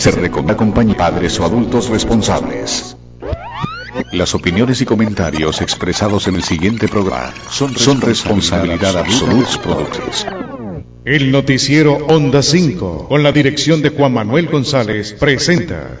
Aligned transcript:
Se 0.00 0.10
recomienda 0.12 0.54
acompañar 0.54 0.96
padres 0.96 1.38
o 1.40 1.44
adultos 1.44 1.90
responsables. 1.90 2.96
Las 4.12 4.34
opiniones 4.34 4.80
y 4.80 4.86
comentarios 4.86 5.60
expresados 5.60 6.26
en 6.26 6.36
el 6.36 6.42
siguiente 6.42 6.88
programa 6.88 7.34
son, 7.50 7.76
son 7.76 8.00
responsabilidad 8.00 8.96
absoluta 8.96 9.50
de. 9.50 10.26
El 11.04 11.30
noticiero 11.30 11.98
Onda 12.08 12.42
5, 12.42 13.08
con 13.10 13.22
la 13.22 13.30
dirección 13.30 13.82
de 13.82 13.90
Juan 13.90 14.14
Manuel 14.14 14.46
González, 14.46 15.12
presenta. 15.12 16.00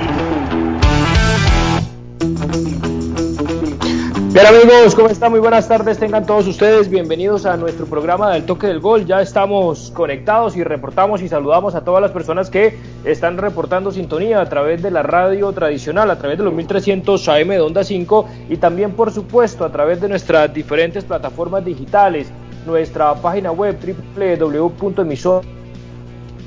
Bien 4.33 4.45
amigos, 4.45 4.95
¿cómo 4.95 5.09
están? 5.09 5.31
Muy 5.31 5.41
buenas 5.41 5.67
tardes, 5.67 5.97
tengan 5.97 6.25
todos 6.25 6.47
ustedes 6.47 6.87
bienvenidos 6.87 7.45
a 7.45 7.57
nuestro 7.57 7.85
programa 7.85 8.31
del 8.31 8.45
toque 8.45 8.67
del 8.67 8.79
gol. 8.79 9.05
Ya 9.05 9.21
estamos 9.21 9.91
conectados 9.93 10.55
y 10.55 10.63
reportamos 10.63 11.21
y 11.21 11.27
saludamos 11.27 11.75
a 11.75 11.83
todas 11.83 12.01
las 12.01 12.11
personas 12.11 12.49
que 12.49 12.77
están 13.03 13.37
reportando 13.37 13.91
sintonía 13.91 14.39
a 14.39 14.47
través 14.47 14.81
de 14.81 14.89
la 14.89 15.03
radio 15.03 15.51
tradicional, 15.51 16.09
a 16.09 16.17
través 16.17 16.37
de 16.37 16.45
los 16.45 16.53
1300 16.53 17.27
AM 17.27 17.49
de 17.49 17.59
Onda 17.59 17.83
5 17.83 18.29
y 18.47 18.55
también 18.55 18.93
por 18.93 19.11
supuesto 19.11 19.65
a 19.65 19.71
través 19.73 19.99
de 19.99 20.07
nuestras 20.07 20.53
diferentes 20.53 21.03
plataformas 21.03 21.65
digitales, 21.65 22.31
nuestra 22.65 23.13
página 23.15 23.51
web 23.51 23.77
www.emisor 24.15 25.43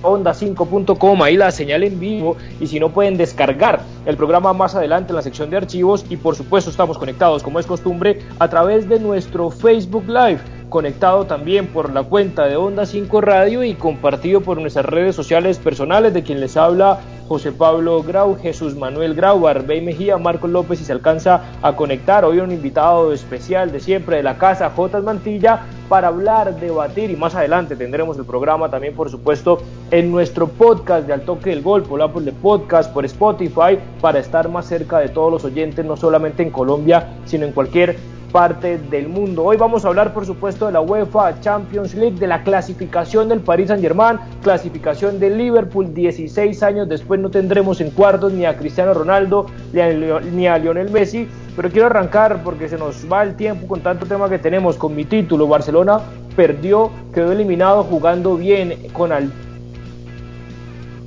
onda5.com, 0.05 1.23
ahí 1.23 1.37
la 1.37 1.51
señal 1.51 1.83
en 1.83 1.99
vivo 1.99 2.37
y 2.61 2.67
si 2.67 2.79
no 2.79 2.91
pueden 2.91 3.17
descargar 3.17 3.81
el 4.07 4.17
programa 4.17 4.53
más 4.53 4.75
adelante 4.75 5.13
en 5.13 5.17
la 5.17 5.23
sección 5.23 5.51
de 5.51 5.57
archivos 5.57 6.05
y 6.09 6.17
por 6.17 6.37
supuesto 6.37 6.71
estamos 6.71 6.99
conectados 6.99 7.43
como 7.43 7.59
es 7.59 7.67
costumbre 7.67 8.21
a 8.39 8.49
través 8.49 8.89
de 8.89 9.01
nuestro 9.01 9.51
Facebook 9.51 10.05
Live 10.07 10.41
conectado 10.69 11.25
también 11.25 11.69
por 11.69 11.93
la 11.93 12.03
cuenta 12.03 12.47
de 12.47 12.57
Onda 12.57 12.85
5 12.85 13.21
Radio 13.21 13.63
y 13.63 13.75
compartido 13.75 14.41
por 14.41 14.61
nuestras 14.61 14.85
redes 14.87 15.15
sociales 15.15 15.59
personales 15.59 16.13
de 16.13 16.23
quien 16.25 16.41
les 16.41 16.57
habla 16.57 16.99
José 17.28 17.53
Pablo 17.53 18.03
Grau, 18.03 18.36
Jesús 18.36 18.75
Manuel 18.77 19.14
Grau, 19.14 19.41
Barbey 19.41 19.80
Mejía, 19.80 20.19
Marcos 20.19 20.50
López 20.50 20.80
y 20.80 20.84
se 20.84 20.92
alcanza 20.92 21.42
a 21.62 21.75
conectar. 21.75 22.25
Hoy 22.25 22.39
un 22.39 22.53
invitado 22.53 23.12
especial 23.12 23.72
de 23.72 23.80
siempre 23.80 24.17
de 24.17 24.22
la 24.22 24.36
casa, 24.36 24.70
J. 24.70 25.00
Mantilla, 25.00 25.62
para 25.89 26.08
hablar, 26.08 26.58
debatir 26.58 27.11
y 27.11 27.17
más 27.17 27.34
adelante 27.34 27.77
tendremos 27.77 28.19
el 28.19 28.25
programa 28.25 28.70
también, 28.70 28.95
por 28.95 29.11
supuesto, 29.11 29.62
en 29.91 30.11
nuestro 30.11 30.48
podcast 30.48 31.06
de 31.06 31.14
Al 31.14 31.22
Toque 31.22 31.50
del 31.50 31.62
Gol, 31.62 31.83
por 31.83 32.02
Apple 32.02 32.22
de 32.22 32.33
Podcast, 32.33 32.92
por 32.92 33.05
Spotify, 33.05 33.78
para 34.00 34.19
estar 34.19 34.48
más 34.48 34.67
cerca 34.67 34.98
de 34.98 35.08
todos 35.08 35.33
los 35.33 35.45
oyentes, 35.45 35.84
no 35.84 35.97
solamente 35.97 36.42
en 36.42 36.50
Colombia, 36.50 37.14
sino 37.25 37.47
en 37.47 37.52
cualquier 37.52 37.97
parte 38.34 38.78
del 38.78 39.08
mundo. 39.08 39.45
Hoy 39.45 39.56
vamos 39.56 39.84
a 39.84 39.89
hablar, 39.89 40.12
por 40.12 40.27
supuesto, 40.27 40.67
de 40.67 40.72
la 40.72 40.80
UEFA 40.80 41.39
Champions 41.40 41.95
League, 41.95 42.18
de 42.18 42.27
la 42.27 42.42
clasificación 42.42 43.28
del 43.28 43.39
Paris 43.39 43.68
Saint-Germain, 43.68 44.18
clasificación 44.42 45.20
del 45.20 45.39
Liverpool. 45.39 45.95
16 45.95 46.61
años 46.64 46.89
después 46.89 47.20
no 47.20 47.30
tendremos 47.30 47.80
en 47.80 47.90
cuartos 47.92 48.33
ni 48.33 48.45
a 48.45 48.56
Cristiano 48.56 48.92
Ronaldo 48.92 49.46
ni 49.72 50.48
a, 50.48 50.58
Lionel 50.58 50.90
Messi. 50.90 51.28
Pero 51.55 51.70
quiero 51.70 51.86
arrancar 51.86 52.42
porque 52.42 52.68
se 52.68 52.77
nos 52.77 53.06
va 53.11 53.22
el 53.22 53.36
tiempo 53.36 53.68
con 53.68 53.83
tanto 53.83 54.05
tema 54.05 54.28
que 54.28 54.40
tenemos. 54.40 54.78
Con 54.78 54.96
mi 54.96 55.05
título, 55.05 55.46
Barcelona 55.46 56.01
perdió, 56.34 56.90
quedó 57.14 57.30
eliminado 57.30 57.84
jugando 57.84 58.36
bien, 58.36 58.74
con 58.92 59.12
al 59.12 59.30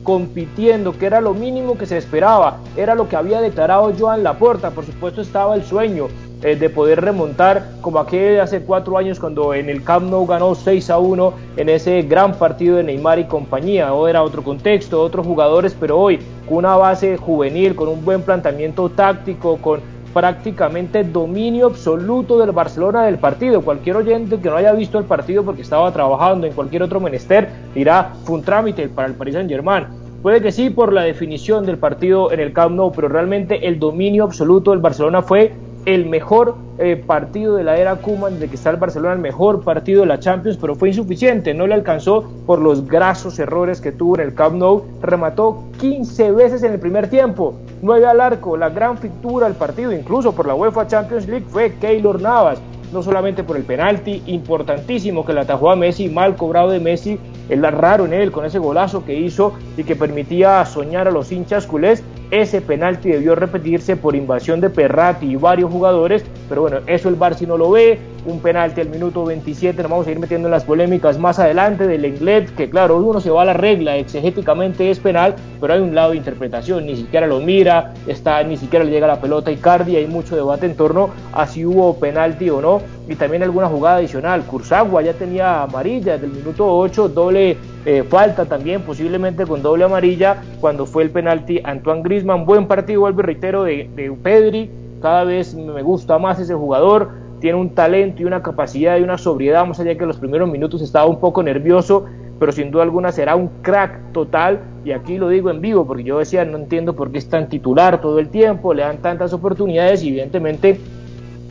compitiendo, 0.04 0.98
que 0.98 1.06
era 1.06 1.20
lo 1.20 1.34
mínimo 1.34 1.78
que 1.78 1.86
se 1.86 1.98
esperaba, 1.98 2.60
era 2.78 2.96
lo 2.96 3.10
que 3.10 3.18
había 3.18 3.42
declarado 3.42 3.92
Joan 4.00 4.24
Laporta, 4.24 4.72
por 4.72 4.86
supuesto 4.86 5.20
estaba 5.20 5.54
el 5.54 5.66
sueño, 5.66 6.08
eh, 6.44 6.56
de 6.56 6.70
poder 6.70 7.02
remontar 7.02 7.72
como 7.82 8.00
aquel 8.00 8.40
hace 8.40 8.62
cuatro 8.62 8.98
años 8.98 9.20
cuando 9.20 9.56
en 9.56 9.70
el 9.70 9.84
Camp 9.84 10.10
Nou 10.10 10.28
ganó 10.28 10.54
6 10.54 10.90
a 10.92 11.00
1 11.00 11.34
en 11.58 11.70
ese 11.70 12.04
gran 12.04 12.36
partido 12.36 12.78
de 12.78 12.84
Neymar 12.84 13.18
y 13.18 13.26
compañía. 13.26 13.94
O 13.94 14.08
era 14.08 14.22
otro 14.22 14.44
contexto, 14.44 15.02
otros 15.02 15.26
jugadores, 15.26 15.76
pero 15.80 15.98
hoy 15.98 16.20
con 16.48 16.58
una 16.60 16.76
base 16.76 17.18
juvenil, 17.18 17.76
con 17.76 17.88
un 17.90 18.06
buen 18.06 18.22
planteamiento 18.22 18.90
táctico, 18.90 19.58
con 19.58 19.82
prácticamente 20.14 21.04
dominio 21.04 21.68
absoluto 21.68 22.38
del 22.38 22.52
Barcelona 22.52 23.06
del 23.06 23.18
partido. 23.18 23.62
Cualquier 23.62 23.98
oyente 23.98 24.40
que 24.40 24.50
no 24.50 24.56
haya 24.56 24.74
visto 24.74 24.98
el 25.00 25.06
partido 25.06 25.44
porque 25.44 25.62
estaba 25.62 25.92
trabajando 25.92 26.48
en 26.48 26.54
cualquier 26.54 26.84
otro 26.84 27.00
menester 27.00 27.50
dirá, 27.74 28.14
fue 28.24 28.38
un 28.38 28.44
trámite 28.44 28.88
para 28.90 29.08
el 29.08 29.16
Paris 29.16 29.36
Saint 29.36 29.50
Germain. 29.50 29.86
Puede 30.22 30.42
que 30.42 30.52
sí 30.52 30.70
por 30.70 30.92
la 30.92 31.04
definición 31.04 31.66
del 31.66 31.78
partido 31.78 32.32
en 32.32 32.40
el 32.40 32.52
Camp 32.52 32.76
Nou, 32.76 32.92
pero 32.92 33.08
realmente 33.08 33.68
el 33.68 33.80
dominio 33.80 34.24
absoluto 34.24 34.72
del 34.72 34.80
Barcelona 34.80 35.22
fue 35.22 35.54
el 35.88 36.06
mejor 36.06 36.56
eh, 36.80 36.98
partido 36.98 37.56
de 37.56 37.64
la 37.64 37.78
era 37.78 37.96
Kuman, 37.96 38.42
de 38.42 38.50
que 38.50 38.56
está 38.56 38.72
el 38.72 38.76
Barcelona, 38.76 39.14
el 39.14 39.22
mejor 39.22 39.64
partido 39.64 40.02
de 40.02 40.08
la 40.08 40.20
Champions, 40.20 40.58
pero 40.60 40.76
fue 40.76 40.90
insuficiente, 40.90 41.54
no 41.54 41.66
le 41.66 41.76
alcanzó 41.76 42.30
por 42.46 42.60
los 42.60 42.86
grasos 42.86 43.40
errores 43.40 43.80
que 43.80 43.94
tuvo 43.94 44.16
en 44.16 44.22
el 44.24 44.36
Camp 44.36 44.58
Nou, 44.58 44.84
remató 45.02 45.64
15 45.80 46.34
veces 46.34 46.64
en 46.64 46.74
el 46.74 46.80
primer 46.82 47.10
tiempo, 47.10 47.54
9 47.82 48.06
al 48.06 48.20
arco, 48.20 48.58
la 48.58 48.68
gran 48.68 48.98
figura 48.98 49.48
del 49.48 49.56
partido, 49.56 49.94
incluso 49.94 50.36
por 50.36 50.46
la 50.46 50.56
UEFA 50.56 50.88
Champions 50.88 51.26
League, 51.26 51.46
fue 51.48 51.74
Keylor 51.76 52.22
Navas, 52.22 52.60
no 52.92 53.02
solamente 53.02 53.46
por 53.46 53.56
el 53.56 53.64
penalti 53.64 54.22
importantísimo 54.26 55.26
que 55.26 55.32
le 55.32 55.40
atajó 55.40 55.72
a 55.72 55.78
Messi, 55.78 56.10
mal 56.10 56.36
cobrado 56.36 56.70
de 56.70 56.82
Messi, 56.82 57.18
el 57.48 57.64
raro 57.64 58.06
en 58.06 58.12
él 58.12 58.34
con 58.34 58.44
ese 58.44 58.60
golazo 58.60 59.06
que 59.06 59.18
hizo 59.18 59.54
y 59.78 59.86
que 59.86 59.96
permitía 59.96 60.66
soñar 60.66 61.08
a 61.08 61.12
los 61.12 61.32
hinchas 61.32 61.66
culés, 61.66 62.04
ese 62.32 62.62
penalti 62.62 63.10
debió 63.10 63.36
repetirse 63.36 63.96
por 63.96 64.16
invasión 64.16 64.60
de 64.60 64.70
Perrati 64.70 65.26
y 65.28 65.36
varios 65.36 65.72
jugadores, 65.72 66.26
pero 66.50 66.62
bueno, 66.62 66.78
eso 66.88 67.10
el 67.10 67.18
Barça 67.18 67.46
no 67.46 67.58
lo 67.58 67.72
ve, 67.72 68.00
un 68.26 68.40
penalti 68.40 68.82
al 68.82 68.90
minuto 68.90 69.26
27, 69.26 69.82
nos 69.82 69.92
vamos 69.92 70.08
a 70.08 70.12
ir 70.12 70.20
metiendo 70.20 70.48
en 70.48 70.52
las 70.52 70.64
polémicas 70.64 71.18
más 71.18 71.40
adelante 71.40 71.88
del 71.88 72.06
Englet, 72.06 72.54
que 72.56 72.70
claro, 72.70 72.98
uno 72.98 73.20
se 73.20 73.30
va 73.30 73.44
a 73.44 73.46
la 73.46 73.54
regla, 73.54 73.98
exegéticamente 73.98 74.90
es 74.90 75.00
penal, 75.00 75.36
pero 75.62 75.74
hay 75.74 75.80
un 75.80 75.96
lado 75.96 76.12
de 76.12 76.18
interpretación, 76.18 76.86
ni 76.86 76.96
siquiera 76.96 77.28
lo 77.28 77.40
mira, 77.40 77.94
está, 78.08 78.44
ni 78.44 78.58
siquiera 78.58 78.86
le 78.86 78.92
llega 78.92 79.08
la 79.08 79.22
pelota 79.22 79.52
y 79.52 79.58
Cardi, 79.58 79.96
hay 79.96 80.08
mucho 80.08 80.36
debate 80.36 80.66
en 80.66 80.76
torno 80.76 81.10
a 81.34 81.48
si 81.48 81.66
hubo 81.66 81.98
penalti 82.00 82.50
o 82.50 82.62
no, 82.62 82.82
y 83.08 83.16
también 83.16 83.44
alguna 83.44 83.68
jugada 83.68 83.98
adicional, 83.98 84.44
Cursagua 84.44 85.02
ya 85.02 85.14
tenía 85.14 85.64
amarilla 85.64 86.14
desde 86.14 86.28
el 86.28 86.34
minuto 86.34 86.68
8, 86.78 87.10
doble 87.10 87.58
eh, 87.86 88.04
falta 88.04 88.44
también, 88.44 88.82
posiblemente 88.82 89.46
con 89.46 89.62
doble 89.62 89.86
amarilla, 89.86 90.44
cuando 90.60 90.86
fue 90.86 91.04
el 91.04 91.10
penalti 91.10 91.62
Antoine 91.64 92.04
Grisman. 92.04 92.46
Buen 92.46 92.68
partido, 92.68 93.00
vuelvo 93.00 93.22
reitero, 93.22 93.64
de, 93.64 93.90
de 93.96 94.12
Pedri. 94.12 94.70
Cada 95.02 95.24
vez 95.24 95.54
me 95.54 95.82
gusta 95.82 96.18
más 96.18 96.40
ese 96.40 96.54
jugador. 96.54 97.10
Tiene 97.40 97.60
un 97.60 97.76
talento 97.76 98.22
y 98.22 98.26
una 98.26 98.42
capacidad 98.42 98.98
y 98.98 99.04
una 99.04 99.18
sobriedad, 99.18 99.66
más 99.66 99.80
allá 99.80 99.96
que 99.96 100.06
los 100.06 100.18
primeros 100.18 100.50
minutos 100.50 100.82
estaba 100.82 101.06
un 101.06 101.20
poco 101.20 101.44
nervioso, 101.44 102.06
pero 102.40 102.52
sin 102.52 102.72
duda 102.72 102.84
alguna 102.84 103.12
será 103.12 103.36
un 103.36 103.50
crack 103.62 104.12
total. 104.12 104.60
Y 104.84 104.92
aquí 104.92 105.18
lo 105.18 105.30
digo 105.30 105.52
en 105.52 105.62
vivo, 105.62 105.86
porque 105.86 106.04
yo 106.04 106.18
decía, 106.18 106.46
no 106.46 106.58
entiendo 106.58 106.96
por 106.96 107.12
qué 107.12 107.20
es 107.20 107.30
tan 107.30 107.48
titular 107.48 108.02
todo 108.02 108.18
el 108.20 108.30
tiempo, 108.30 108.74
le 108.74 108.82
dan 108.82 108.98
tantas 108.98 109.34
oportunidades 109.34 110.02
y 110.04 110.10
evidentemente 110.10 110.80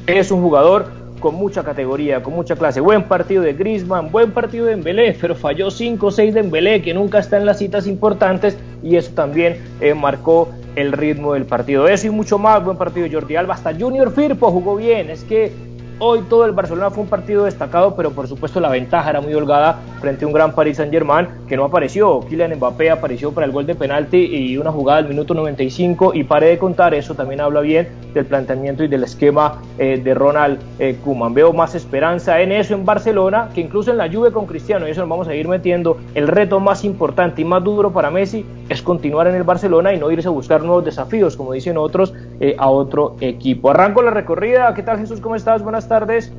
es 0.06 0.30
un 0.30 0.42
jugador 0.42 1.05
con 1.20 1.34
mucha 1.34 1.62
categoría, 1.62 2.22
con 2.22 2.34
mucha 2.34 2.56
clase. 2.56 2.80
Buen 2.80 3.04
partido 3.04 3.42
de 3.42 3.52
Grisman, 3.52 4.10
buen 4.10 4.32
partido 4.32 4.66
de 4.66 4.72
Embelé, 4.72 5.16
pero 5.20 5.34
falló 5.34 5.70
5 5.70 6.06
o 6.06 6.10
6 6.10 6.34
de 6.34 6.40
Embelé, 6.40 6.82
que 6.82 6.94
nunca 6.94 7.18
está 7.18 7.36
en 7.36 7.46
las 7.46 7.58
citas 7.58 7.86
importantes, 7.86 8.56
y 8.82 8.96
eso 8.96 9.12
también 9.14 9.56
eh, 9.80 9.94
marcó 9.94 10.48
el 10.74 10.92
ritmo 10.92 11.34
del 11.34 11.44
partido. 11.44 11.88
Eso 11.88 12.06
y 12.06 12.10
mucho 12.10 12.38
más, 12.38 12.64
buen 12.64 12.76
partido 12.76 13.08
de 13.08 13.14
Jordi 13.14 13.36
Alba, 13.36 13.54
hasta 13.54 13.74
Junior 13.74 14.12
Firpo 14.12 14.50
jugó 14.50 14.76
bien, 14.76 15.10
es 15.10 15.24
que 15.24 15.52
Hoy 15.98 16.20
todo 16.28 16.44
el 16.44 16.52
Barcelona 16.52 16.90
fue 16.90 17.04
un 17.04 17.08
partido 17.08 17.44
destacado, 17.44 17.96
pero 17.96 18.10
por 18.10 18.28
supuesto 18.28 18.60
la 18.60 18.68
ventaja 18.68 19.08
era 19.08 19.22
muy 19.22 19.32
holgada 19.32 19.80
frente 19.98 20.26
a 20.26 20.28
un 20.28 20.34
gran 20.34 20.54
Paris 20.54 20.76
Saint-Germain 20.76 21.26
que 21.48 21.56
no 21.56 21.64
apareció. 21.64 22.20
Kylian 22.20 22.54
Mbappé 22.56 22.90
apareció 22.90 23.32
para 23.32 23.46
el 23.46 23.52
gol 23.52 23.64
de 23.64 23.74
penalti 23.74 24.18
y 24.18 24.58
una 24.58 24.70
jugada 24.70 24.98
al 24.98 25.08
minuto 25.08 25.32
95 25.32 26.12
y 26.12 26.24
pare 26.24 26.48
de 26.48 26.58
contar, 26.58 26.92
eso 26.92 27.14
también 27.14 27.40
habla 27.40 27.62
bien 27.62 27.88
del 28.12 28.26
planteamiento 28.26 28.84
y 28.84 28.88
del 28.88 29.04
esquema 29.04 29.62
eh, 29.78 29.98
de 30.02 30.14
Ronald 30.14 30.58
eh. 30.78 30.98
Veo 31.30 31.52
más 31.54 31.74
esperanza 31.74 32.40
en 32.40 32.52
eso 32.52 32.74
en 32.74 32.84
Barcelona 32.84 33.48
que 33.54 33.62
incluso 33.62 33.90
en 33.90 33.96
la 33.96 34.10
Juve 34.12 34.32
con 34.32 34.44
Cristiano, 34.44 34.86
y 34.86 34.90
eso 34.90 35.00
nos 35.00 35.08
vamos 35.08 35.28
a 35.28 35.34
ir 35.34 35.48
metiendo. 35.48 35.96
El 36.14 36.28
reto 36.28 36.60
más 36.60 36.84
importante 36.84 37.40
y 37.40 37.44
más 37.46 37.64
duro 37.64 37.90
para 37.92 38.10
Messi 38.10 38.44
es 38.68 38.82
continuar 38.82 39.28
en 39.28 39.34
el 39.34 39.44
Barcelona 39.44 39.94
y 39.94 39.98
no 39.98 40.10
irse 40.10 40.28
a 40.28 40.30
buscar 40.30 40.62
nuevos 40.62 40.84
desafíos, 40.84 41.38
como 41.38 41.52
dicen 41.52 41.78
otros, 41.78 42.12
eh, 42.40 42.54
a 42.58 42.68
otro 42.68 43.16
equipo. 43.20 43.70
Arranco 43.70 44.02
la 44.02 44.10
recorrida. 44.10 44.74
¿Qué 44.74 44.82
tal 44.82 44.98
Jesús? 44.98 45.20
¿Cómo 45.20 45.36
estás? 45.36 45.62
Buenas 45.62 45.85
tardes. 45.88 46.30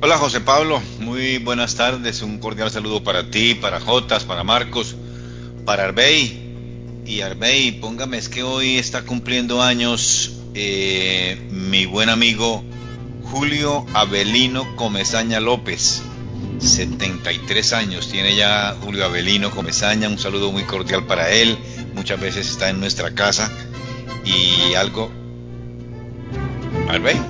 Hola 0.00 0.18
José 0.18 0.40
Pablo, 0.40 0.82
muy 0.98 1.38
buenas 1.38 1.76
tardes. 1.76 2.22
Un 2.22 2.38
cordial 2.38 2.70
saludo 2.70 3.02
para 3.02 3.30
ti, 3.30 3.54
para 3.54 3.80
Jotas, 3.80 4.24
para 4.24 4.44
Marcos, 4.44 4.96
para 5.64 5.84
Arbey. 5.84 6.42
Y 7.06 7.20
Arbey, 7.20 7.72
póngame, 7.72 8.18
es 8.18 8.28
que 8.28 8.42
hoy 8.42 8.78
está 8.78 9.02
cumpliendo 9.02 9.62
años 9.62 10.40
eh, 10.54 11.48
mi 11.50 11.84
buen 11.84 12.08
amigo 12.08 12.62
Julio 13.30 13.84
Avelino 13.94 14.76
Comezaña 14.76 15.40
López. 15.40 16.02
73 16.58 17.72
años 17.72 18.08
tiene 18.08 18.36
ya 18.36 18.76
Julio 18.80 19.04
Avelino 19.04 19.50
Comezaña. 19.50 20.08
Un 20.08 20.18
saludo 20.18 20.52
muy 20.52 20.64
cordial 20.64 21.04
para 21.06 21.30
él. 21.30 21.58
Muchas 21.94 22.20
veces 22.20 22.48
está 22.48 22.70
en 22.70 22.80
nuestra 22.80 23.14
casa. 23.14 23.50
Y 24.24 24.74
algo. 24.74 25.10
Arbey. 26.88 27.20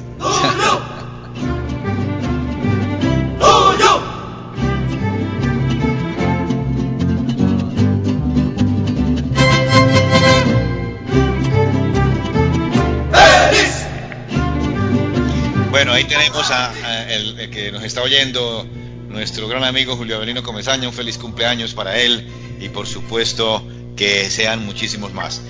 Bueno, 15.75 15.93
ahí 15.93 16.05
tenemos 16.05 16.53
a, 16.53 17.13
el, 17.13 17.51
que 17.51 17.73
nos 17.73 17.83
está 17.83 18.01
oyendo, 18.01 18.65
nuestro 19.09 19.49
gran 19.49 19.65
amigo 19.65 19.97
Julio 19.97 20.15
Avelino 20.15 20.45
Comesaña, 20.45 20.87
un 20.87 20.95
feliz 20.95 21.19
cumpleaños 21.19 21.75
para 21.75 22.01
él 22.01 22.29
y 22.61 22.69
por 22.69 22.87
supuesto 22.87 23.67
que 23.97 24.31
sean 24.31 24.65
muchísimos 24.65 25.13
más. 25.13 25.43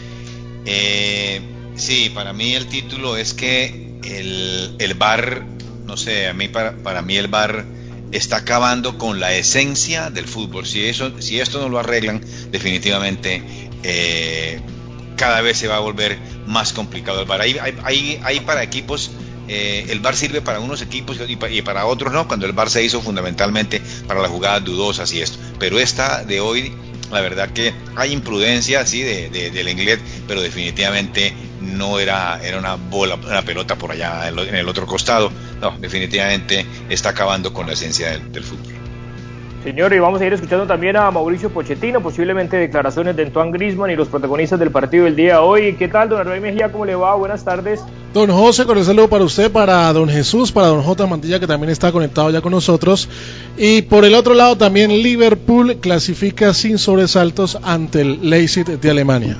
Eh, 0.64 1.42
sí, 1.76 2.08
para 2.08 2.32
mí 2.32 2.54
el 2.54 2.68
título 2.68 3.18
es 3.18 3.34
que 3.34 3.98
el, 4.02 4.76
el 4.78 4.94
bar, 4.94 5.44
no 5.84 5.98
sé, 5.98 6.26
a 6.26 6.34
para, 6.50 6.74
para 6.78 7.02
mí 7.02 7.18
el 7.18 7.28
bar 7.28 7.66
está 8.10 8.38
acabando 8.38 8.96
con 8.96 9.20
la 9.20 9.34
esencia 9.34 10.08
del 10.08 10.26
fútbol. 10.26 10.64
Si 10.64 10.86
eso, 10.86 11.20
si 11.20 11.38
esto 11.38 11.60
no 11.60 11.68
lo 11.68 11.78
arreglan, 11.78 12.24
definitivamente 12.50 13.42
eh, 13.82 14.58
cada 15.18 15.42
vez 15.42 15.58
se 15.58 15.68
va 15.68 15.76
a 15.76 15.80
volver 15.80 16.16
más 16.46 16.72
complicado 16.72 17.20
el 17.20 17.26
bar. 17.26 17.42
Hay, 17.42 17.58
hay, 17.82 18.18
hay 18.24 18.40
para 18.40 18.62
equipos 18.62 19.10
eh, 19.48 19.86
el 19.88 20.00
VAR 20.00 20.16
sirve 20.16 20.40
para 20.40 20.60
unos 20.60 20.82
equipos 20.82 21.18
y 21.28 21.62
para, 21.62 21.86
otros 21.86 22.12
no, 22.12 22.26
cuando 22.26 22.46
el 22.46 22.52
VAR 22.52 22.70
se 22.70 22.82
hizo 22.82 23.00
fundamentalmente 23.00 23.80
para 24.06 24.20
las 24.20 24.30
jugadas 24.30 24.64
dudosas 24.64 25.12
y 25.12 25.20
esto. 25.20 25.38
Pero 25.58 25.78
esta 25.78 26.24
de 26.24 26.40
hoy, 26.40 26.72
la 27.10 27.20
verdad 27.20 27.50
que 27.50 27.74
hay 27.96 28.12
imprudencia, 28.12 28.80
así 28.80 29.02
de, 29.02 29.28
del 29.30 29.68
inglés, 29.68 29.98
pero 30.26 30.40
definitivamente 30.40 31.34
no 31.60 31.98
era, 31.98 32.40
era 32.42 32.58
una 32.58 32.74
bola, 32.74 33.16
una 33.16 33.42
pelota 33.42 33.76
por 33.76 33.92
allá 33.92 34.28
en 34.28 34.54
el 34.54 34.68
otro 34.68 34.86
costado. 34.86 35.30
No, 35.60 35.76
definitivamente 35.78 36.66
está 36.88 37.10
acabando 37.10 37.52
con 37.52 37.66
la 37.66 37.72
esencia 37.72 38.18
del 38.18 38.44
fútbol. 38.44 38.73
Señor, 39.64 39.94
y 39.94 39.98
vamos 39.98 40.20
a 40.20 40.26
ir 40.26 40.32
escuchando 40.34 40.66
también 40.66 40.94
a 40.94 41.10
Mauricio 41.10 41.48
Pochettino, 41.48 42.02
posiblemente 42.02 42.58
declaraciones 42.58 43.16
de 43.16 43.22
Antoine 43.22 43.50
Grisman 43.50 43.90
y 43.90 43.96
los 43.96 44.08
protagonistas 44.08 44.60
del 44.60 44.70
partido 44.70 45.06
del 45.06 45.16
día 45.16 45.40
hoy. 45.40 45.74
¿Qué 45.76 45.88
tal, 45.88 46.10
don 46.10 46.20
Arbey 46.20 46.38
Mejía? 46.38 46.70
¿Cómo 46.70 46.84
le 46.84 46.94
va? 46.94 47.14
Buenas 47.14 47.46
tardes. 47.46 47.80
Don 48.12 48.30
José, 48.30 48.66
con 48.66 48.76
el 48.76 48.84
saludo 48.84 49.08
para 49.08 49.24
usted, 49.24 49.50
para 49.50 49.90
don 49.94 50.10
Jesús, 50.10 50.52
para 50.52 50.66
don 50.66 50.82
J. 50.82 51.06
Mantilla, 51.06 51.40
que 51.40 51.46
también 51.46 51.70
está 51.70 51.92
conectado 51.92 52.28
ya 52.28 52.42
con 52.42 52.52
nosotros. 52.52 53.08
Y 53.56 53.80
por 53.80 54.04
el 54.04 54.14
otro 54.14 54.34
lado, 54.34 54.58
también 54.58 54.90
Liverpool 54.90 55.76
clasifica 55.80 56.52
sin 56.52 56.76
sobresaltos 56.76 57.58
ante 57.62 58.02
el 58.02 58.28
Leipzig 58.28 58.66
de 58.66 58.90
Alemania. 58.90 59.38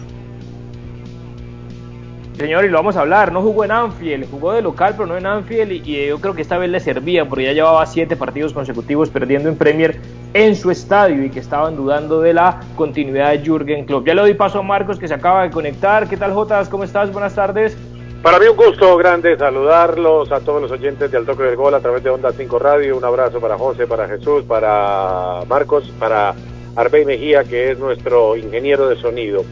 Señor, 2.37 2.65
y 2.65 2.69
lo 2.69 2.79
vamos 2.79 2.97
a 2.97 3.03
hablar, 3.03 3.31
no 3.31 3.43
jugó 3.43 3.65
en 3.65 3.71
Anfield, 3.71 4.29
jugó 4.29 4.53
de 4.53 4.63
local, 4.63 4.95
pero 4.97 5.07
no 5.07 5.17
en 5.17 5.25
Anfield, 5.25 5.71
y, 5.71 6.07
yo 6.07 6.21
creo 6.21 6.35
que 6.35 6.43
esta 6.43 6.59
vez 6.59 6.69
le 6.69 6.81
servía, 6.81 7.29
porque 7.29 7.45
ya 7.45 7.53
llevaba 7.53 7.87
siete 7.87 8.17
partidos 8.17 8.53
consecutivos 8.53 9.09
perdiendo 9.09 9.49
en 9.49 9.57
Premier 9.57 10.01
en 10.33 10.57
su 10.57 10.73
estadio 10.73 11.23
y 11.23 11.31
que 11.31 11.39
estaban 11.39 11.77
dudando 11.77 12.21
de 12.21 12.35
la 12.35 12.61
continuidad 12.75 13.31
de 13.31 13.39
Jürgen 13.39 13.85
Klopp. 13.85 14.05
Ya 14.05 14.15
le 14.15 14.23
doy 14.23 14.35
paso 14.35 14.59
a 14.59 14.63
Marcos, 14.63 14.99
que 14.99 15.07
se 15.07 15.15
acaba 15.15 15.45
de 15.45 15.51
conectar. 15.51 16.09
¿Qué 16.09 16.17
tal, 16.17 16.33
Jotas? 16.33 16.69
¿Cómo 16.69 16.83
estás? 16.83 17.13
Buenas 17.13 17.37
tardes. 17.37 17.77
Para 18.21 18.41
mí 18.41 18.47
un 18.47 18.57
gusto 18.57 18.97
grande 18.97 19.37
saludarlos 19.37 20.33
a 20.33 20.41
todos 20.41 20.61
los 20.61 20.73
oyentes 20.73 21.13
de 21.13 21.17
Al 21.17 21.27
Toque 21.27 21.45
del 21.45 21.57
Gol 21.57 21.75
a 21.75 21.81
través 21.81 22.03
de 22.03 22.11
Onda 22.11 22.33
5 22.33 22.59
Radio. 22.59 22.97
Un 22.97 23.05
abrazo 23.05 23.39
para 23.39 23.57
José, 23.57 23.87
para 23.87 24.09
Jesús, 24.09 24.43
para 24.43 25.43
Marcos, 25.47 25.93
para 26.01 26.35
Arbey 26.75 27.05
Mejía, 27.05 27.45
que 27.45 27.71
es 27.71 27.79
nuestro 27.79 28.37
ingeniero 28.37 28.89
de 28.89 28.97
sonido. 28.97 29.45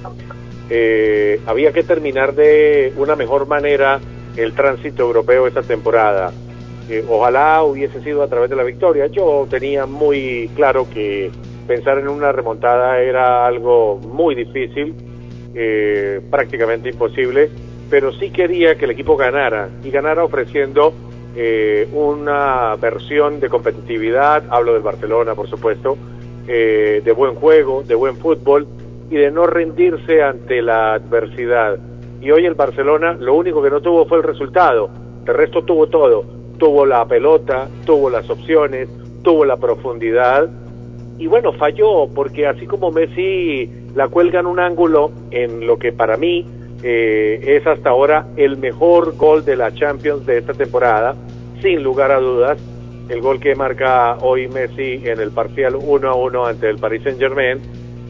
Eh, 0.74 1.38
había 1.44 1.70
que 1.70 1.82
terminar 1.82 2.34
de 2.34 2.94
una 2.96 3.14
mejor 3.14 3.46
manera 3.46 4.00
el 4.38 4.54
tránsito 4.54 5.02
europeo 5.02 5.46
esta 5.46 5.60
temporada. 5.60 6.32
Eh, 6.88 7.04
ojalá 7.10 7.62
hubiese 7.62 8.00
sido 8.00 8.22
a 8.22 8.28
través 8.28 8.48
de 8.48 8.56
la 8.56 8.62
victoria. 8.62 9.06
Yo 9.08 9.46
tenía 9.50 9.84
muy 9.84 10.50
claro 10.56 10.88
que 10.88 11.30
pensar 11.66 11.98
en 11.98 12.08
una 12.08 12.32
remontada 12.32 12.98
era 13.00 13.46
algo 13.46 13.98
muy 13.98 14.34
difícil, 14.34 14.94
eh, 15.54 16.22
prácticamente 16.30 16.88
imposible, 16.88 17.50
pero 17.90 18.10
sí 18.14 18.30
quería 18.30 18.76
que 18.76 18.86
el 18.86 18.92
equipo 18.92 19.14
ganara 19.14 19.68
y 19.84 19.90
ganara 19.90 20.24
ofreciendo 20.24 20.94
una 21.94 22.76
versión 22.76 23.40
de 23.40 23.48
competitividad, 23.48 24.44
hablo 24.50 24.74
del 24.74 24.82
Barcelona 24.82 25.34
por 25.34 25.48
supuesto, 25.48 25.96
de 26.46 27.14
buen 27.16 27.34
juego, 27.36 27.82
de 27.82 27.94
buen 27.94 28.18
fútbol 28.18 28.66
y 29.10 29.16
de 29.16 29.30
no 29.30 29.46
rendirse 29.46 30.22
ante 30.22 30.62
la 30.62 30.94
adversidad. 30.94 31.78
Y 32.20 32.30
hoy 32.30 32.46
el 32.46 32.54
Barcelona 32.54 33.14
lo 33.18 33.34
único 33.34 33.62
que 33.62 33.70
no 33.70 33.80
tuvo 33.80 34.06
fue 34.06 34.18
el 34.18 34.24
resultado, 34.24 34.90
el 35.26 35.34
resto 35.34 35.62
tuvo 35.62 35.88
todo, 35.88 36.24
tuvo 36.58 36.86
la 36.86 37.04
pelota, 37.06 37.68
tuvo 37.84 38.10
las 38.10 38.28
opciones, 38.30 38.88
tuvo 39.22 39.44
la 39.44 39.56
profundidad. 39.56 40.48
Y 41.18 41.26
bueno, 41.26 41.52
falló 41.52 42.08
porque 42.14 42.46
así 42.46 42.66
como 42.66 42.90
Messi 42.90 43.70
la 43.94 44.08
cuelga 44.08 44.40
en 44.40 44.46
un 44.46 44.60
ángulo 44.60 45.10
en 45.30 45.66
lo 45.66 45.78
que 45.78 45.92
para 45.92 46.16
mí 46.16 46.46
eh, 46.82 47.40
es 47.42 47.66
hasta 47.66 47.90
ahora 47.90 48.26
el 48.36 48.56
mejor 48.56 49.16
gol 49.16 49.44
de 49.44 49.56
la 49.56 49.72
Champions 49.72 50.26
de 50.26 50.38
esta 50.38 50.52
temporada, 50.52 51.14
sin 51.60 51.82
lugar 51.82 52.10
a 52.10 52.18
dudas, 52.18 52.58
el 53.08 53.20
gol 53.20 53.40
que 53.40 53.54
marca 53.54 54.16
hoy 54.20 54.48
Messi 54.48 55.02
en 55.04 55.20
el 55.20 55.30
parcial 55.30 55.76
1 55.76 56.08
a 56.08 56.14
1 56.14 56.46
ante 56.46 56.70
el 56.70 56.78
Paris 56.78 57.02
Saint 57.02 57.18
Germain 57.18 57.60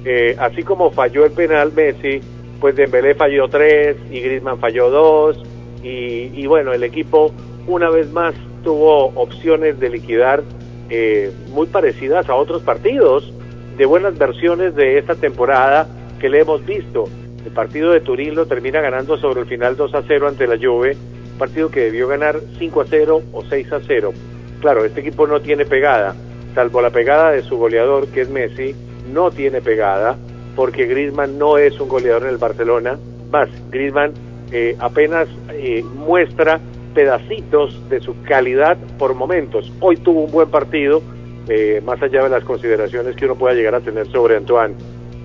eh, 0.04 0.36
así 0.38 0.62
como 0.62 0.90
falló 0.90 1.24
el 1.24 1.32
penal 1.32 1.72
Messi, 1.72 2.20
pues 2.60 2.76
Dembélé 2.76 3.14
falló 3.14 3.48
tres 3.48 3.96
y 4.10 4.20
Griezmann 4.20 4.58
falló 4.58 4.90
dos 4.90 5.42
y, 5.82 6.46
bueno, 6.46 6.72
el 6.72 6.84
equipo 6.84 7.32
una 7.66 7.90
vez 7.90 8.10
más 8.12 8.34
tuvo 8.62 9.06
opciones 9.06 9.80
de 9.80 9.90
liquidar 9.90 10.44
eh, 10.90 11.32
muy 11.48 11.66
parecidas 11.66 12.28
a 12.28 12.36
otros 12.36 12.62
partidos 12.62 13.32
de 13.76 13.84
buenas 13.84 14.16
versiones 14.16 14.76
de 14.76 14.98
esta 14.98 15.16
temporada 15.16 15.88
que 16.20 16.28
le 16.28 16.40
hemos 16.40 16.64
visto. 16.64 17.06
El 17.44 17.50
partido 17.50 17.90
de 17.90 18.00
Turín 18.00 18.36
lo 18.36 18.46
termina 18.46 18.80
ganando 18.80 19.18
sobre 19.18 19.40
el 19.40 19.46
final 19.46 19.76
2 19.76 19.94
a 19.94 20.02
0 20.06 20.28
ante 20.28 20.46
la 20.46 20.56
Juve, 20.56 20.96
partido 21.38 21.68
que 21.70 21.80
debió 21.80 22.06
ganar 22.06 22.38
5 22.58 22.80
a 22.80 22.84
0 22.88 23.22
o 23.32 23.42
6 23.42 23.72
a 23.72 23.80
0. 23.84 24.12
Claro, 24.60 24.84
este 24.84 25.00
equipo 25.00 25.26
no 25.26 25.40
tiene 25.40 25.64
pegada, 25.64 26.14
salvo 26.54 26.80
la 26.80 26.90
pegada 26.90 27.32
de 27.32 27.42
su 27.42 27.56
goleador 27.56 28.06
que 28.08 28.20
es 28.20 28.28
Messi, 28.28 28.76
no 29.10 29.30
tiene 29.30 29.60
pegada, 29.60 30.16
porque 30.54 30.86
Griezmann 30.86 31.38
no 31.38 31.58
es 31.58 31.78
un 31.80 31.88
goleador 31.88 32.24
en 32.24 32.30
el 32.30 32.38
Barcelona. 32.38 32.98
Más, 33.30 33.48
Griezmann 33.70 34.12
eh, 34.50 34.76
apenas 34.78 35.28
eh, 35.50 35.82
muestra 35.82 36.60
pedacitos 36.94 37.88
de 37.88 38.00
su 38.00 38.20
calidad 38.22 38.76
por 38.98 39.14
momentos. 39.14 39.72
Hoy 39.80 39.96
tuvo 39.96 40.24
un 40.24 40.30
buen 40.30 40.50
partido, 40.50 41.02
eh, 41.48 41.80
más 41.84 42.02
allá 42.02 42.22
de 42.22 42.28
las 42.28 42.44
consideraciones 42.44 43.16
que 43.16 43.24
uno 43.24 43.36
pueda 43.36 43.54
llegar 43.54 43.74
a 43.74 43.80
tener 43.80 44.06
sobre 44.08 44.36
Antoine. 44.36 44.74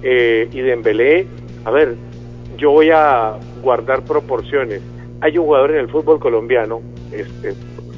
y 0.01 0.61
Dembélé, 0.61 1.27
a 1.65 1.71
ver, 1.71 1.95
yo 2.57 2.71
voy 2.71 2.89
a 2.91 3.33
guardar 3.61 4.03
proporciones. 4.03 4.81
Hay 5.19 5.37
un 5.37 5.45
jugador 5.45 5.71
en 5.71 5.77
el 5.77 5.89
fútbol 5.89 6.19
colombiano, 6.19 6.81
este, 7.11 7.53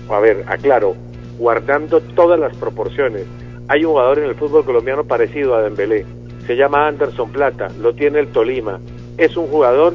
a 0.10 0.20
ver, 0.20 0.44
aclaro, 0.48 0.96
guardando 1.38 2.02
todas 2.02 2.40
las 2.40 2.56
proporciones 2.58 3.26
hay 3.70 3.86
un 3.86 3.92
jugador 3.92 4.20
en 4.20 4.26
el 4.26 4.36
fútbol 4.36 4.66
colombiano 4.66 5.06
parecido 5.06 5.56
a 5.56 5.62
Dembélé. 5.62 6.06
Se 6.46 6.56
llama 6.56 6.88
Anderson 6.88 7.32
Plata, 7.32 7.70
lo 7.80 7.94
tiene 7.94 8.20
el 8.20 8.28
Tolima. 8.28 8.80
Es 9.18 9.38
un 9.38 9.48
jugador 9.48 9.94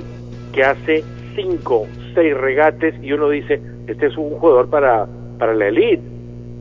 que 0.53 0.65
hace 0.65 1.05
cinco, 1.35 1.87
seis 2.15 2.35
regates 2.35 2.95
y 3.03 3.13
uno 3.13 3.29
dice, 3.29 3.61
este 3.87 4.07
es 4.07 4.17
un 4.17 4.31
jugador 4.39 4.71
para 4.71 5.07
para 5.39 5.55
la 5.55 5.69
elite. 5.69 6.03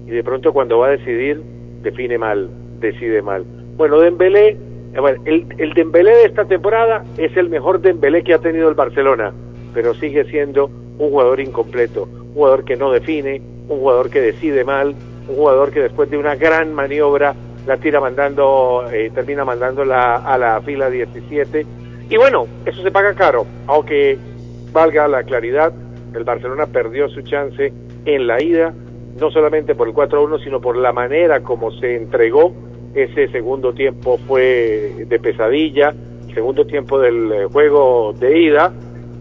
Y 0.08 0.12
de 0.12 0.24
pronto 0.24 0.54
cuando 0.54 0.80
va 0.80 0.88
a 0.88 0.92
decidir, 0.92 1.42
define 1.82 2.18
mal, 2.18 2.50
decide 2.80 3.22
mal. 3.22 3.46
Bueno, 3.78 4.00
Dembélé, 4.00 4.50
eh, 4.50 5.16
el, 5.26 5.46
el 5.58 5.74
Dembélé 5.74 6.12
de 6.16 6.24
esta 6.26 6.46
temporada 6.46 7.04
es 7.18 7.36
el 7.38 7.50
mejor 7.50 7.80
Dembélé 7.82 8.24
que 8.24 8.34
ha 8.34 8.40
tenido 8.40 8.70
el 8.70 8.76
Barcelona, 8.76 9.34
pero 9.74 9.94
sigue 9.94 10.26
siendo 10.26 10.66
un 10.98 11.10
jugador 11.10 11.40
incompleto, 11.40 12.04
un 12.04 12.34
jugador 12.34 12.66
que 12.66 12.76
no 12.76 12.92
define, 12.92 13.42
un 13.70 13.80
jugador 13.80 14.10
que 14.10 14.22
decide 14.22 14.64
mal, 14.64 14.96
un 15.28 15.36
jugador 15.36 15.72
que 15.72 15.82
después 15.82 16.10
de 16.10 16.18
una 16.18 16.36
gran 16.36 16.74
maniobra 16.74 17.36
la 17.66 17.78
tira 17.78 18.00
mandando, 18.00 18.86
eh, 18.92 19.12
termina 19.14 19.46
mandándola 19.46 20.18
a 20.18 20.38
la 20.38 20.62
fila 20.62 20.90
17. 20.90 21.66
Y 22.10 22.18
bueno, 22.18 22.46
eso 22.66 22.82
se 22.84 22.92
paga 22.92 23.14
caro, 23.14 23.46
aunque 23.68 24.18
valga 24.72 25.08
la 25.08 25.24
claridad, 25.24 25.74
el 26.14 26.24
Barcelona 26.24 26.68
perdió 26.68 27.08
su 27.10 27.22
chance 27.22 27.72
en 28.06 28.28
la 28.28 28.42
ida, 28.42 28.74
no 29.20 29.32
solamente 29.32 29.76
por 29.76 29.88
el 29.88 29.94
4-1, 29.94 30.44
sino 30.44 30.60
por 30.60 30.76
la 30.78 30.92
manera 30.92 31.42
como 31.42 31.72
se 31.72 31.96
entregó. 31.96 32.54
Ese 32.94 33.28
segundo 33.30 33.74
tiempo 33.74 34.20
fue 34.28 35.06
de 35.08 35.20
pesadilla, 35.20 35.94
segundo 36.34 36.66
tiempo 36.66 37.00
del 37.00 37.32
eh, 37.32 37.46
juego 37.52 38.14
de 38.14 38.40
ida, 38.40 38.72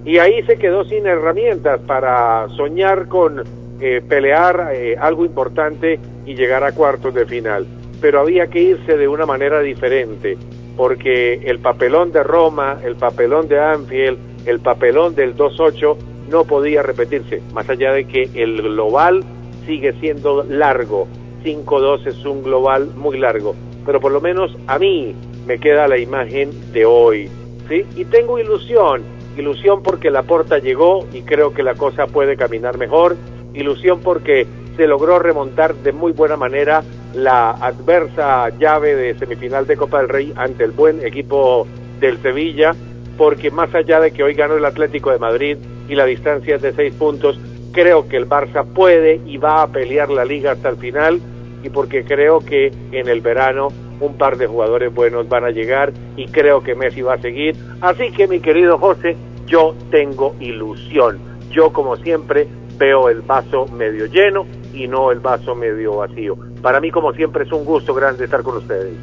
y 0.05 0.19
ahí 0.19 0.43
se 0.43 0.59
quedó 0.59 0.85
sin 0.85 1.07
herramientas 1.07 1.81
para 1.87 2.49
soñar 2.51 3.09
con 3.09 3.43
eh, 3.85 4.01
pelear 4.01 4.71
eh, 4.73 4.97
algo 4.97 5.25
importante 5.25 5.99
y 6.25 6.35
llegar 6.37 6.63
a 6.63 6.71
cuartos 6.71 7.13
de 7.13 7.27
final. 7.27 7.67
Pero 8.01 8.21
había 8.21 8.47
que 8.47 8.63
irse 8.63 8.97
de 8.97 9.09
una 9.09 9.27
manera 9.27 9.61
diferente, 9.61 10.39
porque 10.77 11.35
el 11.45 11.59
papelón 11.59 12.13
de 12.13 12.23
Roma, 12.23 12.79
el 12.85 12.95
papelón 12.95 13.49
de 13.49 13.59
Anfield, 13.59 14.19
el 14.47 14.61
papelón 14.61 15.17
del 15.17 15.37
2-8 15.37 15.97
no 16.31 16.45
podía 16.45 16.83
repetirse, 16.83 17.43
más 17.53 17.69
allá 17.69 17.93
de 17.93 18.05
que 18.05 18.31
el 18.35 18.63
global 18.63 19.25
sigue 19.67 19.93
siendo 19.95 20.45
largo, 20.45 21.09
5-2 21.45 22.07
es 22.07 22.25
un 22.25 22.45
global 22.45 22.87
muy 22.95 23.19
largo, 23.19 23.57
pero 23.85 24.01
por 24.01 24.13
lo 24.13 24.21
menos 24.21 24.57
a 24.69 24.79
mí 24.79 25.13
me 25.45 25.59
queda 25.59 25.89
la 25.89 25.99
imagen 25.99 26.73
de 26.73 26.85
hoy, 26.85 27.29
¿sí? 27.69 27.85
Y 27.97 28.05
tengo 28.05 28.39
ilusión, 28.39 29.03
ilusión 29.37 29.83
porque 29.83 30.11
la 30.11 30.23
porta 30.23 30.59
llegó 30.59 31.05
y 31.13 31.23
creo 31.23 31.53
que 31.53 31.65
la 31.65 31.75
cosa 31.75 32.07
puede 32.07 32.37
caminar 32.37 32.79
mejor, 32.79 33.17
ilusión 33.55 34.01
porque 34.01 34.47
se 34.77 34.87
logró 34.87 35.19
remontar 35.19 35.75
de 35.75 35.93
muy 35.93 36.13
buena 36.13 36.37
manera 36.37 36.83
la 37.15 37.51
adversa 37.51 38.49
llave 38.59 38.95
de 38.95 39.15
semifinal 39.19 39.67
de 39.67 39.77
Copa 39.77 39.99
del 39.99 40.09
Rey 40.09 40.33
ante 40.37 40.65
el 40.65 40.71
buen 40.71 41.05
equipo 41.05 41.67
del 42.01 42.21
Sevilla, 42.23 42.75
porque 43.19 43.51
más 43.51 43.75
allá 43.75 44.01
de 44.01 44.13
que 44.13 44.23
hoy 44.23 44.35
ganó 44.35 44.57
el 44.57 44.65
Atlético 44.65 45.11
de 45.11 45.19
Madrid 45.19 45.59
y 45.89 45.95
la 45.95 46.07
distancia 46.07 46.57
es 46.57 46.63
de 46.63 46.73
seis 46.73 46.95
puntos, 46.95 47.39
creo 47.73 48.09
que 48.09 48.17
el 48.17 48.29
Barça 48.29 48.65
puede 48.65 49.21
y 49.27 49.37
va 49.37 49.63
a 49.63 49.69
pelear 49.69 50.11
la 50.11 50.25
liga 50.25 50.53
hasta 50.53 50.71
el 50.71 50.77
final 50.77 51.21
y 51.63 51.69
porque 51.69 52.05
creo 52.05 52.41
que 52.41 52.73
en 52.93 53.09
el 53.09 53.21
verano 53.21 53.69
un 54.01 54.15
par 54.15 54.37
de 54.37 54.47
jugadores 54.47 54.93
buenos 54.93 55.29
van 55.29 55.45
a 55.45 55.51
llegar 55.51 55.93
y 56.17 56.27
creo 56.27 56.63
que 56.63 56.75
Messi 56.75 57.03
va 57.03 57.15
a 57.15 57.21
seguir. 57.21 57.57
Así 57.81 58.11
que 58.11 58.27
mi 58.27 58.41
querido 58.41 58.79
José, 58.79 59.17
yo 59.47 59.75
tengo 59.91 60.35
ilusión. 60.41 61.19
Yo 61.51 61.73
como 61.73 61.97
siempre 61.97 62.49
veo 62.79 63.09
el 63.09 63.21
vaso 63.23 63.67
medio 63.67 64.07
lleno 64.07 64.47
y 64.75 64.87
no 64.89 65.11
el 65.11 65.21
vaso 65.21 65.55
medio 65.55 65.97
vacío. 65.97 66.37
Para 66.61 66.81
mí 66.81 66.91
como 66.91 67.13
siempre 67.13 67.45
es 67.45 67.53
un 67.53 67.65
gusto 67.65 67.95
grande 67.95 68.25
estar 68.25 68.43
con 68.43 68.57
ustedes. 68.57 68.95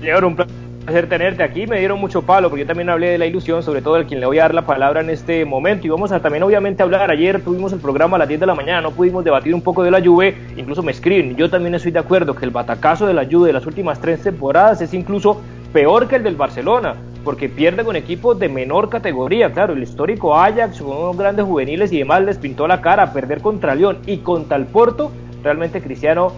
Señor, 0.00 0.24
un 0.24 0.36
placer 0.36 1.08
tenerte 1.08 1.42
aquí. 1.42 1.66
Me 1.66 1.78
dieron 1.78 1.98
mucho 1.98 2.22
palo 2.22 2.48
porque 2.50 2.62
yo 2.62 2.66
también 2.66 2.90
hablé 2.90 3.10
de 3.10 3.18
la 3.18 3.26
ilusión, 3.26 3.62
sobre 3.62 3.82
todo 3.82 3.96
el 3.96 4.06
quien 4.06 4.20
le 4.20 4.26
voy 4.26 4.38
a 4.38 4.42
dar 4.42 4.54
la 4.54 4.66
palabra 4.66 5.00
en 5.00 5.10
este 5.10 5.44
momento. 5.44 5.86
Y 5.86 5.90
vamos 5.90 6.12
a 6.12 6.20
también, 6.20 6.42
obviamente, 6.42 6.82
hablar. 6.82 7.10
Ayer 7.10 7.40
tuvimos 7.42 7.72
el 7.72 7.80
programa 7.80 8.16
a 8.16 8.18
las 8.20 8.28
10 8.28 8.40
de 8.40 8.46
la 8.46 8.54
mañana, 8.54 8.82
no 8.82 8.90
pudimos 8.90 9.24
debatir 9.24 9.54
un 9.54 9.62
poco 9.62 9.82
de 9.82 9.90
la 9.90 10.02
Juve. 10.02 10.36
Incluso 10.56 10.82
me 10.82 10.92
escriben. 10.92 11.36
Yo 11.36 11.48
también 11.48 11.74
estoy 11.74 11.92
de 11.92 11.98
acuerdo 11.98 12.34
que 12.34 12.44
el 12.44 12.50
batacazo 12.50 13.06
de 13.06 13.14
la 13.14 13.24
Juve 13.24 13.48
de 13.48 13.54
las 13.54 13.66
últimas 13.66 14.00
tres 14.00 14.22
temporadas 14.22 14.80
es 14.82 14.92
incluso 14.92 15.40
peor 15.72 16.06
que 16.06 16.16
el 16.16 16.22
del 16.22 16.36
Barcelona, 16.36 16.94
porque 17.24 17.48
pierde 17.48 17.84
con 17.84 17.96
equipos 17.96 18.38
de 18.38 18.48
menor 18.48 18.88
categoría. 18.90 19.52
Claro, 19.52 19.72
el 19.72 19.82
histórico 19.82 20.36
Ajax 20.36 20.80
con 20.80 20.96
unos 20.96 21.16
grandes 21.16 21.44
juveniles 21.46 21.90
y 21.92 21.98
demás 21.98 22.22
les 22.22 22.38
pintó 22.38 22.66
la 22.68 22.80
cara. 22.80 23.12
Perder 23.12 23.40
contra 23.40 23.74
León 23.74 23.98
y 24.06 24.18
contra 24.18 24.56
el 24.56 24.66
Porto, 24.66 25.10
realmente 25.42 25.80
Cristiano 25.82 26.32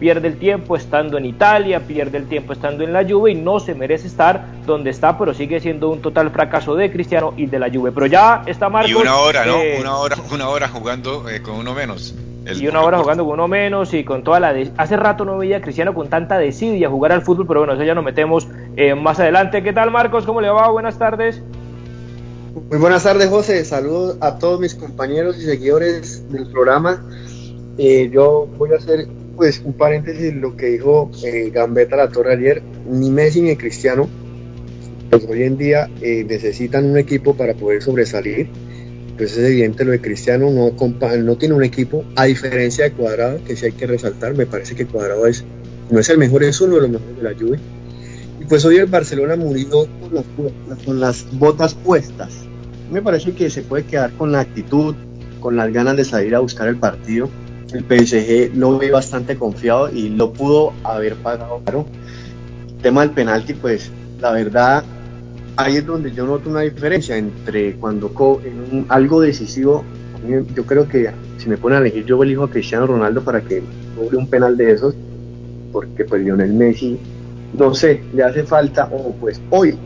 pierde 0.00 0.26
el 0.26 0.36
tiempo 0.36 0.74
estando 0.74 1.16
en 1.16 1.24
Italia, 1.26 1.78
pierde 1.86 2.18
el 2.18 2.26
tiempo 2.26 2.52
estando 2.52 2.82
en 2.82 2.92
la 2.92 3.04
Juve 3.08 3.30
y 3.30 3.34
no 3.36 3.60
se 3.60 3.72
merece 3.76 4.08
estar 4.08 4.44
donde 4.66 4.90
está, 4.90 5.16
pero 5.16 5.32
sigue 5.32 5.60
siendo 5.60 5.90
un 5.90 6.02
total 6.02 6.30
fracaso 6.30 6.74
de 6.74 6.90
Cristiano 6.90 7.34
y 7.36 7.46
de 7.46 7.60
la 7.60 7.70
Juve. 7.70 7.92
Pero 7.92 8.06
ya 8.06 8.42
está 8.46 8.68
Marcos. 8.68 8.90
Y 8.90 8.94
una 8.94 9.14
hora, 9.18 9.46
¿no? 9.46 9.54
eh, 9.58 9.76
Una 9.80 9.96
hora, 9.98 10.16
una 10.34 10.48
hora 10.48 10.66
jugando 10.66 11.28
eh, 11.30 11.40
con 11.40 11.54
uno 11.54 11.72
menos. 11.72 12.16
El- 12.44 12.60
y 12.60 12.66
una 12.66 12.80
hora 12.82 12.98
jugando 12.98 13.24
con 13.24 13.34
uno 13.34 13.46
menos 13.46 13.94
y 13.94 14.02
con 14.02 14.24
toda 14.24 14.40
la... 14.40 14.52
de- 14.52 14.72
Hace 14.76 14.96
rato 14.96 15.24
no 15.24 15.38
veía 15.38 15.58
a 15.58 15.60
Cristiano 15.60 15.94
con 15.94 16.08
tanta 16.08 16.36
desidia 16.36 16.88
jugar 16.88 17.12
al 17.12 17.22
fútbol, 17.22 17.46
pero 17.46 17.60
bueno, 17.60 17.74
eso 17.74 17.84
ya 17.84 17.94
nos 17.94 18.02
metemos 18.02 18.48
eh, 18.76 18.94
más 18.94 19.20
adelante. 19.20 19.62
¿Qué 19.62 19.72
tal 19.72 19.90
Marcos? 19.90 20.24
¿Cómo 20.24 20.40
le 20.40 20.48
va? 20.48 20.70
Buenas 20.70 20.98
tardes. 20.98 21.42
Muy 22.70 22.78
buenas 22.78 23.02
tardes, 23.02 23.28
José. 23.28 23.64
Saludos 23.64 24.18
a 24.20 24.38
todos 24.38 24.60
mis 24.60 24.74
compañeros 24.74 25.38
y 25.38 25.42
seguidores 25.42 26.30
del 26.30 26.50
programa. 26.50 27.02
Eh, 27.78 28.10
yo 28.12 28.46
voy 28.58 28.72
a 28.72 28.76
hacer 28.76 29.08
pues 29.36 29.62
un 29.64 29.72
paréntesis 29.72 30.24
en 30.24 30.42
lo 30.42 30.54
que 30.56 30.66
dijo 30.66 31.10
eh, 31.24 31.50
Gambetta 31.52 31.96
La 31.96 32.08
Torre 32.08 32.34
ayer. 32.34 32.62
Ni 32.90 33.10
Messi 33.10 33.40
ni 33.40 33.56
Cristiano, 33.56 34.08
pues 35.08 35.24
hoy 35.28 35.44
en 35.44 35.56
día 35.56 35.88
eh, 36.02 36.24
necesitan 36.28 36.84
un 36.84 36.98
equipo 36.98 37.34
para 37.34 37.54
poder 37.54 37.82
sobresalir. 37.82 38.48
Pues 39.16 39.36
es 39.36 39.46
evidente 39.46 39.84
lo 39.84 39.92
de 39.92 40.00
Cristiano, 40.00 40.50
no 40.50 41.36
tiene 41.36 41.54
un 41.54 41.64
equipo, 41.64 42.04
a 42.16 42.24
diferencia 42.24 42.84
de 42.84 42.92
Cuadrado, 42.92 43.38
que 43.46 43.56
sí 43.56 43.66
hay 43.66 43.72
que 43.72 43.86
resaltar. 43.86 44.34
Me 44.34 44.46
parece 44.46 44.74
que 44.74 44.86
Cuadrado 44.86 45.26
es, 45.26 45.44
no 45.90 46.00
es 46.00 46.08
el 46.08 46.18
mejor, 46.18 46.42
es 46.42 46.60
uno 46.60 46.76
de 46.76 46.80
los 46.82 46.90
mejores 46.90 47.16
de 47.16 47.22
la 47.22 47.34
Juve. 47.38 47.58
Pues 48.52 48.66
hoy 48.66 48.76
el 48.76 48.84
Barcelona 48.84 49.34
murió 49.34 49.88
con 50.84 51.00
las, 51.00 51.24
botas 51.32 51.72
puestas. 51.72 52.34
Me 52.90 53.00
parece 53.00 53.32
que 53.32 53.48
se 53.48 53.62
puede 53.62 53.84
quedar 53.84 54.12
con 54.12 54.30
la 54.30 54.40
actitud, 54.40 54.94
con 55.40 55.56
las 55.56 55.72
ganas 55.72 55.96
de 55.96 56.04
salir 56.04 56.34
a 56.34 56.40
buscar 56.40 56.68
el 56.68 56.76
partido. 56.76 57.30
El 57.72 57.82
PSG 57.82 58.54
lo 58.54 58.76
ve 58.76 58.90
bastante 58.90 59.38
confiado 59.38 59.90
y 59.90 60.10
lo 60.10 60.34
pudo 60.34 60.74
haber 60.84 61.14
pagado 61.14 61.62
caro. 61.64 61.86
El 62.68 62.74
tema 62.82 63.00
del 63.00 63.12
penalti, 63.12 63.54
pues 63.54 63.90
la 64.20 64.32
verdad, 64.32 64.84
ahí 65.56 65.78
es 65.78 65.86
donde 65.86 66.12
yo 66.12 66.26
noto 66.26 66.50
una 66.50 66.60
diferencia 66.60 67.16
entre 67.16 67.76
cuando 67.76 68.12
co- 68.12 68.42
en 68.44 68.84
algo 68.90 69.22
decisivo, 69.22 69.82
yo 70.54 70.66
creo 70.66 70.86
que 70.86 71.10
si 71.38 71.48
me 71.48 71.56
ponen 71.56 71.78
a 71.78 71.80
elegir, 71.80 72.04
yo 72.04 72.22
elijo 72.22 72.44
a 72.44 72.50
Cristiano 72.50 72.86
Ronaldo 72.86 73.24
para 73.24 73.40
que 73.40 73.62
cobre 73.96 74.18
un 74.18 74.26
penal 74.26 74.58
de 74.58 74.72
esos, 74.72 74.94
porque 75.72 76.04
pues 76.04 76.22
Lionel 76.22 76.52
Messi, 76.52 76.98
no 77.58 77.74
sé, 77.74 78.02
le 78.14 78.22
hace 78.22 78.44
falta, 78.44 78.88
o 78.90 79.12
pues 79.12 79.40
hoy, 79.50 79.76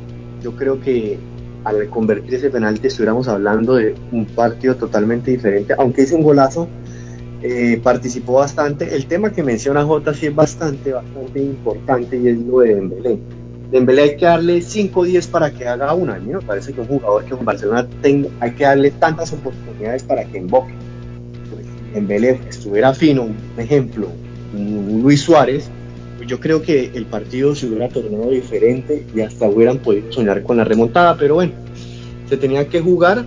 yo 0.43 0.53
creo 0.53 0.81
que 0.81 1.19
al 1.65 1.89
convertir 1.89 2.35
ese 2.35 2.51
penalti 2.51 2.87
estuviéramos 2.87 3.27
hablando 3.27 3.75
de 3.75 3.95
un 4.13 4.25
partido 4.25 4.77
totalmente 4.77 5.33
diferente, 5.33 5.75
aunque 5.77 6.03
hizo 6.03 6.17
un 6.17 6.23
golazo, 6.23 6.69
eh, 7.43 7.81
participó 7.83 8.35
bastante. 8.35 8.95
El 8.95 9.07
tema 9.07 9.33
que 9.33 9.43
menciona 9.43 9.85
Jota 9.85 10.15
sí 10.15 10.27
es 10.27 10.35
bastante, 10.35 10.93
bastante 10.93 11.41
importante 11.41 12.17
y 12.17 12.29
es 12.29 12.39
lo 12.39 12.61
de 12.61 12.75
Dembélé. 12.77 13.19
Dembélé 13.71 14.03
hay 14.03 14.17
que 14.17 14.25
darle 14.25 14.63
5 14.63 15.01
o 15.01 15.05
10 15.05 15.27
para 15.27 15.51
que 15.51 15.67
haga 15.67 15.93
una. 15.93 16.15
A 16.15 16.19
mí 16.19 16.33
me 16.33 16.41
parece 16.41 16.73
que 16.73 16.81
un 16.81 16.87
jugador 16.87 17.25
que 17.25 17.35
en 17.35 17.45
Barcelona 17.45 17.87
tenga, 18.01 18.29
hay 18.41 18.53
que 18.53 18.65
darle 18.65 18.91
tantas 18.93 19.33
oportunidades 19.33 20.05
para 20.05 20.25
que 20.25 20.39
invoque. 20.39 20.73
Pues, 21.51 21.67
Dembélé 21.93 22.41
estuviera 22.49 22.95
fino, 22.95 23.25
un 23.25 23.37
ejemplo, 23.59 24.09
Luis 24.55 25.21
Suárez, 25.21 25.69
yo 26.27 26.41
creo 26.41 26.63
que 26.63 26.91
el 26.95 27.07
partido 27.07 27.55
se 27.55 27.67
hubiera 27.67 27.89
tornado 27.89 28.31
diferente 28.31 29.05
y 29.15 29.21
hasta 29.21 29.49
hubieran 29.49 29.79
podido 29.79 30.13
soñar 30.13 30.43
con 30.43 30.57
la 30.57 30.65
remontada, 30.65 31.17
pero 31.17 31.35
bueno, 31.35 31.53
se 32.29 32.37
tenía 32.37 32.69
que 32.69 32.81
jugar, 32.81 33.27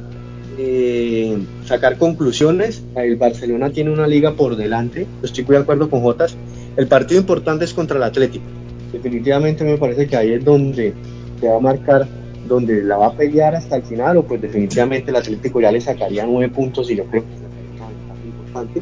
eh, 0.58 1.38
sacar 1.65 1.98
conclusiones. 1.98 2.84
El 2.96 3.15
Barcelona 3.15 3.70
tiene 3.70 3.91
una 3.91 4.08
liga 4.08 4.34
por 4.34 4.56
delante, 4.56 5.08
estoy 5.24 5.46
muy 5.46 5.56
de 5.56 5.62
acuerdo 5.62 5.89
con 5.89 6.01
Jotas. 6.01 6.36
El 6.75 6.88
partido 6.88 7.22
importante 7.22 7.65
es 7.65 7.74
contra 7.74 7.98
el 7.98 8.03
Atlético. 8.03 8.46
Definitivamente 8.91 9.63
me 9.63 9.77
parece 9.77 10.08
que 10.08 10.18
ahí 10.18 10.34
es 10.34 10.44
donde 10.44 10.94
se 11.39 11.48
va 11.48 11.58
a 11.58 11.60
marcar, 11.60 12.08
donde 12.48 12.84
la 12.84 12.98
va 12.98 13.08
a 13.08 13.13
pelear 13.13 13.56
hasta 13.56 13.77
el 13.77 13.84
final, 13.84 14.18
o 14.18 14.24
pues 14.24 14.41
definitivamente 14.41 15.12
el 15.12 15.18
Atlético 15.18 15.62
ya 15.62 15.72
le 15.72 15.79
sacaría 15.79 16.25
nueve 16.25 16.50
puntos 16.53 16.89
y 16.91 16.96
yo 16.96 17.06
creo 17.06 17.24
que 17.24 17.27
es 17.27 18.25
importante. 18.25 18.82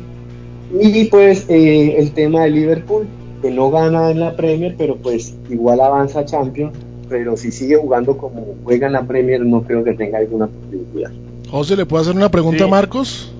Y 0.79 1.05
pues 1.05 1.45
eh, 1.49 1.95
el 1.97 2.11
tema 2.11 2.43
de 2.43 2.49
Liverpool, 2.49 3.07
que 3.41 3.51
no 3.51 3.69
gana 3.71 4.11
en 4.11 4.19
la 4.19 4.35
Premier, 4.35 4.75
pero 4.77 4.95
pues 4.97 5.35
igual 5.49 5.79
avanza 5.81 6.19
a 6.21 6.25
Champions, 6.25 6.73
pero 7.09 7.37
si 7.37 7.51
sigue 7.51 7.77
jugando 7.77 8.17
como 8.17 8.45
juega 8.63 8.87
en 8.87 8.93
la 8.93 9.03
Premier, 9.03 9.41
no 9.45 9.61
creo 9.63 9.83
que 9.83 9.93
tenga 9.93 10.17
alguna 10.17 10.47
posibilidad. 10.47 11.11
José, 11.49 11.75
¿le 11.77 11.85
puedo 11.85 12.01
hacer 12.01 12.15
una 12.15 12.29
pregunta 12.29 12.59
Sí. 12.59 12.63
a 12.63 12.67
Marcos? 12.67 13.31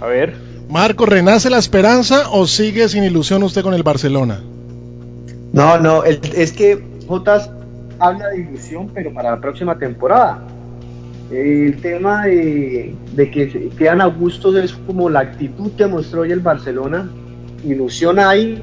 A 0.00 0.06
ver. 0.06 0.34
Marcos, 0.70 1.08
¿renace 1.08 1.50
la 1.50 1.58
esperanza 1.58 2.30
o 2.30 2.46
sigue 2.46 2.88
sin 2.88 3.02
ilusión 3.04 3.42
usted 3.42 3.62
con 3.62 3.74
el 3.74 3.82
Barcelona? 3.82 4.40
No, 5.52 5.78
no, 5.78 6.04
el- 6.04 6.20
es 6.36 6.52
que 6.52 6.80
Jotas 7.08 7.50
habla 7.98 8.28
de 8.28 8.40
ilusión, 8.40 8.88
pero 8.94 9.12
para 9.12 9.32
la 9.32 9.40
próxima 9.40 9.76
temporada. 9.78 10.42
El 11.30 11.76
tema 11.80 12.24
de, 12.26 12.94
de 13.14 13.30
que 13.30 13.68
quedan 13.76 14.00
a 14.00 14.06
gustos 14.06 14.54
es 14.56 14.72
como 14.72 15.08
la 15.10 15.20
actitud 15.20 15.70
que 15.76 15.86
mostró 15.86 16.22
hoy 16.22 16.32
el 16.32 16.40
Barcelona. 16.40 17.08
Ilusión 17.64 18.18
hay, 18.18 18.60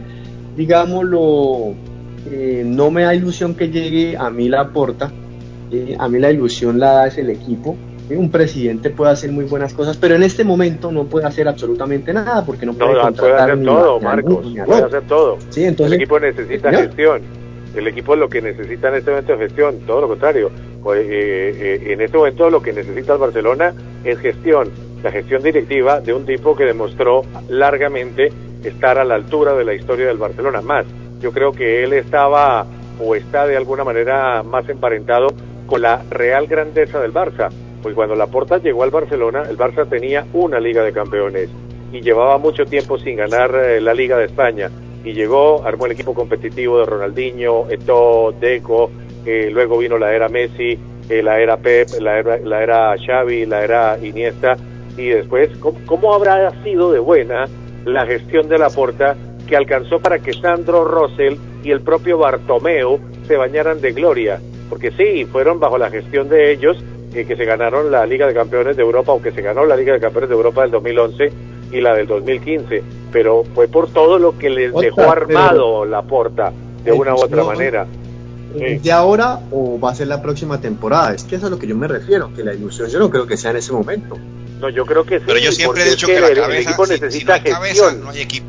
digámoslo, 0.57 1.75
eh, 2.31 2.63
no 2.65 2.91
me 2.91 3.03
da 3.03 3.15
ilusión 3.15 3.53
que 3.53 3.69
llegue 3.69 4.17
a 4.17 4.29
mí 4.29 4.49
la 4.49 4.69
porta. 4.69 5.11
Eh, 5.71 5.95
a 5.97 6.09
mí 6.09 6.19
la 6.19 6.31
ilusión 6.31 6.79
la 6.79 6.91
da 6.93 7.07
es 7.07 7.17
el 7.17 7.29
equipo. 7.29 7.77
Eh, 8.09 8.17
un 8.17 8.31
presidente 8.31 8.89
puede 8.89 9.11
hacer 9.11 9.31
muy 9.31 9.45
buenas 9.45 9.73
cosas, 9.73 9.95
pero 9.97 10.15
en 10.15 10.23
este 10.23 10.43
momento 10.43 10.91
no 10.91 11.05
puede 11.05 11.27
hacer 11.27 11.47
absolutamente 11.47 12.11
nada 12.11 12.43
porque 12.43 12.65
no 12.65 12.73
puede, 12.73 12.93
no, 12.93 13.13
puede 13.13 13.33
hacer 13.33 13.63
todo, 13.63 13.99
Marcos. 13.99 14.47
puede 14.65 14.83
hacer 14.83 15.01
todo. 15.03 15.37
Sí, 15.49 15.63
entonces, 15.63 15.93
el 15.95 16.01
equipo 16.01 16.19
necesita 16.19 16.71
gestión. 16.71 17.21
El 17.75 17.87
equipo 17.87 18.15
lo 18.15 18.27
que 18.27 18.41
necesita 18.41 18.87
en 18.89 18.95
este 18.95 19.11
momento 19.11 19.33
es 19.33 19.39
gestión, 19.39 19.75
todo 19.85 20.01
lo 20.01 20.07
contrario. 20.07 20.49
Pues, 20.81 21.05
en 21.07 22.01
este 22.01 22.17
momento 22.17 22.49
lo 22.49 22.61
que 22.61 22.73
necesita 22.73 23.13
el 23.13 23.19
Barcelona 23.19 23.73
es 24.03 24.17
gestión, 24.19 24.69
la 25.03 25.11
gestión 25.11 25.43
directiva 25.43 25.99
de 25.99 26.13
un 26.13 26.25
tipo 26.25 26.55
que 26.55 26.65
demostró 26.65 27.23
largamente 27.49 28.31
estar 28.63 28.97
a 28.97 29.03
la 29.03 29.15
altura 29.15 29.53
de 29.53 29.63
la 29.63 29.73
historia 29.73 30.07
del 30.07 30.17
Barcelona. 30.17 30.61
Más, 30.61 30.85
yo 31.19 31.31
creo 31.31 31.51
que 31.51 31.83
él 31.83 31.93
estaba 31.93 32.65
o 32.99 33.15
está 33.15 33.45
de 33.45 33.57
alguna 33.57 33.83
manera 33.83 34.43
más 34.43 34.67
emparentado 34.69 35.27
con 35.67 35.81
la 35.81 36.01
real 36.09 36.47
grandeza 36.47 36.99
del 36.99 37.13
Barça. 37.13 37.49
Pues 37.81 37.93
cuando 37.93 38.15
Laporta 38.15 38.57
llegó 38.57 38.83
al 38.83 38.89
Barcelona, 38.89 39.43
el 39.49 39.57
Barça 39.57 39.87
tenía 39.87 40.25
una 40.33 40.59
Liga 40.59 40.83
de 40.83 40.91
Campeones 40.91 41.49
y 41.91 42.01
llevaba 42.01 42.37
mucho 42.37 42.65
tiempo 42.65 42.97
sin 42.97 43.17
ganar 43.17 43.53
eh, 43.55 43.79
la 43.79 43.93
Liga 43.93 44.17
de 44.17 44.25
España. 44.25 44.69
Y 45.03 45.13
llegó, 45.13 45.65
armó 45.65 45.85
el 45.85 45.93
equipo 45.93 46.13
competitivo 46.13 46.79
de 46.79 46.85
Ronaldinho, 46.85 47.69
Eto'o, 47.69 48.33
Deco, 48.33 48.89
eh, 49.25 49.49
luego 49.51 49.77
vino 49.77 49.97
la 49.97 50.13
era 50.13 50.27
Messi, 50.27 50.77
eh, 51.09 51.21
la 51.21 51.39
era 51.39 51.57
Pep, 51.57 51.87
la 52.01 52.19
era, 52.19 52.37
la 52.37 52.63
era 52.63 52.95
Xavi, 52.97 53.45
la 53.45 53.63
era 53.63 53.97
Iniesta, 54.01 54.57
y 54.97 55.09
después, 55.09 55.49
¿cómo, 55.59 55.79
¿cómo, 55.85 56.13
habrá 56.13 56.51
sido 56.63 56.91
de 56.91 56.99
buena 56.99 57.45
la 57.85 58.05
gestión 58.05 58.49
de 58.49 58.57
Laporta 58.57 59.15
que 59.47 59.55
alcanzó 59.55 59.99
para 59.99 60.19
que 60.19 60.33
Sandro 60.33 60.83
Rosell 60.83 61.37
y 61.63 61.71
el 61.71 61.81
propio 61.81 62.17
Bartomeu 62.17 62.99
se 63.27 63.37
bañaran 63.37 63.79
de 63.81 63.91
gloria, 63.91 64.39
porque 64.69 64.91
sí, 64.91 65.25
fueron 65.25 65.59
bajo 65.59 65.77
la 65.77 65.89
gestión 65.89 66.29
de 66.29 66.51
ellos 66.51 66.77
eh, 67.13 67.25
que 67.25 67.35
se 67.35 67.45
ganaron 67.45 67.91
la 67.91 68.05
Liga 68.05 68.27
de 68.27 68.33
Campeones 68.33 68.75
de 68.75 68.83
Europa 68.83 69.13
o 69.13 69.21
que 69.21 69.31
se 69.31 69.41
ganó 69.41 69.65
la 69.65 69.75
Liga 69.75 69.93
de 69.93 69.99
Campeones 69.99 70.29
de 70.29 70.35
Europa 70.35 70.61
del 70.61 70.71
2011 70.71 71.31
y 71.71 71.81
la 71.81 71.95
del 71.95 72.07
2015, 72.07 72.83
pero 73.11 73.43
fue 73.55 73.67
por 73.67 73.89
todo 73.89 74.19
lo 74.19 74.37
que 74.37 74.49
les 74.49 74.73
dejó 74.73 75.01
armado 75.01 75.85
la 75.85 76.01
porta 76.01 76.51
de 76.83 76.91
una 76.91 77.13
u 77.13 77.19
otra 77.19 77.43
manera. 77.43 77.85
¿De 78.55 78.91
ahora 78.91 79.39
o 79.51 79.79
va 79.79 79.91
a 79.91 79.95
ser 79.95 80.07
la 80.07 80.21
próxima 80.21 80.59
temporada? 80.59 81.13
Es 81.13 81.23
que 81.23 81.35
eso 81.35 81.47
es 81.47 81.51
a 81.51 81.55
lo 81.55 81.59
que 81.59 81.67
yo 81.67 81.75
me 81.75 81.87
refiero, 81.87 82.31
que 82.33 82.43
la 82.43 82.53
ilusión 82.53 82.89
yo 82.89 82.99
no 82.99 83.09
creo 83.09 83.27
que 83.27 83.37
sea 83.37 83.51
en 83.51 83.57
ese 83.57 83.71
momento. 83.71 84.17
No, 84.59 84.69
yo 84.69 84.85
creo 84.85 85.03
que 85.03 85.19
sí. 85.19 85.25
Pero 85.27 85.39
yo 85.39 85.51
siempre 85.51 85.83
he 85.83 85.89
dicho 85.89 86.07
que, 86.07 86.17
el, 86.17 86.55
equipo 86.55 86.85
necesita 86.87 87.39
gestión. 87.39 88.01
no 88.01 88.09
hay 88.09 88.21
equipo. 88.21 88.45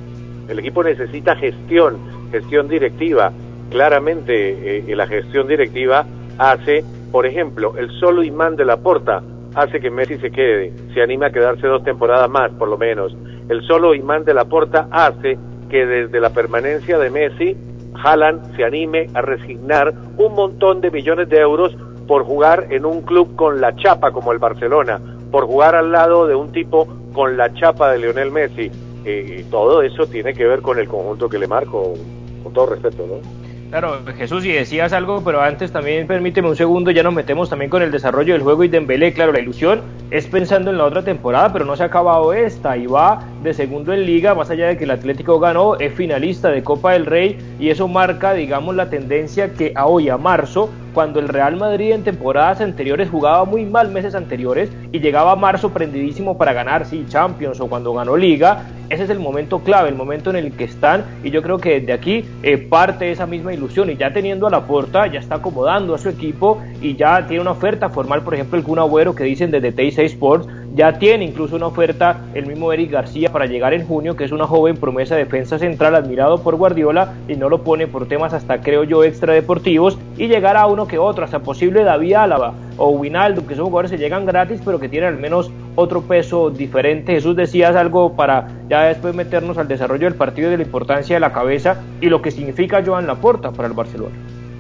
El 0.49 0.59
equipo 0.61 0.83
necesita 0.83 1.37
gestión, 1.37 1.99
gestión 2.31 2.69
directiva. 2.69 3.33
Claramente 3.71 4.79
eh, 4.79 4.97
la 4.97 5.07
gestión 5.07 5.47
directiva 5.47 6.07
hace, 6.39 6.83
por 7.13 7.27
ejemplo, 7.27 7.75
el 7.77 7.91
solo 8.01 8.23
imán 8.23 8.57
de 8.57 8.65
la 8.65 8.79
porta 8.79 9.23
hace 9.55 9.81
que 9.81 9.91
Messi 9.91 10.17
se 10.19 10.31
quede, 10.31 10.73
se 10.95 11.03
anime 11.03 11.27
a 11.27 11.31
quedarse 11.31 11.67
dos 11.67 11.83
temporadas 11.85 12.31
más, 12.31 12.51
por 12.53 12.69
lo 12.69 12.79
menos. 12.79 13.15
El 13.49 13.67
solo 13.67 13.95
imán 13.95 14.25
de 14.25 14.35
la 14.35 14.45
porta 14.45 14.89
hace 14.91 15.37
que 15.69 15.85
desde 15.85 16.21
la 16.21 16.31
permanencia 16.31 16.99
de 16.99 17.11
Messi, 17.11 17.57
Haaland 18.03 18.57
se 18.57 18.65
anime 18.65 19.09
a 19.15 19.23
resignar 19.23 19.95
un 20.17 20.35
montón 20.35 20.81
de 20.81 20.91
millones 20.91 21.29
de 21.29 21.39
euros 21.39 21.77
por 22.07 22.25
jugar 22.25 22.67
en 22.71 22.87
un 22.87 23.03
club 23.03 23.37
con 23.37 23.61
la 23.61 23.75
chapa 23.77 24.11
como 24.13 24.33
el 24.33 24.39
Barcelona, 24.39 25.01
por 25.31 25.47
jugar 25.47 25.75
al 25.75 25.93
lado 25.93 26.27
de 26.27 26.35
un 26.35 26.53
tipo 26.53 26.87
con 27.13 27.37
la 27.37 27.53
chapa 27.55 27.93
de 27.93 27.99
Lionel 27.99 28.31
Messi. 28.31 28.71
Eh, 29.05 29.45
todo 29.51 29.83
eso 29.83 30.07
tiene 30.07 30.35
que 30.35 30.47
ver 30.47 30.63
con 30.63 30.79
el 30.79 30.89
conjunto 30.89 31.29
que 31.29 31.39
le 31.39 31.47
marco, 31.47 31.95
con 32.43 32.53
todo 32.53 32.67
respeto, 32.67 33.07
¿no? 33.07 33.48
Claro, 33.71 34.01
Jesús, 34.17 34.47
y 34.47 34.53
decías 34.53 34.95
algo, 34.95 35.23
pero 35.23 35.43
antes 35.43 35.71
también 35.71 36.07
permíteme 36.07 36.49
un 36.49 36.57
segundo, 36.57 36.91
ya 36.91 37.03
nos 37.03 37.13
metemos 37.13 37.51
también 37.51 37.71
con 37.71 37.83
el 37.83 37.91
desarrollo 37.91 38.33
del 38.33 38.43
juego 38.43 38.65
y 38.65 38.69
Dembélé, 38.69 39.13
claro, 39.13 39.31
la 39.31 39.41
ilusión 39.41 39.83
es 40.11 40.27
pensando 40.27 40.71
en 40.71 40.79
la 40.79 40.87
otra 40.87 41.03
temporada, 41.03 41.53
pero 41.53 41.67
no 41.67 41.77
se 41.77 41.83
ha 41.83 41.87
acabado 41.87 42.33
esta 42.33 42.79
y 42.79 42.87
va 42.87 43.23
de 43.43 43.53
segundo 43.53 43.93
en 43.93 44.07
liga, 44.07 44.35
más 44.35 44.49
allá 44.49 44.69
de 44.69 44.79
que 44.79 44.85
el 44.85 44.91
Atlético 44.91 45.39
ganó, 45.39 45.77
es 45.77 45.93
finalista 45.93 46.49
de 46.49 46.63
Copa 46.63 46.95
del 46.95 47.05
Rey 47.05 47.37
y 47.61 47.69
eso 47.69 47.89
marca, 47.89 48.33
digamos, 48.33 48.75
la 48.75 48.89
tendencia 48.89 49.53
que 49.53 49.73
a 49.75 49.85
hoy, 49.85 50.09
a 50.09 50.17
marzo, 50.17 50.71
cuando 50.99 51.21
el 51.21 51.29
Real 51.29 51.55
Madrid 51.55 51.93
en 51.93 52.03
temporadas 52.03 52.61
anteriores 52.61 53.09
jugaba 53.09 53.45
muy 53.45 53.65
mal 53.65 53.89
meses 53.89 54.17
anteriores 54.17 54.69
y 54.91 54.99
llegaba 54.99 55.31
a 55.31 55.37
marzo 55.37 55.71
prendidísimo 55.71 56.37
para 56.37 56.53
ganar, 56.53 56.87
sí, 56.87 57.05
Champions 57.09 57.61
o 57.61 57.69
cuando 57.69 57.95
ganó 57.95 58.17
Liga, 58.17 58.65
ese 58.91 59.05
es 59.05 59.11
el 59.11 59.21
momento 59.21 59.61
clave, 59.61 59.91
el 59.91 59.95
momento 59.95 60.31
en 60.31 60.35
el 60.35 60.51
que 60.51 60.65
están 60.65 61.05
y 61.23 61.31
yo 61.31 61.41
creo 61.41 61.59
que 61.59 61.79
desde 61.79 61.93
aquí 61.93 62.25
eh, 62.43 62.59
parte 62.59 63.13
esa 63.13 63.29
misma 63.29 63.55
ilusión 63.55 63.91
y 63.91 63.97
ya 63.97 64.13
teniendo 64.13 64.49
a 64.49 64.51
la 64.51 64.67
puerta 64.67 65.07
ya 65.07 65.21
está 65.21 65.37
acomodando 65.37 65.95
a 65.95 65.99
su 65.99 66.09
equipo 66.09 66.61
y 66.83 66.97
ya 66.97 67.25
tiene 67.29 67.43
una 67.43 67.53
oferta 67.53 67.91
formal, 67.91 68.23
por 68.23 68.35
ejemplo 68.35 68.59
el 68.59 68.65
Kun 68.65 68.81
Agüero 68.81 69.15
que 69.15 69.23
dicen 69.23 69.53
desde 69.53 69.73
T6 69.73 70.01
Sports, 70.01 70.49
ya 70.75 70.99
tiene 70.99 71.25
incluso 71.25 71.57
una 71.57 71.67
oferta 71.67 72.21
el 72.35 72.47
mismo 72.47 72.73
Eric 72.73 72.91
García 72.91 73.33
para 73.33 73.47
llegar 73.47 73.75
en 73.75 73.87
junio, 73.87 74.17
que 74.17 74.25
es 74.25 74.33
una 74.33 74.47
joven 74.47 74.77
promesa 74.77 75.17
de 75.17 75.25
defensa 75.25 75.59
central 75.59 75.95
admirado 75.95 76.43
por 76.43 76.57
Guardiola 76.57 77.15
y 77.27 77.35
no 77.35 77.49
lo 77.49 77.63
pone 77.63 77.87
por 77.87 78.07
temas 78.07 78.33
hasta 78.33 78.61
creo 78.61 78.85
yo 78.85 79.05
extradeportivos 79.05 79.99
y 80.17 80.29
llegar 80.29 80.57
a 80.57 80.67
uno 80.67 80.87
que 80.87 80.99
otro, 80.99 81.25
hasta 81.25 81.41
posible 81.41 81.85
David 81.85 82.15
Álava 82.15 82.55
o 82.77 82.91
Winaldo, 82.91 83.47
que 83.47 83.55
son 83.55 83.67
jugadores 83.67 83.91
que 83.91 83.99
llegan 83.99 84.27
gratis 84.27 84.61
pero 84.65 84.79
que 84.79 84.89
tienen 84.89 85.09
al 85.09 85.19
menos 85.19 85.51
otro 85.75 86.03
peso 86.03 86.51
diferente. 86.51 87.13
Jesús 87.13 87.37
decías 87.37 87.75
algo 87.77 88.15
para 88.15 88.49
ya 88.69 88.83
después 88.85 89.15
meternos 89.15 89.59
al 89.59 89.69
desarrollo 89.69 90.05
del 90.05 90.15
partido 90.15 90.49
y 90.49 90.53
de 90.53 90.59
la 90.59 90.65
importancia 90.65 91.17
de 91.17 91.21
la 91.21 91.33
cabeza 91.33 91.83
y 92.01 92.07
lo 92.07 92.23
que 92.23 92.31
significa 92.31 92.83
Joan 92.85 93.07
Laporta 93.07 93.53
para 93.53 93.69
el 93.69 93.75
Barcelona. 93.75 94.15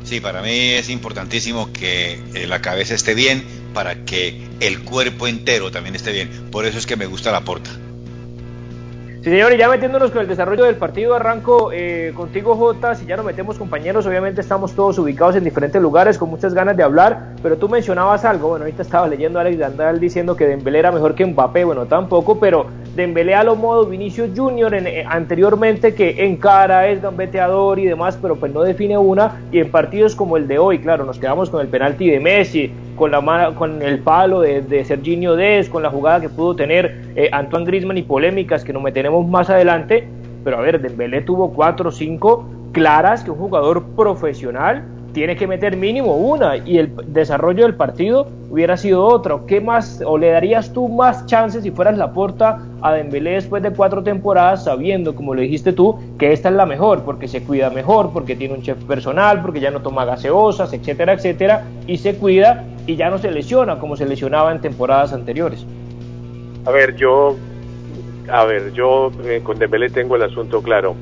Sí, 0.09 0.21
para 0.21 0.41
mí 0.41 0.71
es 0.71 0.89
importantísimo 0.89 1.71
que 1.71 2.19
eh, 2.33 2.47
la 2.47 2.63
cabeza 2.63 2.95
esté 2.95 3.13
bien 3.13 3.45
para 3.75 4.07
que 4.07 4.49
el 4.59 4.81
cuerpo 4.81 5.27
entero 5.27 5.71
también 5.71 5.95
esté 5.97 6.13
bien. 6.13 6.31
Por 6.51 6.65
eso 6.65 6.79
es 6.79 6.87
que 6.87 6.97
me 6.97 7.05
gusta 7.05 7.31
la 7.31 7.43
porta. 7.43 7.71
Sí, 9.29 9.33
señores, 9.33 9.59
ya 9.59 9.69
metiéndonos 9.69 10.11
con 10.11 10.23
el 10.23 10.27
desarrollo 10.27 10.65
del 10.65 10.77
partido, 10.77 11.15
arranco 11.15 11.71
eh, 11.71 12.13
contigo, 12.15 12.57
Jota. 12.57 12.95
Si 12.95 13.05
ya 13.05 13.15
nos 13.15 13.27
metemos, 13.27 13.59
compañeros, 13.59 14.07
obviamente 14.07 14.41
estamos 14.41 14.75
todos 14.75 14.99
ubicados 14.99 15.37
en 15.37 15.45
diferentes 15.45 15.83
lugares 15.83 16.17
con 16.17 16.31
muchas 16.31 16.55
ganas 16.55 16.79
de 16.79 16.83
hablar, 16.83 17.35
pero 17.43 17.59
tú 17.59 17.69
mencionabas 17.69 18.25
algo. 18.25 18.49
Bueno, 18.49 18.65
ahorita 18.65 18.81
estaba 18.81 19.07
leyendo 19.07 19.39
a 19.39 19.43
Alex 19.43 19.59
Dandal 19.59 20.01
diciendo 20.01 20.35
que 20.35 20.47
Dembélé 20.47 20.79
era 20.79 20.93
mejor 20.93 21.15
que 21.15 21.27
Mbappé. 21.27 21.65
Bueno, 21.65 21.85
tampoco, 21.85 22.41
pero 22.41 22.69
Dembélé 22.97 23.35
a 23.35 23.45
lo 23.45 23.55
modo 23.55 23.85
Vinicius 23.85 24.31
Junior 24.35 24.73
en, 24.73 24.87
eh, 24.87 25.05
anteriormente 25.07 25.95
que 25.95 26.25
encara, 26.25 26.89
es 26.89 27.03
gambeteador 27.03 27.79
y 27.81 27.85
demás, 27.85 28.19
pero 28.23 28.37
pues 28.37 28.51
no 28.55 28.63
define 28.63 28.97
una. 28.97 29.43
Y 29.53 29.59
en 29.59 29.71
partidos 29.71 30.17
como 30.17 30.39
el 30.39 30.49
de 30.49 30.59
hoy, 30.59 30.79
claro, 30.79 31.05
nos 31.05 31.19
quedamos 31.19 31.51
con 31.51 31.61
el 31.61 31.69
penalti 31.69 32.09
de 32.09 32.19
Messi, 32.19 32.73
con, 32.99 33.11
la 33.11 33.53
con 33.57 33.81
el 33.81 34.01
palo 34.01 34.41
de, 34.41 34.61
de 34.61 34.85
Serginho 34.85 35.37
Dez, 35.37 35.69
con 35.69 35.83
la 35.83 35.91
jugada 35.91 36.21
que 36.21 36.29
pudo 36.29 36.55
tener 36.57 37.01
eh, 37.17 37.31
Antoine 37.33 37.65
Grisman 37.65 37.97
y 37.97 38.03
polémicas 38.03 38.65
que 38.65 38.73
nos 38.73 38.83
meteremos 38.83 39.27
más 39.27 39.49
adelante. 39.49 40.07
Pero 40.45 40.59
a 40.59 40.61
ver, 40.61 40.81
Dembélé 40.81 41.23
tuvo 41.23 41.53
cuatro 41.53 41.89
o 41.89 41.93
cinco 41.93 42.45
claras 42.73 43.25
que 43.25 43.31
un 43.31 43.39
jugador 43.39 43.85
profesional 43.97 44.85
tiene 45.19 45.35
que 45.35 45.49
meter 45.49 45.77
mínimo 45.77 46.17
una 46.17 46.59
y 46.59 46.79
el 46.79 46.93
desarrollo 47.09 47.65
del 47.65 47.75
partido 47.75 48.29
hubiera 48.51 48.77
sido 48.77 49.05
otro. 49.05 49.47
¿Qué 49.47 49.61
más 49.61 50.01
o 50.07 50.17
le 50.17 50.31
darías 50.31 50.73
tú 50.73 50.89
más 50.89 51.27
chances 51.27 51.65
si 51.65 51.73
fueras 51.73 51.99
la 51.99 52.13
porta 52.13 52.63
a 52.83 52.93
Dembélé 52.93 53.33
después 53.33 53.61
de 53.65 53.73
cuatro 53.73 54.05
temporadas 54.05 54.63
sabiendo, 54.63 55.17
como 55.17 55.35
lo 55.35 55.41
dijiste 55.41 55.73
tú, 55.73 55.99
que 56.21 56.33
esta 56.33 56.51
es 56.51 56.55
la 56.55 56.67
mejor 56.67 57.03
porque 57.03 57.27
se 57.27 57.43
cuida 57.43 57.69
mejor, 57.69 58.13
porque 58.13 58.37
tiene 58.37 58.55
un 58.55 58.63
chef 58.63 58.79
personal, 58.85 59.43
porque 59.43 59.59
ya 59.59 59.73
no 59.73 59.83
toma 59.83 60.05
gaseosas, 60.05 60.73
etcétera, 60.73 61.15
etcétera, 61.15 61.65
y 61.89 61.99
se 61.99 62.15
cuida 62.15 62.65
y 62.87 62.95
ya 62.95 63.11
no 63.11 63.19
se 63.19 63.33
lesiona 63.33 63.81
como 63.81 63.97
se 63.97 64.07
lesionaba 64.07 64.53
en 64.53 64.61
temporadas 64.61 65.13
anteriores? 65.13 65.67
A 66.65 66.71
ver, 66.71 66.95
yo 66.95 67.35
a 68.31 68.45
ver, 68.45 68.73
yo 68.73 69.11
eh, 69.25 69.41
con 69.43 69.59
Dembélé 69.59 69.91
tengo 69.91 70.15
el 70.15 70.23
asunto 70.23 70.63
claro. 70.63 70.95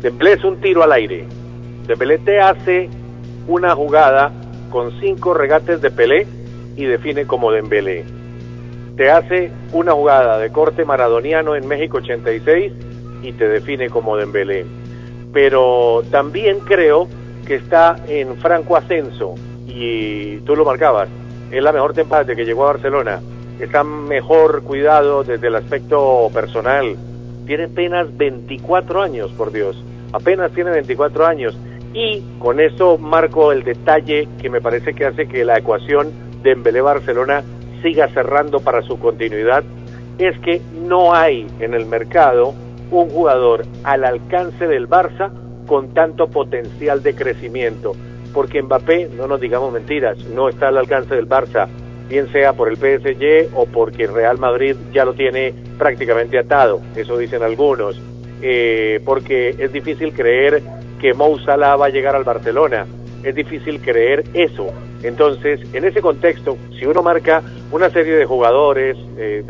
Dembélé 0.00 0.32
es 0.32 0.42
un 0.42 0.60
tiro 0.60 0.82
al 0.82 0.90
aire. 0.90 1.24
Dembélé 1.86 2.18
te 2.18 2.40
hace 2.40 2.90
una 3.48 3.74
jugada 3.74 4.30
con 4.70 4.92
cinco 5.00 5.34
regates 5.34 5.80
de 5.80 5.90
Pelé 5.90 6.26
y 6.76 6.84
define 6.84 7.26
como 7.26 7.50
Dembélé. 7.50 8.04
Te 8.96 9.10
hace 9.10 9.50
una 9.72 9.92
jugada 9.92 10.38
de 10.38 10.50
corte 10.50 10.84
maradoniano 10.84 11.56
en 11.56 11.66
México 11.66 11.96
86 11.96 12.72
y 13.22 13.32
te 13.32 13.48
define 13.48 13.88
como 13.88 14.16
Dembélé. 14.16 14.66
Pero 15.32 16.02
también 16.10 16.60
creo 16.60 17.08
que 17.46 17.56
está 17.56 17.96
en 18.06 18.36
franco 18.36 18.76
ascenso 18.76 19.34
y 19.66 20.36
tú 20.40 20.54
lo 20.54 20.64
marcabas. 20.64 21.08
Es 21.50 21.62
la 21.62 21.72
mejor 21.72 21.94
temporada 21.94 22.34
que 22.34 22.44
llegó 22.44 22.64
a 22.64 22.72
Barcelona. 22.72 23.20
Está 23.58 23.82
mejor 23.82 24.62
cuidado 24.62 25.24
desde 25.24 25.48
el 25.48 25.56
aspecto 25.56 26.30
personal. 26.34 26.96
Tiene 27.46 27.64
apenas 27.64 28.14
24 28.16 29.00
años, 29.00 29.32
por 29.32 29.50
Dios. 29.50 29.82
Apenas 30.12 30.52
tiene 30.52 30.70
24 30.70 31.26
años 31.26 31.56
y 31.98 32.22
con 32.38 32.60
eso 32.60 32.96
marco 32.96 33.50
el 33.50 33.64
detalle 33.64 34.28
que 34.40 34.48
me 34.48 34.60
parece 34.60 34.94
que 34.94 35.04
hace 35.04 35.26
que 35.26 35.44
la 35.44 35.58
ecuación 35.58 36.12
de 36.44 36.52
Embelé 36.52 36.80
Barcelona 36.80 37.42
siga 37.82 38.06
cerrando 38.10 38.60
para 38.60 38.82
su 38.82 39.00
continuidad, 39.00 39.64
es 40.18 40.38
que 40.38 40.62
no 40.86 41.12
hay 41.12 41.48
en 41.58 41.74
el 41.74 41.86
mercado 41.86 42.54
un 42.92 43.10
jugador 43.10 43.64
al 43.82 44.04
alcance 44.04 44.68
del 44.68 44.88
Barça 44.88 45.32
con 45.66 45.92
tanto 45.92 46.28
potencial 46.28 47.02
de 47.02 47.16
crecimiento. 47.16 47.96
Porque 48.32 48.62
Mbappé, 48.62 49.08
no 49.16 49.26
nos 49.26 49.40
digamos 49.40 49.72
mentiras, 49.72 50.18
no 50.26 50.48
está 50.48 50.68
al 50.68 50.78
alcance 50.78 51.16
del 51.16 51.28
Barça, 51.28 51.66
bien 52.08 52.30
sea 52.30 52.52
por 52.52 52.68
el 52.68 52.76
PSG 52.76 53.56
o 53.56 53.66
porque 53.66 54.06
Real 54.06 54.38
Madrid 54.38 54.76
ya 54.92 55.04
lo 55.04 55.14
tiene 55.14 55.52
prácticamente 55.76 56.38
atado, 56.38 56.80
eso 56.94 57.18
dicen 57.18 57.42
algunos, 57.42 58.00
eh, 58.40 59.00
porque 59.04 59.56
es 59.58 59.72
difícil 59.72 60.12
creer 60.12 60.62
que 60.98 61.14
Mou 61.14 61.38
Salah 61.38 61.76
va 61.76 61.86
a 61.86 61.90
llegar 61.90 62.14
al 62.14 62.24
Barcelona, 62.24 62.86
es 63.22 63.34
difícil 63.34 63.80
creer 63.80 64.24
eso. 64.34 64.66
Entonces, 65.02 65.60
en 65.72 65.84
ese 65.84 66.00
contexto, 66.00 66.56
si 66.78 66.86
uno 66.86 67.02
marca 67.02 67.42
una 67.70 67.90
serie 67.90 68.14
de 68.14 68.24
jugadores 68.24 68.96
eh, 69.16 69.42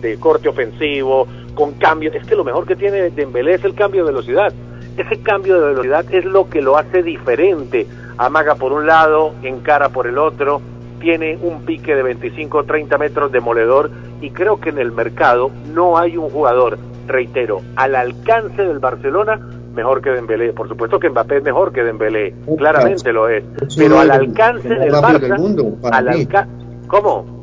de, 0.00 0.18
corte 0.18 0.48
ofensivo, 0.48 1.26
con 1.54 1.72
cambio, 1.72 2.12
es 2.12 2.24
que 2.24 2.36
lo 2.36 2.44
mejor 2.44 2.66
que 2.66 2.76
tiene 2.76 3.10
Dembélé 3.10 3.54
es 3.54 3.64
el 3.64 3.74
cambio 3.74 4.04
de 4.04 4.12
velocidad. 4.12 4.52
Ese 4.96 5.20
cambio 5.22 5.60
de 5.60 5.68
velocidad 5.68 6.04
es 6.12 6.24
lo 6.24 6.48
que 6.48 6.62
lo 6.62 6.76
hace 6.76 7.02
diferente. 7.02 7.86
Amaga 8.16 8.54
por 8.54 8.72
un 8.72 8.86
lado, 8.86 9.32
encara 9.42 9.88
por 9.88 10.06
el 10.06 10.18
otro, 10.18 10.60
tiene 10.98 11.38
un 11.42 11.64
pique 11.64 11.94
de 11.94 12.02
25 12.02 12.58
o 12.58 12.64
30 12.64 12.98
metros 12.98 13.32
demoledor 13.32 13.90
y 14.20 14.30
creo 14.30 14.60
que 14.60 14.70
en 14.70 14.78
el 14.78 14.92
mercado 14.92 15.50
no 15.72 15.98
hay 15.98 16.16
un 16.16 16.30
jugador, 16.30 16.78
reitero, 17.06 17.60
al 17.76 17.94
alcance 17.94 18.62
del 18.62 18.78
Barcelona 18.78 19.40
mejor 19.78 20.02
que 20.02 20.10
Dembélé. 20.10 20.52
Por 20.52 20.68
supuesto 20.68 20.98
que 20.98 21.08
Mbappé 21.08 21.38
es 21.38 21.42
mejor 21.44 21.72
que 21.72 21.84
Dembélé, 21.84 22.34
claramente 22.56 23.12
lo 23.12 23.28
es, 23.28 23.44
pero 23.76 24.00
al 24.00 24.10
alcance 24.10 24.68
del 24.68 24.92
Barça, 24.92 25.92
al 25.92 26.08
alcance, 26.08 26.52
¿cómo? 26.88 27.38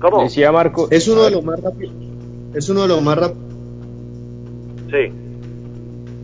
¿Cómo? 0.00 0.22
Decía 0.22 0.52
Marco. 0.52 0.86
Es 0.90 1.08
uno 1.08 1.22
de 1.24 1.30
los 1.32 1.44
más 1.44 1.60
rápidos. 1.60 1.94
Es 2.54 2.68
uno 2.68 2.82
de 2.82 2.88
los 2.88 3.02
más 3.02 3.18
rápidos. 3.18 3.44
Sí. 4.90 5.12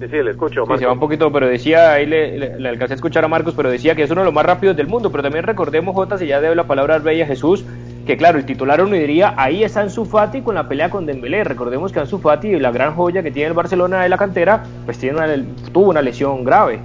Sí, 0.00 0.06
sí, 0.10 0.22
le 0.22 0.30
escucho. 0.32 0.64
Sí, 0.66 0.78
se 0.78 0.86
va 0.86 0.92
un 0.92 1.00
poquito, 1.00 1.32
pero 1.32 1.46
decía, 1.46 1.92
ahí 1.92 2.04
le, 2.04 2.58
le, 2.58 2.68
alcancé 2.68 2.94
a 2.94 2.96
escuchar 2.96 3.24
a 3.24 3.28
Marcos, 3.28 3.54
pero 3.56 3.70
decía 3.70 3.94
que 3.94 4.02
es 4.02 4.10
uno 4.10 4.20
de 4.20 4.26
los 4.26 4.34
más 4.34 4.44
rápidos 4.44 4.76
del 4.76 4.86
mundo. 4.86 5.10
Pero 5.10 5.22
también 5.22 5.44
recordemos, 5.44 5.94
Jota, 5.94 6.18
si 6.18 6.26
ya 6.26 6.40
debe 6.40 6.54
la 6.54 6.66
palabra 6.66 6.96
al 6.96 7.02
Bella 7.02 7.26
Jesús, 7.26 7.64
que 8.04 8.16
claro, 8.16 8.38
el 8.38 8.46
titular 8.46 8.82
uno 8.82 8.94
diría, 8.96 9.34
ahí 9.36 9.64
está 9.64 9.80
Ansu 9.80 10.04
Fati 10.04 10.42
con 10.42 10.54
la 10.54 10.68
pelea 10.68 10.90
con 10.90 11.06
Dembélé. 11.06 11.44
Recordemos 11.44 11.92
que 11.92 12.00
Ansu 12.00 12.18
Fati, 12.18 12.58
la 12.58 12.70
gran 12.70 12.94
joya 12.94 13.22
que 13.22 13.30
tiene 13.30 13.48
el 13.48 13.54
Barcelona 13.54 14.02
de 14.02 14.08
la 14.08 14.18
cantera, 14.18 14.62
pues 14.84 14.98
tiene 14.98 15.16
una, 15.16 15.34
tuvo 15.72 15.90
una 15.90 16.02
lesión 16.02 16.44
grave. 16.44 16.80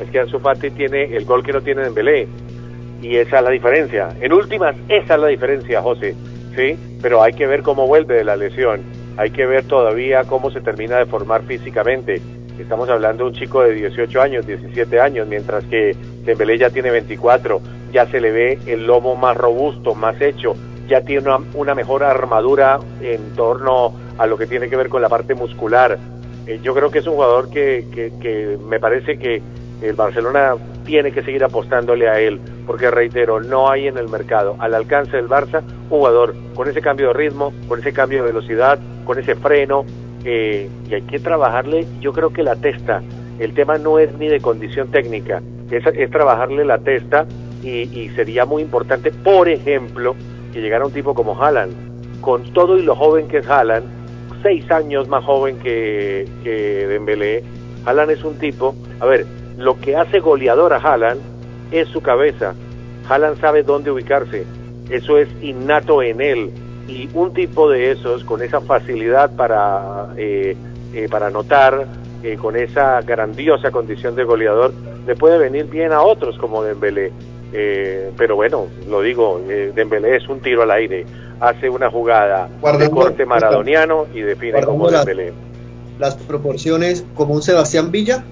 Es 0.00 0.10
que 0.10 0.20
Ansu 0.20 0.40
Fati 0.40 0.70
tiene 0.70 1.16
el 1.16 1.24
gol 1.24 1.44
que 1.44 1.52
no 1.52 1.60
tiene 1.60 1.82
Dembélé. 1.82 2.28
Y 3.02 3.16
esa 3.16 3.38
es 3.38 3.44
la 3.44 3.50
diferencia. 3.50 4.08
En 4.20 4.32
últimas, 4.32 4.74
esa 4.88 5.14
es 5.14 5.20
la 5.20 5.28
diferencia, 5.28 5.82
José. 5.82 6.14
¿Sí? 6.56 6.76
Pero 7.02 7.22
hay 7.22 7.32
que 7.32 7.46
ver 7.46 7.62
cómo 7.62 7.86
vuelve 7.86 8.14
de 8.14 8.24
la 8.24 8.36
lesión. 8.36 8.82
Hay 9.16 9.30
que 9.30 9.46
ver 9.46 9.64
todavía 9.64 10.24
cómo 10.24 10.50
se 10.50 10.60
termina 10.60 10.98
de 10.98 11.06
formar 11.06 11.42
físicamente 11.42 12.20
Estamos 12.58 12.88
hablando 12.88 13.24
de 13.24 13.30
un 13.30 13.36
chico 13.36 13.62
de 13.62 13.74
18 13.74 14.22
años, 14.22 14.46
17 14.46 15.00
años, 15.00 15.26
mientras 15.26 15.64
que 15.64 15.96
Dembélé 16.24 16.56
ya 16.56 16.70
tiene 16.70 16.90
24, 16.90 17.60
ya 17.94 18.06
se 18.06 18.20
le 18.20 18.32
ve 18.32 18.58
el 18.66 18.86
lomo 18.86 19.14
más 19.14 19.36
robusto, 19.36 19.94
más 19.94 20.20
hecho, 20.20 20.56
ya 20.88 21.02
tiene 21.02 21.30
una, 21.54 21.74
mejor 21.76 22.02
armadura 22.02 22.80
en 23.00 23.34
torno 23.36 23.94
a 24.18 24.26
lo 24.26 24.36
que 24.36 24.46
tiene 24.46 24.68
que 24.68 24.76
ver 24.76 24.88
con 24.88 25.00
la 25.00 25.08
parte 25.08 25.34
muscular. 25.34 25.96
Eh, 26.46 26.58
yo 26.62 26.74
creo 26.74 26.90
que 26.90 26.98
es 26.98 27.06
un 27.06 27.14
jugador 27.14 27.48
que, 27.50 27.86
que, 27.94 28.12
que 28.20 28.58
me 28.68 28.80
parece 28.80 29.16
que 29.16 29.40
el 29.80 29.94
Barcelona 29.94 30.56
tiene 30.84 31.12
que 31.12 31.22
seguir 31.22 31.44
apostándole 31.44 32.08
a 32.08 32.18
él, 32.18 32.40
porque 32.66 32.90
reitero, 32.90 33.40
no 33.40 33.70
hay 33.70 33.86
en 33.86 33.96
el 33.96 34.08
mercado 34.08 34.56
al 34.58 34.74
alcance 34.74 35.16
del 35.16 35.28
Barça 35.28 35.62
un 35.62 35.88
jugador 35.88 36.34
con 36.54 36.68
ese 36.68 36.80
cambio 36.80 37.08
de 37.08 37.12
ritmo, 37.12 37.52
con 37.68 37.78
ese 37.78 37.92
cambio 37.92 38.24
de 38.24 38.32
velocidad, 38.32 38.78
con 39.04 39.20
ese 39.20 39.36
freno, 39.36 39.84
eh, 40.24 40.68
y 40.90 40.94
hay 40.94 41.02
que 41.02 41.20
trabajarle, 41.20 41.86
yo 42.00 42.12
creo 42.12 42.32
que 42.32 42.42
la 42.42 42.56
testa, 42.56 43.02
el 43.38 43.54
tema 43.54 43.78
no 43.78 44.00
es 44.00 44.12
ni 44.18 44.26
de 44.26 44.40
condición 44.40 44.88
técnica, 44.90 45.40
es 45.70 46.10
trabajarle 46.10 46.64
la 46.64 46.78
testa 46.78 47.26
y, 47.64 48.10
sería 48.10 48.44
muy 48.44 48.62
importante, 48.62 49.10
por 49.10 49.48
ejemplo, 49.48 50.14
que 50.52 50.60
llegara 50.60 50.84
un 50.84 50.92
tipo 50.92 51.14
como 51.14 51.40
Haaland, 51.40 52.20
con 52.20 52.52
todo 52.52 52.78
y 52.78 52.82
lo 52.82 52.94
joven 52.94 53.28
que 53.28 53.38
es 53.38 53.48
Haaland, 53.48 53.86
seis 54.42 54.70
años 54.70 55.08
más 55.08 55.24
joven 55.24 55.58
que, 55.58 56.28
que 56.42 56.86
Dembélé, 56.86 57.42
Haaland 57.86 58.10
es 58.10 58.24
un 58.24 58.38
tipo, 58.38 58.74
a 59.00 59.06
ver, 59.06 59.26
lo 59.56 59.78
que 59.80 59.96
hace 59.96 60.20
goleador 60.20 60.72
a 60.72 60.76
Haaland 60.76 61.20
es 61.72 61.88
su 61.88 62.02
cabeza, 62.02 62.54
Haaland 63.08 63.40
sabe 63.40 63.62
dónde 63.62 63.90
ubicarse, 63.90 64.44
eso 64.90 65.18
es 65.18 65.28
innato 65.42 66.02
en 66.02 66.20
él, 66.20 66.50
y 66.86 67.08
un 67.14 67.32
tipo 67.32 67.70
de 67.70 67.92
esos 67.92 68.24
con 68.24 68.42
esa 68.42 68.60
facilidad 68.60 69.34
para, 69.34 70.08
eh, 70.16 70.56
eh, 70.92 71.08
para 71.10 71.28
anotar, 71.28 71.86
eh, 72.22 72.36
con 72.36 72.56
esa 72.56 73.02
grandiosa 73.02 73.70
condición 73.70 74.16
de 74.16 74.24
goleador, 74.24 74.72
le 75.06 75.14
puede 75.14 75.36
venir 75.36 75.66
bien 75.66 75.92
a 75.92 76.00
otros 76.00 76.38
como 76.38 76.62
Dembélé. 76.62 77.12
Pero 78.16 78.36
bueno, 78.36 78.66
lo 78.88 79.00
digo, 79.00 79.40
Dembélé 79.74 80.16
es 80.16 80.28
un 80.28 80.40
tiro 80.40 80.62
al 80.62 80.70
aire, 80.70 81.06
hace 81.40 81.68
una 81.68 81.90
jugada 81.90 82.48
de 82.78 82.90
corte 82.90 83.24
maradoniano 83.24 84.06
y 84.12 84.20
define 84.20 84.62
como 84.62 84.90
Dembélé. 84.90 85.32
Las 85.98 86.16
proporciones 86.16 87.06
como 87.14 87.34
un 87.34 87.42
Sebastián 87.42 87.92
Villa. 87.92 88.24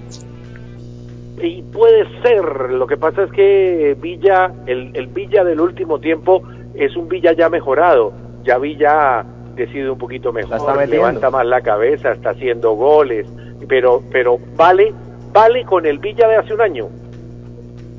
Y 1.41 1.63
puede 1.63 2.07
ser, 2.23 2.71
lo 2.71 2.87
que 2.87 2.97
pasa 2.97 3.25
es 3.25 3.33
que 3.33 3.97
Villa, 4.01 4.53
el, 4.67 4.91
el 4.95 5.07
Villa 5.09 5.45
del 5.45 5.61
último 5.61 5.99
tiempo 5.99 6.43
es 6.75 6.97
un 6.97 7.09
Villa 7.09 7.33
ya 7.33 7.49
mejorado, 7.49 8.13
ya 8.45 8.59
Villa 8.59 9.25
decide 9.55 9.91
un 9.91 9.99
poquito 9.99 10.33
mejor, 10.33 10.89
levanta 10.89 11.31
más 11.31 11.47
la 11.47 11.61
cabeza, 11.61 12.13
está 12.13 12.31
haciendo 12.31 12.73
goles, 12.73 13.27
pero, 13.69 14.03
pero 14.11 14.39
vale, 14.57 14.93
vale 15.33 15.65
con 15.65 15.87
el 15.87 15.99
Villa 15.99 16.29
de 16.29 16.37
hace 16.37 16.55
un 16.55 16.61
año. 16.61 16.89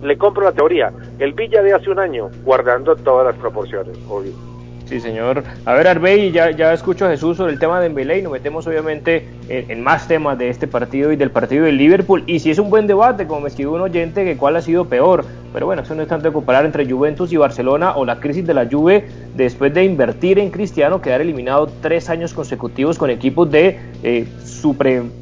Le 0.04 0.18
compro 0.18 0.44
la 0.44 0.52
teoría, 0.52 0.92
el 1.18 1.34
Villa 1.34 1.64
de 1.64 1.74
hace 1.74 1.90
un 1.90 1.98
año, 1.98 2.30
guardando 2.44 2.96
todas 2.96 3.26
las 3.26 3.36
proporciones, 3.38 3.98
obvio. 4.10 4.53
Sí, 4.86 5.00
señor. 5.00 5.44
A 5.66 5.74
ver, 5.74 5.88
Arbey, 5.88 6.32
ya, 6.32 6.52
ya 6.52 6.74
escucho 6.74 7.06
a 7.06 7.10
Jesús 7.10 7.38
sobre 7.38 7.54
el 7.54 7.60
tema 7.60 7.80
de 7.80 7.86
Dembélé 7.86 8.20
y 8.20 8.22
nos 8.22 8.34
metemos 8.34 8.68
obviamente 8.68 9.26
en, 9.48 9.82
más 9.82 10.08
temas 10.08 10.38
de 10.38 10.50
este 10.50 10.68
partido 10.68 11.12
y 11.12 11.16
del 11.16 11.32
partido 11.32 11.66
del 11.66 11.78
Liverpool. 11.78 12.24
Y 12.28 12.40
si 12.40 12.52
es 12.52 12.60
un 12.60 12.70
buen 12.70 12.86
debate, 12.86 13.26
como 13.26 13.42
me 13.42 13.48
escribió 13.48 13.72
un 13.72 13.82
oyente, 13.82 14.26
que 14.26 14.36
cuál 14.36 14.58
ha 14.58 14.62
sido 14.62 14.86
peor. 14.86 15.26
Pero 15.54 15.68
bueno, 15.68 15.84
eso 15.84 15.96
no 15.96 16.02
es 16.02 16.10
tanto 16.10 16.28
de 16.28 16.34
comparar 16.34 16.66
entre 16.66 16.90
Juventus 16.90 17.32
y 17.32 17.38
Barcelona 17.38 17.96
o 17.96 18.06
la 18.06 18.20
crisis 18.20 18.46
de 18.46 18.54
la 18.54 18.68
Juve 18.70 19.06
después 19.36 19.74
de 19.74 19.86
invertir 19.86 20.38
en 20.38 20.52
Cristiano, 20.52 21.02
quedar 21.02 21.22
eliminado 21.22 21.70
tres 21.82 22.10
años 22.10 22.34
consecutivos 22.34 22.98
con 22.98 23.10
equipos 23.10 23.50
de 23.50 23.80
eh, 24.04 24.28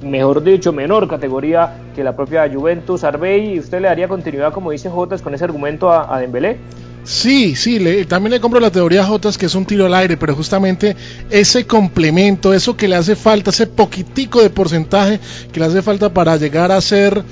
mejor 0.03 0.43
dicho, 0.43 0.71
menor 0.71 1.07
categoría 1.07 1.75
que 1.95 2.03
la 2.03 2.15
propia 2.15 2.49
Juventus. 2.51 3.03
Arbey, 3.03 3.59
¿usted 3.59 3.81
le 3.81 3.87
daría 3.87 4.07
continuidad, 4.07 4.53
como 4.53 4.71
dice 4.71 4.89
Jotas, 4.89 5.21
con 5.21 5.33
ese 5.33 5.43
argumento 5.43 5.91
a, 5.91 6.13
a 6.13 6.19
Dembélé? 6.19 6.57
Sí, 7.03 7.55
sí, 7.55 7.79
le, 7.79 8.05
también 8.05 8.31
le 8.31 8.39
compro 8.39 8.59
la 8.59 8.71
teoría 8.71 9.03
Jotas 9.03 9.37
que 9.37 9.47
es 9.47 9.55
un 9.55 9.65
tiro 9.65 9.87
al 9.87 9.93
aire, 9.95 10.17
pero 10.17 10.35
justamente 10.35 10.95
ese 11.31 11.65
complemento, 11.65 12.53
eso 12.53 12.77
que 12.77 12.87
le 12.87 12.95
hace 12.95 13.15
falta, 13.15 13.49
ese 13.49 13.65
poquitico 13.65 14.41
de 14.41 14.51
porcentaje 14.51 15.19
que 15.51 15.59
le 15.59 15.65
hace 15.65 15.81
falta 15.81 16.13
para 16.13 16.37
llegar 16.37 16.71
a 16.71 16.79
ser 16.79 17.23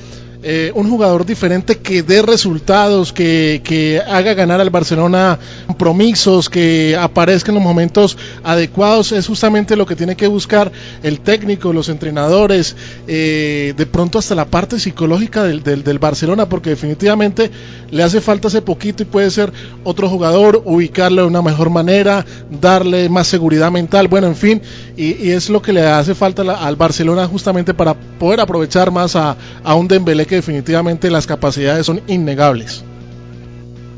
eh, 0.51 0.71
un 0.73 0.89
jugador 0.89 1.27
diferente 1.27 1.77
que 1.77 2.01
dé 2.01 2.23
resultados, 2.23 3.13
que, 3.13 3.61
que, 3.63 4.01
haga 4.01 4.33
ganar 4.33 4.59
al 4.59 4.71
Barcelona 4.71 5.37
compromisos, 5.67 6.49
que 6.49 6.97
aparezca 6.99 7.51
en 7.51 7.55
los 7.55 7.63
momentos 7.63 8.17
adecuados, 8.43 9.11
es 9.11 9.27
justamente 9.27 9.75
lo 9.75 9.85
que 9.85 9.95
tiene 9.95 10.15
que 10.15 10.25
buscar 10.25 10.71
el 11.03 11.19
técnico, 11.19 11.71
los 11.71 11.87
entrenadores, 11.87 12.75
eh, 13.07 13.75
de 13.77 13.85
pronto 13.85 14.17
hasta 14.17 14.33
la 14.33 14.45
parte 14.45 14.79
psicológica 14.79 15.43
del, 15.43 15.61
del, 15.61 15.99
Barcelona, 15.99 16.49
porque 16.49 16.71
definitivamente 16.71 17.51
le 17.91 18.01
hace 18.01 18.19
falta 18.19 18.47
ese 18.47 18.63
poquito 18.63 19.03
y 19.03 19.05
puede 19.05 19.29
ser 19.29 19.53
otro 19.83 20.09
jugador, 20.09 20.63
ubicarlo 20.65 21.21
de 21.21 21.27
una 21.27 21.43
mejor 21.43 21.69
manera, 21.69 22.25
darle 22.59 23.07
más 23.07 23.27
seguridad 23.27 23.69
mental, 23.69 24.07
bueno, 24.07 24.25
en 24.25 24.35
fin, 24.35 24.63
y, 24.97 25.27
y 25.27 25.29
es 25.29 25.47
lo 25.51 25.61
que 25.61 25.73
le 25.73 25.85
hace 25.85 26.15
falta 26.15 26.41
al 26.41 26.75
Barcelona 26.75 27.27
justamente 27.27 27.75
para 27.75 27.93
poder 27.93 28.39
aprovechar 28.39 28.89
más 28.89 29.15
a, 29.15 29.37
a 29.63 29.75
un 29.75 29.87
Dembélé 29.87 30.25
que 30.25 30.38
definitivamente 30.39 31.11
las 31.11 31.27
capacidades 31.27 31.85
son 31.85 32.01
innegables. 32.07 32.83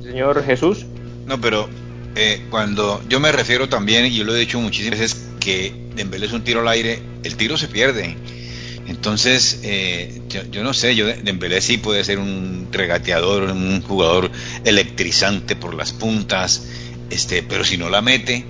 Señor 0.04 0.44
Jesús. 0.44 0.86
No, 1.28 1.40
pero 1.40 1.70
eh, 2.16 2.42
cuando 2.50 3.02
yo 3.08 3.20
me 3.20 3.32
refiero 3.32 3.70
también, 3.70 4.06
y 4.08 4.16
yo 4.16 4.24
lo 4.24 4.36
he 4.36 4.40
dicho 4.40 4.60
muchísimas 4.60 5.00
veces, 5.00 5.28
que 5.40 5.74
Dembélé 5.96 6.26
es 6.26 6.34
un 6.34 6.44
tiro 6.44 6.62
al 6.62 6.68
aire, 6.68 7.00
el 7.24 7.36
tiro 7.36 7.58
se 7.58 7.68
pierde. 7.68 8.18
Entonces, 8.88 9.60
eh, 9.64 10.22
yo, 10.52 10.64
no 10.64 10.74
sé, 10.74 10.96
yo 10.96 11.06
Dembélé 11.06 11.62
sí 11.62 11.78
puede 11.78 12.04
ser 12.04 12.18
un 12.18 12.68
regateador, 12.72 13.44
un 13.44 13.82
jugador 13.82 14.32
electrizante 14.66 15.56
por 15.56 15.76
las 15.76 15.94
puntas, 15.94 16.68
este, 17.10 17.44
pero 17.44 17.64
si 17.64 17.78
no 17.78 17.90
la 17.90 18.02
mete, 18.02 18.46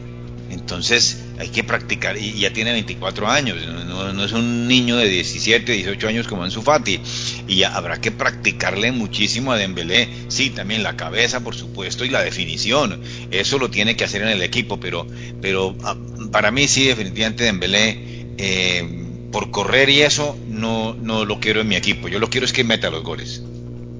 Entonces 0.52 1.24
hay 1.40 1.50
que 1.50 1.64
practicar, 1.64 2.18
y 2.18 2.40
ya 2.40 2.52
tiene 2.52 2.74
24 2.74 3.28
años, 3.30 3.58
no, 3.88 4.24
es 4.24 4.34
un 4.34 4.68
niño 4.68 4.98
de 4.98 5.08
17, 5.08 5.72
18 5.72 6.08
años 6.08 6.28
como 6.28 6.46
en 6.46 6.52
Fati, 6.52 7.00
y 7.48 7.56
ya 7.56 7.76
habrá 7.76 8.02
que 8.02 8.12
practicarle 8.12 8.92
muchísimo 8.92 9.54
a 9.54 9.58
Dembélé, 9.58 10.10
sí, 10.28 10.50
también 10.50 10.84
la 10.84 10.98
cabeza, 10.98 11.40
por 11.40 11.56
supuesto, 11.56 12.04
y 12.04 12.10
la 12.10 12.22
definición, 12.22 13.02
eso 13.32 13.58
lo 13.58 13.70
tiene 13.70 13.96
que 13.96 14.04
hacer 14.04 14.22
en 14.24 14.28
el 14.28 14.42
equipo, 14.42 14.80
pero, 14.80 15.08
pero 15.42 15.74
ah, 15.84 15.96
para 16.32 16.52
mí 16.52 16.68
sí, 16.68 16.86
definitivamente 16.86 17.46
Dembélé, 17.46 18.26
eh, 18.38 19.08
por 19.32 19.52
correr 19.52 19.90
y 19.90 20.02
eso, 20.02 20.38
no, 20.50 20.94
no 20.94 21.24
lo 21.24 21.40
quiero 21.40 21.62
en 21.62 21.70
mi 21.70 21.76
equipo, 21.78 22.10
yo 22.10 22.20
lo 22.20 22.30
quiero 22.30 22.46
es 22.46 22.52
que 22.52 22.66
meta 22.66 22.90
los 22.90 23.04
goles. 23.04 23.42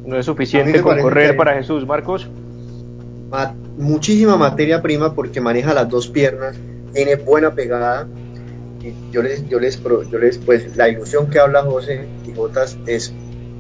No 0.06 0.18
es 0.18 0.26
suficiente 0.26 0.82
con 0.82 1.00
correr 1.00 1.38
para 1.38 1.54
Jesús, 1.54 1.86
Marcos 1.88 2.28
muchísima 3.78 4.38
materia 4.38 4.82
prima 4.82 5.14
porque 5.14 5.42
maneja 5.42 5.74
las 5.74 5.90
dos 5.90 6.08
piernas, 6.08 6.56
tiene 6.94 7.16
buena 7.16 7.54
pegada. 7.54 8.08
Y 8.82 8.94
yo 9.12 9.22
les, 9.22 9.48
yo 9.48 9.60
les, 9.60 9.82
yo 9.84 10.20
les, 10.20 10.38
pues 10.40 10.76
la 10.76 10.90
ilusión 10.90 11.30
que 11.30 11.40
habla 11.40 11.64
José 11.64 12.08
y 12.28 12.34
Jotas 12.34 12.78
es 12.88 13.14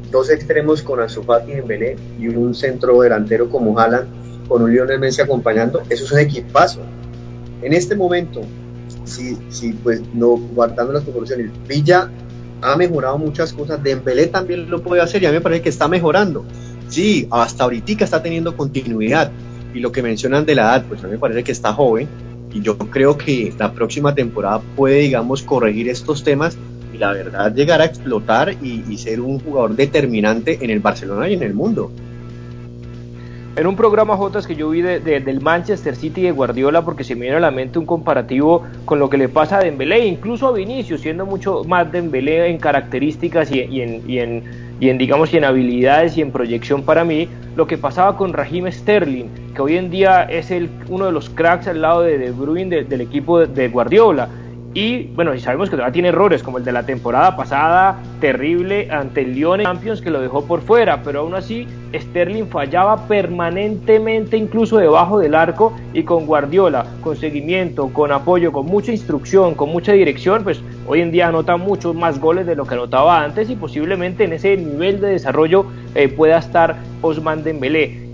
dos 0.09 0.29
extremos 0.29 0.81
con 0.81 0.99
Azufati 0.99 1.53
en 1.53 1.67
Belé 1.67 1.95
y 2.19 2.27
un 2.27 2.53
centro 2.53 2.99
delantero 3.01 3.49
como 3.49 3.79
Haaland 3.79 4.47
con 4.47 4.63
un 4.63 4.71
Lionel 4.71 4.99
Messi 4.99 5.21
acompañando. 5.21 5.81
Eso 5.89 6.05
es 6.05 6.11
un 6.11 6.19
equipazo. 6.19 6.81
En 7.61 7.73
este 7.73 7.95
momento, 7.95 8.41
si, 9.05 9.37
si 9.49 9.73
pues 9.73 10.01
no 10.13 10.37
guardando 10.37 10.91
las 10.91 11.03
proporciones, 11.03 11.51
Villa 11.67 12.09
ha 12.61 12.75
mejorado 12.75 13.17
muchas 13.17 13.53
cosas, 13.53 13.81
Dembélé 13.81 14.27
también 14.27 14.69
lo 14.69 14.81
puede 14.83 15.01
hacer 15.01 15.23
y 15.23 15.25
a 15.25 15.29
mí 15.29 15.35
me 15.35 15.41
parece 15.41 15.61
que 15.61 15.69
está 15.69 15.87
mejorando. 15.87 16.43
Sí, 16.89 17.27
hasta 17.31 17.63
ahorita 17.63 18.03
está 18.03 18.21
teniendo 18.21 18.57
continuidad, 18.57 19.31
y 19.73 19.79
lo 19.79 19.91
que 19.91 20.01
mencionan 20.01 20.45
de 20.45 20.55
la 20.55 20.63
edad, 20.63 20.85
pues 20.87 21.03
a 21.03 21.07
mí 21.07 21.13
me 21.13 21.19
parece 21.19 21.43
que 21.43 21.51
está 21.51 21.73
joven 21.73 22.07
y 22.53 22.61
yo 22.61 22.77
creo 22.77 23.17
que 23.17 23.53
la 23.57 23.71
próxima 23.71 24.13
temporada 24.13 24.61
puede, 24.75 24.99
digamos, 24.99 25.41
corregir 25.41 25.89
estos 25.89 26.23
temas 26.23 26.57
y 26.93 26.97
la 26.97 27.13
verdad 27.13 27.53
llegar 27.53 27.81
a 27.81 27.85
explotar 27.85 28.53
y, 28.61 28.97
ser 28.97 29.21
un 29.21 29.39
jugador 29.39 29.75
determinante 29.75 30.59
en 30.61 30.69
el 30.69 30.79
Barcelona 30.79 31.29
y 31.29 31.33
en 31.33 31.43
el 31.43 31.53
mundo. 31.53 31.91
En 33.55 33.67
un 33.67 33.75
programa 33.75 34.15
Jotas 34.15 34.47
que 34.47 34.55
yo 34.55 34.69
vi 34.69 34.81
de, 34.81 34.99
del 34.99 35.41
Manchester 35.41 35.95
City 35.95 36.21
de 36.21 36.31
Guardiola, 36.31 36.83
porque 36.85 37.03
se 37.03 37.15
me 37.15 37.21
viene 37.21 37.35
a 37.35 37.41
la 37.41 37.51
mente 37.51 37.79
un 37.79 37.85
comparativo 37.85 38.63
con 38.85 38.97
lo 38.97 39.09
que 39.09 39.17
le 39.17 39.27
pasa 39.27 39.57
a 39.57 39.63
Dembélé, 39.63 40.05
incluso 40.05 40.47
a 40.47 40.53
Vinicius, 40.53 41.01
siendo 41.01 41.25
mucho 41.25 41.63
más 41.65 41.91
Dembélé 41.91 42.47
en 42.47 42.57
características 42.59 43.51
y, 43.51 43.59
en, 43.59 44.09
y, 44.09 44.19
en, 44.19 44.70
y 44.81 44.89
en, 44.89 44.97
digamos, 44.97 45.31
y 45.31 45.37
en 45.37 45.45
habilidades 45.45 46.17
y 46.17 46.21
en 46.21 46.31
proyección 46.31 46.81
para 46.81 47.05
mí, 47.05 47.29
lo 47.55 47.67
que 47.67 47.77
pasaba 47.77 48.17
con 48.17 48.33
Raheem 48.33 48.69
Sterling, 48.71 49.25
que 49.53 49.61
hoy 49.61 49.77
en 49.77 49.91
día 49.91 50.23
es 50.23 50.49
el, 50.49 50.71
uno 50.89 51.05
de 51.05 51.11
los 51.11 51.29
cracks 51.29 51.67
al 51.67 51.83
lado 51.83 52.01
de 52.01 52.17
De 52.17 52.31
Bruyne 52.31 52.83
del 52.83 53.01
equipo 53.01 53.45
de 53.45 53.69
Guardiola. 53.69 54.27
Y 54.73 55.07
bueno, 55.07 55.33
y 55.33 55.39
sabemos 55.41 55.69
que 55.69 55.75
todavía 55.75 55.91
tiene 55.91 56.09
errores, 56.09 56.43
como 56.43 56.57
el 56.57 56.63
de 56.63 56.71
la 56.71 56.85
temporada 56.85 57.35
pasada, 57.35 58.01
terrible 58.21 58.89
ante 58.89 59.21
el 59.21 59.35
Lyon 59.35 59.61
Champions 59.63 60.01
que 60.01 60.09
lo 60.09 60.21
dejó 60.21 60.45
por 60.45 60.61
fuera, 60.61 61.03
pero 61.03 61.21
aún 61.21 61.35
así 61.35 61.67
Sterling 61.93 62.45
fallaba 62.45 63.05
permanentemente, 63.07 64.37
incluso 64.37 64.77
debajo 64.77 65.19
del 65.19 65.35
arco, 65.35 65.73
y 65.93 66.03
con 66.03 66.25
Guardiola, 66.25 66.85
con 67.03 67.17
seguimiento, 67.17 67.89
con 67.91 68.13
apoyo, 68.13 68.53
con 68.53 68.65
mucha 68.65 68.93
instrucción, 68.93 69.55
con 69.55 69.69
mucha 69.69 69.91
dirección, 69.91 70.45
pues 70.45 70.61
hoy 70.87 71.01
en 71.01 71.11
día 71.11 71.27
anota 71.27 71.57
muchos 71.57 71.93
más 71.93 72.17
goles 72.19 72.45
de 72.45 72.55
lo 72.55 72.65
que 72.65 72.75
anotaba 72.75 73.21
antes 73.21 73.49
y 73.49 73.55
posiblemente 73.55 74.23
en 74.23 74.31
ese 74.31 74.55
nivel 74.55 75.01
de 75.01 75.09
desarrollo 75.09 75.65
eh, 75.95 76.07
pueda 76.07 76.37
estar 76.37 76.77
Osman 77.01 77.43
Dembélé 77.43 78.10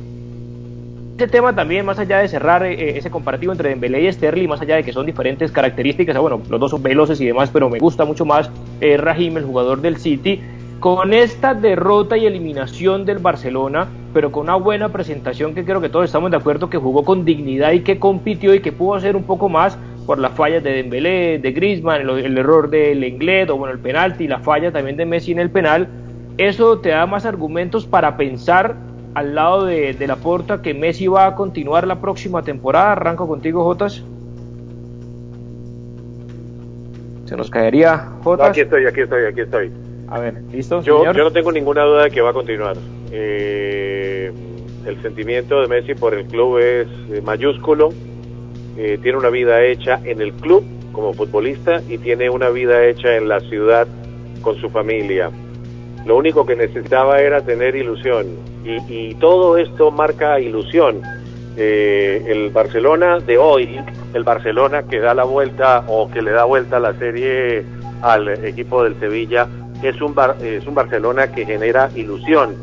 este 1.17 1.27
tema 1.27 1.55
también, 1.55 1.83
más 1.83 1.97
allá 1.97 2.19
de 2.19 2.27
cerrar 2.27 2.63
eh, 2.63 2.95
ese 2.95 3.09
comparativo 3.09 3.51
entre 3.51 3.69
Dembélé 3.69 4.03
y 4.03 4.13
Sterling, 4.13 4.47
más 4.47 4.61
allá 4.61 4.75
de 4.75 4.83
que 4.83 4.93
son 4.93 5.07
diferentes 5.07 5.51
características, 5.51 6.15
bueno, 6.19 6.43
los 6.47 6.59
dos 6.59 6.69
son 6.69 6.83
veloces 6.83 7.19
y 7.19 7.25
demás, 7.25 7.49
pero 7.51 7.71
me 7.71 7.79
gusta 7.79 8.05
mucho 8.05 8.23
más 8.23 8.51
eh, 8.81 8.97
Rahim, 8.97 9.35
el 9.37 9.45
jugador 9.45 9.81
del 9.81 9.97
City, 9.97 10.39
con 10.79 11.13
esta 11.13 11.55
derrota 11.55 12.17
y 12.17 12.27
eliminación 12.27 13.03
del 13.03 13.17
Barcelona, 13.17 13.87
pero 14.13 14.31
con 14.31 14.43
una 14.43 14.57
buena 14.57 14.89
presentación 14.89 15.55
que 15.55 15.65
creo 15.65 15.81
que 15.81 15.89
todos 15.89 16.05
estamos 16.05 16.29
de 16.29 16.37
acuerdo 16.37 16.69
que 16.69 16.77
jugó 16.77 17.03
con 17.03 17.25
dignidad 17.25 17.71
y 17.71 17.79
que 17.79 17.97
compitió 17.97 18.53
y 18.53 18.59
que 18.59 18.71
pudo 18.71 18.93
hacer 18.93 19.15
un 19.15 19.23
poco 19.23 19.49
más 19.49 19.75
por 20.05 20.19
las 20.19 20.33
fallas 20.33 20.63
de 20.63 20.71
Dembélé, 20.71 21.39
de 21.39 21.51
Griezmann, 21.51 22.07
el, 22.07 22.37
error 22.37 22.69
del 22.69 23.03
Inglés, 23.03 23.49
o 23.49 23.57
bueno, 23.57 23.73
el 23.73 23.79
penalti, 23.79 24.27
la 24.27 24.37
falla 24.37 24.71
también 24.71 24.97
de 24.97 25.07
Messi 25.07 25.31
en 25.31 25.39
el 25.39 25.49
penal, 25.49 25.87
eso 26.37 26.77
te 26.77 26.89
da 26.89 27.07
más 27.07 27.25
argumentos 27.25 27.87
para 27.87 28.17
pensar 28.17 28.75
al 29.17 29.33
lado 29.33 29.65
de, 29.65 29.93
de 29.93 30.05
la 30.05 30.17
porta 30.17 30.61
que 30.61 30.75
Messi 30.75 31.07
va 31.07 31.25
a 31.25 31.33
continuar 31.33 31.87
la 31.87 31.99
próxima 31.99 32.43
temporada. 32.43 32.91
Arranco 32.91 33.27
contigo, 33.27 33.63
Jotas. 33.63 34.03
Se 37.25 37.35
nos 37.35 37.49
caería, 37.49 38.11
Jotas. 38.23 38.51
aquí 38.51 38.61
estoy, 38.61 38.85
aquí 38.85 39.01
estoy, 39.01 39.25
aquí 39.25 39.41
estoy. 39.41 39.71
A 40.07 40.19
ver, 40.19 40.43
¿listo? 40.51 40.83
Yo, 40.83 41.03
yo 41.03 41.13
no 41.13 41.31
tengo 41.31 41.51
ninguna 41.51 41.81
duda 41.81 42.03
de 42.03 42.11
que 42.11 42.21
va 42.21 42.29
a 42.29 42.33
continuar. 42.33 42.77
Eh, 43.11 44.31
el 44.85 45.01
sentimiento 45.01 45.61
de 45.61 45.67
Messi 45.67 45.95
por 45.95 46.13
el 46.13 46.27
club 46.27 46.59
es 46.59 46.87
eh, 47.11 47.19
mayúsculo. 47.23 47.89
Eh, 48.77 48.99
tiene 49.01 49.17
una 49.17 49.29
vida 49.29 49.63
hecha 49.63 49.99
en 50.03 50.21
el 50.21 50.31
club 50.33 50.63
como 50.91 51.13
futbolista 51.13 51.81
y 51.89 51.97
tiene 51.97 52.29
una 52.29 52.49
vida 52.49 52.85
hecha 52.85 53.15
en 53.15 53.29
la 53.29 53.39
ciudad 53.39 53.87
con 54.43 54.55
su 54.57 54.69
familia. 54.69 55.31
Lo 56.07 56.15
único 56.15 56.45
que 56.45 56.55
necesitaba 56.55 57.19
era 57.19 57.41
tener 57.41 57.75
ilusión 57.75 58.27
y, 58.63 59.13
todo 59.15 59.57
esto 59.57 59.91
marca 59.91 60.39
ilusión. 60.39 61.01
Eh, 61.57 62.23
el 62.27 62.49
Barcelona 62.51 63.19
de 63.19 63.37
hoy, 63.37 63.77
el 64.13 64.23
Barcelona 64.23 64.83
que 64.83 64.99
da 64.99 65.13
la 65.13 65.25
vuelta 65.25 65.83
o 65.87 66.09
que 66.09 66.21
le 66.21 66.31
da 66.31 66.45
vuelta 66.45 66.79
la 66.79 66.93
serie 66.93 67.65
al 68.01 68.29
equipo 68.45 68.83
del 68.83 68.97
Sevilla, 69.01 69.49
es 69.83 69.99
un, 70.01 70.15
es 70.41 70.65
un 70.65 70.75
Barcelona 70.75 71.29
que 71.33 71.45
genera 71.45 71.89
ilusión. 71.93 72.55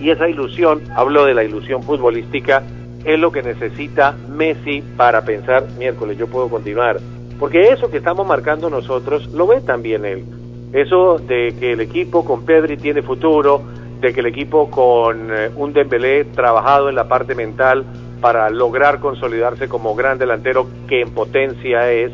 Y 0.00 0.10
esa 0.10 0.28
ilusión, 0.28 0.82
hablo 0.96 1.24
de 1.24 1.34
la 1.34 1.44
ilusión 1.44 1.84
futbolística, 1.84 2.64
es 3.04 3.18
lo 3.18 3.30
que 3.30 3.42
necesita 3.42 4.16
Messi 4.28 4.82
para 4.96 5.24
pensar, 5.24 5.64
miércoles 5.78 6.18
yo 6.18 6.26
puedo 6.26 6.48
continuar. 6.48 6.98
Porque 7.38 7.68
eso 7.68 7.92
que 7.92 7.98
estamos 7.98 8.26
marcando 8.26 8.68
nosotros 8.70 9.28
lo 9.28 9.46
ve 9.46 9.60
también 9.60 10.04
él. 10.04 10.24
Eso 10.72 11.18
de 11.18 11.54
que 11.58 11.72
el 11.72 11.80
equipo 11.80 12.24
con 12.24 12.44
Pedri 12.44 12.76
tiene 12.76 13.02
futuro, 13.02 13.62
de 14.00 14.12
que 14.12 14.20
el 14.20 14.26
equipo 14.26 14.70
con 14.70 15.34
eh, 15.34 15.50
un 15.56 15.72
Dembélé 15.72 16.24
trabajado 16.24 16.88
en 16.88 16.94
la 16.94 17.08
parte 17.08 17.34
mental 17.34 17.84
para 18.20 18.50
lograr 18.50 19.00
consolidarse 19.00 19.68
como 19.68 19.94
gran 19.94 20.18
delantero 20.18 20.66
que 20.88 21.00
en 21.00 21.10
potencia 21.10 21.90
es, 21.90 22.12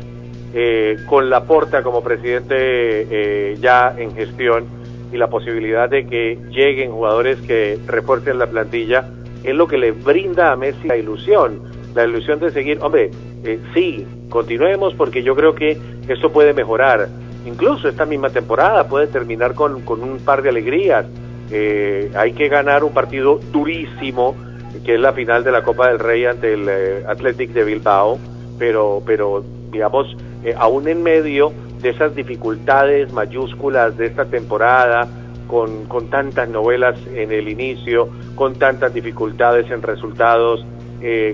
eh, 0.53 0.97
con 1.07 1.29
Laporta 1.29 1.83
como 1.83 2.01
presidente 2.01 2.55
eh, 2.57 3.57
ya 3.59 3.93
en 3.97 4.15
gestión 4.15 4.65
y 5.11 5.17
la 5.17 5.27
posibilidad 5.27 5.89
de 5.89 6.05
que 6.07 6.37
lleguen 6.49 6.91
jugadores 6.91 7.37
que 7.41 7.77
refuercen 7.85 8.39
la 8.39 8.47
plantilla, 8.47 9.09
es 9.43 9.55
lo 9.55 9.67
que 9.67 9.77
le 9.77 9.91
brinda 9.91 10.51
a 10.51 10.55
Messi 10.55 10.87
la 10.87 10.97
ilusión, 10.97 11.61
la 11.93 12.05
ilusión 12.05 12.39
de 12.39 12.51
seguir, 12.51 12.79
hombre, 12.81 13.11
eh, 13.43 13.59
sí, 13.73 14.05
continuemos 14.29 14.93
porque 14.95 15.23
yo 15.23 15.35
creo 15.35 15.55
que 15.55 15.77
esto 16.07 16.31
puede 16.31 16.53
mejorar 16.53 17.07
incluso 17.45 17.87
esta 17.87 18.05
misma 18.05 18.29
temporada 18.29 18.87
puede 18.87 19.07
terminar 19.07 19.53
con, 19.53 19.83
un 19.87 20.19
par 20.19 20.41
de 20.41 20.49
alegrías. 20.49 21.05
Eh, 21.51 22.11
hay 22.15 22.33
que 22.33 22.49
ganar 22.49 22.83
un 22.83 22.93
partido 22.93 23.39
durísimo, 23.51 24.35
que 24.83 24.95
es 24.95 24.99
la 24.99 25.13
final 25.13 25.43
de 25.43 25.51
la 25.51 25.63
Copa 25.63 25.87
del 25.87 25.99
Rey 25.99 26.25
ante 26.25 26.53
el 26.53 26.67
eh, 26.67 27.03
Athletic 27.07 27.51
de 27.51 27.63
Bilbao, 27.63 28.17
pero, 28.57 29.01
pero 29.05 29.43
digamos, 29.71 30.15
eh, 30.43 30.53
aún 30.57 30.87
en 30.87 31.03
medio 31.03 31.53
de 31.81 31.89
esas 31.89 32.15
dificultades 32.15 33.13
mayúsculas 33.13 33.95
de 33.97 34.07
esta 34.07 34.25
temporada, 34.25 35.07
con, 35.47 35.85
con 35.85 36.09
tantas 36.09 36.49
novelas 36.49 36.97
en 37.13 37.31
el 37.31 37.47
inicio, 37.47 38.09
con 38.33 38.55
tantas 38.55 38.93
dificultades 38.93 39.69
en 39.69 39.81
resultados, 39.83 40.65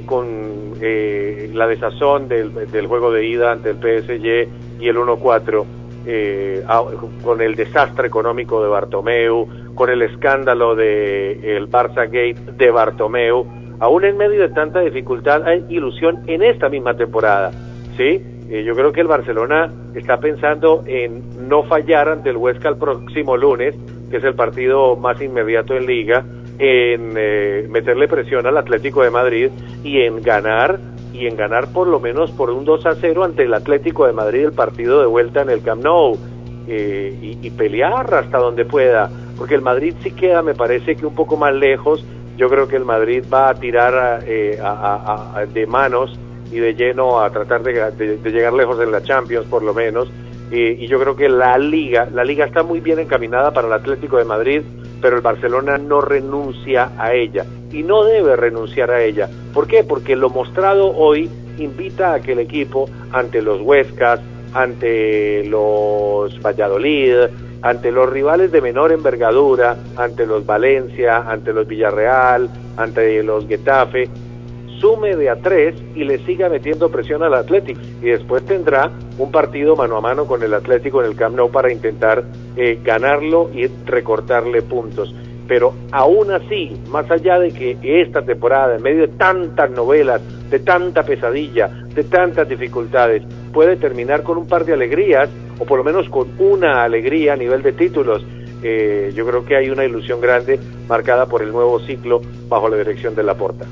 con 0.06 0.74
la 0.82 1.68
desazón 1.68 2.28
del, 2.28 2.54
del 2.72 2.88
juego 2.88 3.10
de 3.14 3.26
ida 3.26 3.54
ante 3.54 3.70
el 3.70 3.78
PSG 3.78 4.82
y 4.82 4.90
el 4.90 4.98
1-4 4.98 5.64
eh, 6.06 6.64
con 7.24 7.42
el 7.42 7.56
desastre 7.56 8.08
económico 8.08 8.62
de 8.62 8.70
Bartomeu, 8.70 9.48
con 9.76 9.90
el 9.90 10.02
escándalo 10.02 10.76
de 10.76 11.60
Barça 11.70 12.06
Gate 12.06 12.54
de 12.58 12.72
Bartomeu, 12.72 13.46
aún 13.80 14.06
en 14.06 14.18
medio 14.18 14.42
de 14.42 14.50
tanta 14.50 14.80
dificultad 14.82 15.44
hay 15.48 15.66
ilusión 15.70 16.24
en 16.28 16.44
esta 16.44 16.70
misma 16.70 16.96
temporada, 16.96 17.52
¿sí? 17.98 18.22
Eh, 18.52 18.64
yo 18.66 18.76
creo 18.76 18.92
que 18.92 19.00
el 19.00 19.08
Barcelona 19.08 19.72
está 19.96 20.18
pensando 20.20 20.84
en 20.86 21.48
no 21.48 21.64
fallar 21.64 22.10
ante 22.10 22.32
el 22.32 22.38
Huesca 22.38 22.68
el 22.68 22.78
próximo 22.78 23.38
lunes, 23.38 23.76
que 24.10 24.18
es 24.18 24.24
el 24.26 24.36
partido 24.36 24.98
más 24.98 25.22
inmediato 25.22 25.74
en 25.76 25.86
liga, 25.86 26.26
en 26.60 27.14
eh, 27.18 27.66
meterle 27.70 28.10
presión 28.10 28.46
al 28.46 28.58
Atlético 28.58 29.04
de 29.04 29.10
Madrid 29.10 29.50
y 29.86 30.02
en 30.02 30.22
ganar 30.22 30.80
y 31.14 31.28
en 31.28 31.36
ganar 31.36 31.72
por 31.74 31.88
lo 31.88 32.00
menos 32.00 32.32
por 32.32 32.50
un 32.50 32.66
2 32.66 32.86
a 32.86 32.96
0 32.96 33.24
ante 33.24 33.44
el 33.44 33.54
Atlético 33.54 34.06
de 34.06 34.14
Madrid 34.14 34.46
el 34.46 34.54
partido 34.54 35.00
de 35.02 35.08
vuelta 35.08 35.42
en 35.42 35.50
el 35.50 35.62
Camp 35.62 35.84
Nou 35.84 36.18
eh, 36.68 37.38
y, 37.42 37.50
pelear 37.52 38.14
hasta 38.14 38.38
donde 38.38 38.66
pueda, 38.66 39.10
porque 39.38 39.56
el 39.56 39.62
Madrid 39.62 39.94
sí 40.02 40.12
queda, 40.12 40.42
me 40.42 40.54
parece 40.54 40.96
que 40.96 41.06
un 41.06 41.16
poco 41.16 41.36
más 41.36 41.54
lejos. 41.54 42.06
Yo 42.38 42.50
creo 42.50 42.68
que 42.68 42.78
el 42.78 42.86
Madrid 42.86 43.26
va 43.32 43.50
a 43.50 43.56
tirar 43.56 44.24
eh, 44.26 44.58
de 45.54 45.68
manos 45.68 46.18
y 46.52 46.60
de 46.60 46.74
lleno 46.74 47.20
a 47.20 47.30
tratar 47.30 47.62
de, 47.62 48.22
llegar 48.32 48.54
lejos 48.54 48.80
en 48.80 48.92
la 48.92 49.02
Champions 49.04 49.48
por 49.48 49.64
lo 49.64 49.74
menos. 49.74 50.10
y 50.52 50.88
yo 50.88 51.00
creo 51.00 51.16
que 51.16 51.30
la 51.30 51.58
liga, 51.58 52.08
la 52.12 52.24
liga 52.24 52.46
está 52.46 52.64
muy 52.64 52.80
bien 52.80 53.00
encaminada 53.00 53.52
para 53.52 53.68
el 53.68 53.74
Atlético 53.74 54.18
de 54.18 54.26
Madrid, 54.26 54.62
pero 55.02 55.16
el 55.16 55.22
Barcelona 55.22 55.78
no 55.78 56.02
renuncia 56.02 56.92
a 56.98 57.14
ella 57.14 57.46
y 57.72 57.84
no 57.84 58.04
debe 58.04 58.36
renunciar 58.36 58.92
a 58.92 59.04
ella. 59.04 59.30
¿Por 59.54 59.68
qué? 59.68 59.84
Porque 59.84 60.16
lo 60.16 60.30
mostrado 60.30 60.96
hoy 60.96 61.30
invita 61.58 62.14
a 62.14 62.22
que 62.22 62.34
el 62.34 62.40
equipo 62.40 62.90
ante 63.12 63.42
los 63.42 63.62
Huescas, 63.62 64.20
ante 64.54 65.44
los 65.46 66.42
Valladolid, 66.42 67.16
ante 67.62 67.92
los 67.92 68.10
rivales 68.10 68.52
de 68.52 68.62
menor 68.62 68.92
envergadura, 68.92 69.78
ante 69.96 70.26
los 70.26 70.46
Valencia, 70.46 71.18
ante 71.18 71.54
los 71.54 71.68
Villarreal, 71.68 72.50
ante 72.78 73.22
los 73.24 73.48
Getafe, 73.48 74.10
sume 74.82 75.16
de 75.16 75.30
a 75.30 75.36
tres 75.36 75.76
y 75.96 76.04
le 76.04 76.18
siga 76.26 76.50
metiendo 76.50 76.90
presión 76.90 77.22
al 77.24 77.36
Atlético 77.36 77.80
y 78.02 78.10
después 78.10 78.44
tendrá 78.44 78.92
un 79.20 79.32
partido 79.32 79.76
mano 79.76 79.96
a 79.98 80.02
mano 80.02 80.26
con 80.26 80.42
el 80.42 80.54
Atlético 80.54 81.02
en 81.02 81.12
el 81.12 81.16
Camp 81.16 81.36
Nou 81.36 81.52
para 81.52 81.72
intentar 81.72 82.24
eh, 82.58 82.80
ganarlo 82.84 83.52
y 83.54 83.68
recortarle 83.86 84.64
puntos. 84.64 85.14
Pero 85.48 85.74
aún 85.92 86.32
así, 86.32 86.72
más 86.90 87.10
allá 87.12 87.38
de 87.38 87.52
que 87.52 87.78
esta 88.02 88.24
temporada, 88.24 88.76
en 88.76 88.82
medio 88.82 89.02
de 89.02 89.10
tantas 89.10 89.70
novelas, 89.70 90.22
de 90.50 90.60
tanta 90.60 91.04
pesadilla, 91.04 91.68
de 91.94 92.04
tantas 92.04 92.48
dificultades, 92.48 93.22
puede 93.54 93.76
terminar 93.76 94.24
con 94.24 94.38
un 94.38 94.48
par 94.48 94.66
de 94.66 94.74
alegrías, 94.74 95.30
o 95.60 95.66
por 95.66 95.78
lo 95.78 95.84
menos 95.84 96.10
con 96.10 96.30
una 96.40 96.84
alegría 96.84 97.34
a 97.34 97.36
nivel 97.36 97.62
de 97.62 97.74
títulos, 97.74 98.26
eh, 98.64 99.12
yo 99.14 99.26
creo 99.26 99.46
que 99.46 99.58
hay 99.58 99.70
una 99.70 99.84
ilusión 99.84 100.22
grande 100.22 100.58
marcada 100.88 101.26
por 101.26 101.42
el 101.42 101.52
nuevo 101.52 101.80
ciclo 101.82 102.22
bajo 102.48 102.70
la 102.70 102.78
dirección 102.78 103.14
de 103.16 103.24
Laporta 103.24 103.66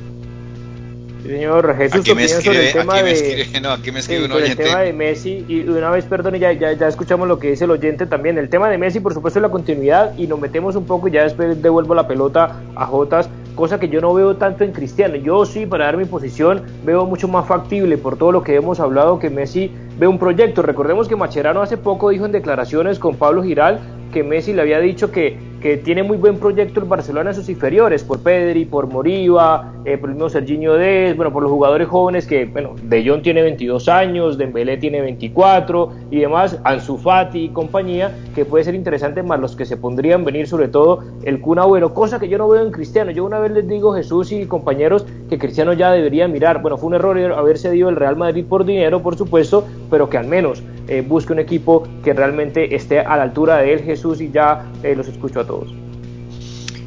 señor 1.24 1.76
Jesús, 1.76 2.02
aquí 2.02 2.16
me 2.16 2.24
escribe, 2.26 2.72
el 2.72 3.52
de, 3.54 3.60
no, 3.62 3.72
aquí 3.72 3.92
me 3.92 4.00
escribe 4.00 4.26
un 4.26 4.32
oyente. 4.32 4.64
el 4.64 4.70
tema 4.70 4.82
de 4.82 4.94
Messi, 4.94 5.46
y 5.48 5.62
una 5.68 5.92
vez, 5.92 6.06
perdón, 6.06 6.36
ya, 6.36 6.52
ya, 6.54 6.74
ya 6.74 6.88
escuchamos 6.88 7.28
lo 7.28 7.40
que 7.40 7.52
dice 7.52 7.66
el 7.66 7.72
oyente 7.72 8.06
también. 8.06 8.38
El 8.38 8.50
tema 8.50 8.70
de 8.70 8.78
Messi, 8.78 9.00
por 9.00 9.14
supuesto, 9.14 9.40
es 9.40 9.44
la 9.44 9.50
continuidad, 9.50 10.18
y 10.18 10.28
nos 10.28 10.40
metemos 10.40 10.76
un 10.76 10.86
poco 10.86 11.08
y 11.08 11.12
ya 11.12 11.24
después 11.24 11.62
devuelvo 11.62 11.94
la 11.96 12.08
pelota 12.08 12.62
a 12.76 12.86
Jotas, 12.86 13.30
cosa 13.56 13.80
que 13.80 13.90
yo 13.90 14.02
no 14.02 14.14
veo 14.14 14.38
tanto 14.38 14.64
en 14.64 14.72
Cristiano. 14.72 15.16
Yo 15.16 15.46
sí, 15.46 15.66
para 15.66 15.86
dar 15.86 15.98
mi 15.98 16.06
posición, 16.06 16.64
veo 16.86 17.06
mucho 17.06 17.28
más 17.28 17.48
factible 17.48 17.98
por 17.98 18.18
todo 18.18 18.32
lo 18.32 18.44
que 18.44 18.56
hemos 18.56 18.80
hablado 18.80 19.20
que 19.20 19.30
Messi 19.30 19.72
ve 19.98 20.08
un 20.08 20.18
proyecto. 20.18 20.62
Recordemos 20.62 21.08
que 21.08 21.16
Macherano 21.16 21.62
hace 21.62 21.78
poco 21.78 22.10
dijo 22.10 22.26
en 22.26 22.32
declaraciones 22.32 23.00
con 23.00 23.16
Pablo 23.16 23.44
Giral 23.44 23.80
que 24.14 24.24
Messi 24.24 24.54
le 24.54 24.62
había 24.62 24.80
dicho 24.80 25.12
que 25.12 25.49
que 25.62 25.78
tiene 25.78 26.04
muy 26.04 26.18
buen 26.18 26.38
proyecto 26.38 26.80
el 26.80 26.88
Barcelona 26.88 27.32
en 27.32 27.36
sus 27.36 27.50
inferiores, 27.50 28.04
por 28.04 28.20
Pedri, 28.20 28.66
por 28.66 28.88
Moriba, 28.88 29.74
eh, 29.86 29.98
por 29.98 30.10
el 30.10 30.16
mismo 30.16 30.30
Serginho 30.30 30.74
Dez, 30.74 31.16
bueno, 31.16 31.32
por 31.32 31.44
los 31.44 31.52
jugadores 31.52 31.88
jóvenes 31.88 32.26
que, 32.26 32.46
bueno, 32.46 32.76
De 32.84 33.08
Jong 33.08 33.22
tiene 33.22 33.42
22 33.42 33.90
años, 33.90 34.38
Dembélé 34.38 34.78
tiene 34.78 35.02
24 35.02 35.92
y 36.12 36.20
demás, 36.20 36.60
Ansu 36.64 36.98
Fati 36.98 37.46
y 37.46 37.50
compañía, 37.50 38.16
que 38.36 38.46
puede 38.46 38.64
ser 38.64 38.76
interesante 38.76 39.24
más 39.24 39.40
los 39.40 39.56
que 39.56 39.66
se 39.66 39.78
pondrían 39.78 40.24
venir, 40.24 40.48
sobre 40.48 40.68
todo 40.68 41.04
el 41.24 41.42
Kun 41.42 41.60
Agüero, 41.60 41.94
cosa 41.94 42.20
que 42.20 42.30
yo 42.30 42.38
no 42.38 42.48
veo 42.48 42.66
en 42.66 42.72
Cristiano. 42.72 43.12
Yo 43.12 43.26
una 43.26 43.40
vez 43.40 43.52
les 43.52 43.68
digo, 43.68 43.94
Jesús 43.94 44.32
y 44.32 44.46
compañeros, 44.46 45.06
que 45.30 45.38
Cristiano 45.38 45.74
ya 45.74 45.92
debería 45.92 46.28
mirar, 46.28 46.62
bueno, 46.62 46.78
fue 46.78 46.88
un 46.88 46.96
error 46.96 47.18
haber 47.18 47.58
cedido 47.58 47.90
el 47.90 47.96
Real 47.96 48.16
Madrid 48.16 48.46
por 48.48 48.66
dinero, 48.66 49.02
por 49.02 49.18
supuesto, 49.18 49.66
pero 49.90 50.10
que 50.10 50.18
al 50.18 50.28
menos 50.28 50.64
eh, 50.88 51.04
busque 51.08 51.34
un 51.34 51.40
equipo 51.40 51.84
que 52.04 52.14
realmente 52.14 52.76
esté 52.76 53.00
a 53.00 53.16
la 53.18 53.24
altura 53.24 53.58
de 53.58 53.74
él, 53.74 53.82
Jesús, 53.82 54.22
y 54.22 54.32
ya 54.32 54.66
eh, 54.84 54.96
los 54.96 55.08
escucho 55.08 55.40
a 55.40 55.46
todos. 55.50 55.70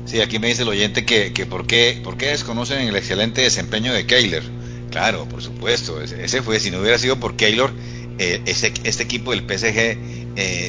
Sí, 0.06 0.20
aquí 0.20 0.38
me 0.38 0.46
dice 0.46 0.62
el 0.62 0.68
oyente 0.68 1.04
que, 1.04 1.32
que 1.32 1.46
por, 1.46 1.66
qué, 1.66 2.00
por 2.04 2.16
qué 2.16 2.28
desconocen 2.28 2.86
el 2.86 2.94
excelente 2.94 3.40
desempeño 3.40 3.92
de 3.92 4.06
Keiler. 4.06 4.42
Claro, 4.90 5.26
por 5.26 5.42
supuesto, 5.42 6.00
ese 6.00 6.42
fue, 6.42 6.60
si 6.60 6.70
no 6.70 6.80
hubiera 6.80 6.98
sido 6.98 7.18
por 7.18 7.34
Keylor, 7.34 7.72
eh, 8.18 8.42
este 8.44 9.02
equipo 9.02 9.32
del 9.32 9.40
PSG 9.40 9.96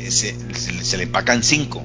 se, 0.09 0.97
le 0.97 1.03
empacan 1.03 1.43
cinco. 1.43 1.83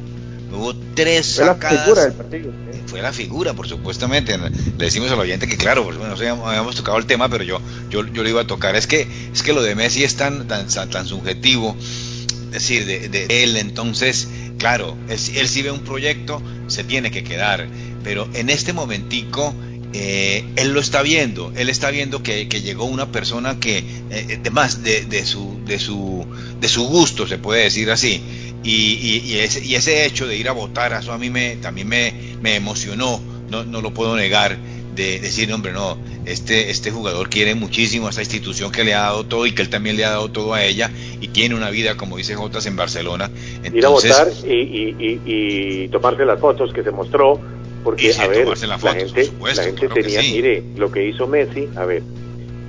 Hubo 0.53 0.75
tres 0.95 1.27
sacadas. 1.27 2.05
del 2.05 2.13
partido 2.13 2.53
fue 2.89 3.03
la 3.03 3.13
figura, 3.13 3.55
por 3.55 3.69
supuestamente. 3.69 4.37
Le 4.37 4.51
decimos 4.77 5.11
al 5.11 5.21
oyente 5.21 5.47
que, 5.47 5.57
claro, 5.57 5.85
pues, 5.85 5.99
bueno, 5.99 6.17
no 6.17 6.47
habíamos 6.47 6.75
tocado 6.75 6.99
el 6.99 7.07
tema, 7.07 7.29
pero 7.29 7.45
yo, 7.45 7.61
yo, 7.91 8.05
yo 8.07 8.23
lo 8.23 8.29
iba 8.29 8.41
a 8.41 8.47
tocar. 8.47 8.75
Es 8.77 8.87
que, 8.87 9.07
es 9.33 9.43
que 9.43 9.53
lo 9.53 9.63
de 9.63 9.75
Messi 9.75 10.05
es 10.05 10.17
tan, 10.17 10.49
tan, 10.49 10.67
tan 10.69 11.07
subjetivo, 11.07 11.77
es 11.79 12.51
decir, 12.51 12.87
de, 12.87 13.27
él, 13.29 13.57
entonces, 13.57 14.29
claro, 14.59 14.97
él, 15.09 15.19
sí 15.19 15.63
ve 15.63 15.71
un 15.71 15.81
proyecto, 15.81 16.43
se 16.67 16.85
tiene 16.85 17.11
que 17.11 17.25
quedar, 17.25 17.69
pero 18.05 18.29
en 18.35 18.51
este 18.51 18.73
momentico. 18.73 19.55
Eh, 19.95 20.45
él 20.57 20.75
lo 20.75 20.81
está 20.81 21.01
viendo, 21.01 21.51
él 21.57 21.71
está 21.71 21.91
viendo 21.91 22.23
que, 22.23 22.45
llegó 22.47 22.85
una 22.85 23.11
persona 23.11 23.59
que, 23.59 23.79
eh, 24.11 24.39
de, 24.43 25.05
de, 25.07 25.25
su, 25.25 25.59
de, 25.65 25.79
su, 25.79 26.27
de 26.61 26.69
su 26.69 26.85
gusto, 26.87 27.27
se 27.27 27.39
puede 27.39 27.63
decir 27.63 27.91
así, 27.91 28.23
y, 28.63 29.39
ese, 29.39 29.65
y, 29.65 29.77
ese, 29.77 30.05
hecho 30.05 30.27
de 30.27 30.37
ir 30.37 30.49
a 30.49 30.53
votar, 30.53 30.93
eso 30.93 31.13
a 31.13 31.19
mí 31.19 31.31
me, 31.31 31.57
también 31.57 31.89
me, 31.89 32.13
me 32.43 32.57
emocionó, 32.57 33.21
no, 33.51 33.65
no, 33.65 33.81
lo 33.81 33.95
puedo 33.95 34.17
negar, 34.17 34.59
de 34.99 35.19
decir, 35.21 35.51
hombre, 35.53 35.73
no, 35.73 35.97
este, 36.27 36.71
este 36.71 36.91
jugador 36.91 37.31
quiere 37.31 37.55
muchísimo 37.55 38.09
a 38.09 38.11
esta 38.11 38.21
institución 38.21 38.71
que 38.71 38.85
le 38.85 38.95
ha 38.95 39.01
dado 39.01 39.25
todo 39.25 39.47
y 39.47 39.53
que 39.53 39.63
él 39.63 39.71
también 39.71 39.97
le 39.97 40.05
ha 40.05 40.11
dado 40.11 40.31
todo 40.31 40.53
a 40.53 40.63
ella 40.63 40.91
y 41.21 41.29
tiene 41.29 41.55
una 41.55 41.71
vida, 41.71 41.97
como 41.97 42.19
dice 42.19 42.35
Jotas, 42.35 42.67
en 42.67 42.77
Barcelona. 42.77 43.31
ir 43.73 43.87
a 43.87 43.89
votar 43.89 44.29
y, 44.47 44.95
y, 45.25 45.89
tomarse 45.89 46.27
las 46.27 46.39
fotos 46.39 46.73
que 46.75 46.83
se 46.83 46.91
mostró, 46.91 47.41
porque, 47.83 48.13
a 48.13 48.27
ver, 48.27 48.47
la, 48.47 48.79
gente, 48.79 49.33
la 49.41 49.63
gente 49.63 49.89
tenía, 49.89 50.21
mire, 50.21 50.63
lo 50.77 50.91
que 50.91 51.09
hizo 51.09 51.27
Messi, 51.27 51.69
a 51.77 51.87
ver, 51.87 52.03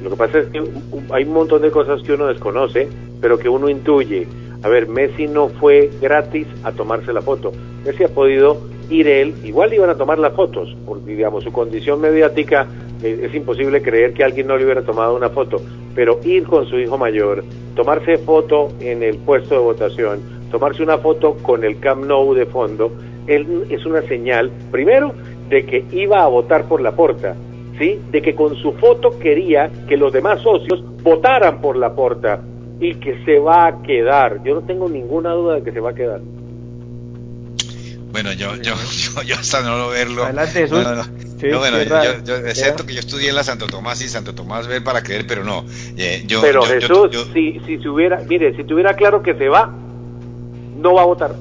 lo 0.02 0.12
que 0.12 0.16
pasa 0.16 0.40
es 0.40 0.48
que 0.48 0.64
hay 1.12 1.24
un 1.24 1.34
montón 1.34 1.62
de 1.62 1.72
cosas 1.72 2.02
que 2.04 2.14
uno 2.14 2.28
desconoce, 2.28 2.88
pero 3.20 3.38
que 3.38 3.50
uno 3.50 3.68
intuye 3.70 4.26
a 4.62 4.68
ver, 4.68 4.88
Messi 4.88 5.28
no 5.28 5.48
fue 5.48 5.90
gratis 6.02 6.46
a 6.64 6.72
tomarse 6.72 7.14
la 7.14 7.22
foto. 7.22 7.54
Messi 7.86 8.04
ha 8.04 8.10
podido 8.10 8.60
ir 8.90 9.08
él, 9.08 9.36
igual 9.44 9.74
iban 9.74 9.90
a 9.90 9.96
tomar 9.96 10.20
las 10.20 10.34
fotos, 10.34 10.76
porque 10.86 11.12
digamos 11.12 11.44
su 11.44 11.52
condición 11.52 12.02
mediática 12.02 12.68
es 13.04 13.34
imposible 13.34 13.82
creer 13.82 14.14
que 14.14 14.24
alguien 14.24 14.48
no 14.48 14.58
le 14.58 14.66
hubiera 14.66 14.82
tomado 14.82 15.16
una 15.16 15.30
foto, 15.30 15.62
pero 15.96 16.20
ir 16.24 16.44
con 16.44 16.66
su 16.66 16.78
hijo 16.78 16.98
mayor, 16.98 17.44
tomarse 17.76 18.18
foto 18.18 18.70
en 18.82 19.04
el 19.04 19.18
puesto 19.20 19.56
de 19.56 19.62
votación, 19.62 20.20
tomarse 20.52 20.84
una 20.84 20.98
foto 20.98 21.36
con 21.42 21.64
el 21.64 21.80
Camp 21.80 22.06
Nou 22.06 22.34
de 22.34 22.46
fondo, 22.46 22.92
es 23.28 23.86
una 23.86 24.02
señal, 24.02 24.52
primero, 24.72 25.14
de 25.50 25.66
que 25.66 25.86
iba 25.92 26.24
a 26.24 26.28
votar 26.28 26.66
por 26.66 26.82
la 26.82 26.92
porta, 26.92 27.36
¿sí? 27.78 28.00
De 28.12 28.22
que 28.22 28.36
con 28.36 28.56
su 28.56 28.74
foto 28.74 29.18
quería 29.20 29.70
que 29.88 29.98
los 29.98 30.12
demás 30.12 30.42
socios 30.42 30.84
votaran 31.04 31.62
por 31.62 31.78
la 31.78 31.94
porta 31.94 32.42
y 32.80 32.96
que 32.96 33.24
se 33.24 33.40
va 33.40 33.68
a 33.68 33.82
quedar. 33.82 34.44
Yo 34.44 34.56
no 34.56 34.62
tengo 34.62 34.90
ninguna 34.90 35.34
duda 35.34 35.56
de 35.56 35.64
que 35.64 35.72
se 35.72 35.80
va 35.80 35.92
a 35.92 35.96
quedar. 35.96 36.22
Bueno, 38.12 38.34
yo, 38.34 38.56
yo, 38.62 38.76
yo, 39.24 39.36
hasta 39.36 39.62
no 39.62 39.78
lo 39.78 39.90
verlo. 39.90 40.24
Adelante, 40.24 40.62
Jesús. 40.62 40.84
No, 40.84 40.96
no, 40.96 41.04
no. 41.04 41.60
bueno, 41.60 41.82
yo, 41.84 42.24
yo, 42.24 42.36
excepto 42.48 42.86
que 42.86 42.94
yo 42.94 43.00
estudié 43.00 43.30
en 43.30 43.36
la 43.36 43.44
Santo 43.44 43.68
Tomás 43.68 44.02
y 44.02 44.10
Santo 44.10 44.36
Tomás 44.36 44.68
ver 44.68 44.84
para 44.84 45.04
creer, 45.04 45.26
pero 45.28 45.44
no. 45.44 45.66
Eh, 45.98 46.24
yo, 46.28 46.42
pero 46.42 46.64
Jesús, 46.64 47.10
si, 47.34 47.60
si 47.66 47.78
se 47.78 47.90
hubiera, 47.90 48.18
mire, 48.28 48.56
si 48.56 48.64
tuviera 48.64 48.96
claro 48.96 49.22
que 49.22 49.36
se 49.36 49.48
va, 49.48 49.72
no 50.78 50.94
va 50.94 51.04
a 51.04 51.06
votar. 51.06 51.36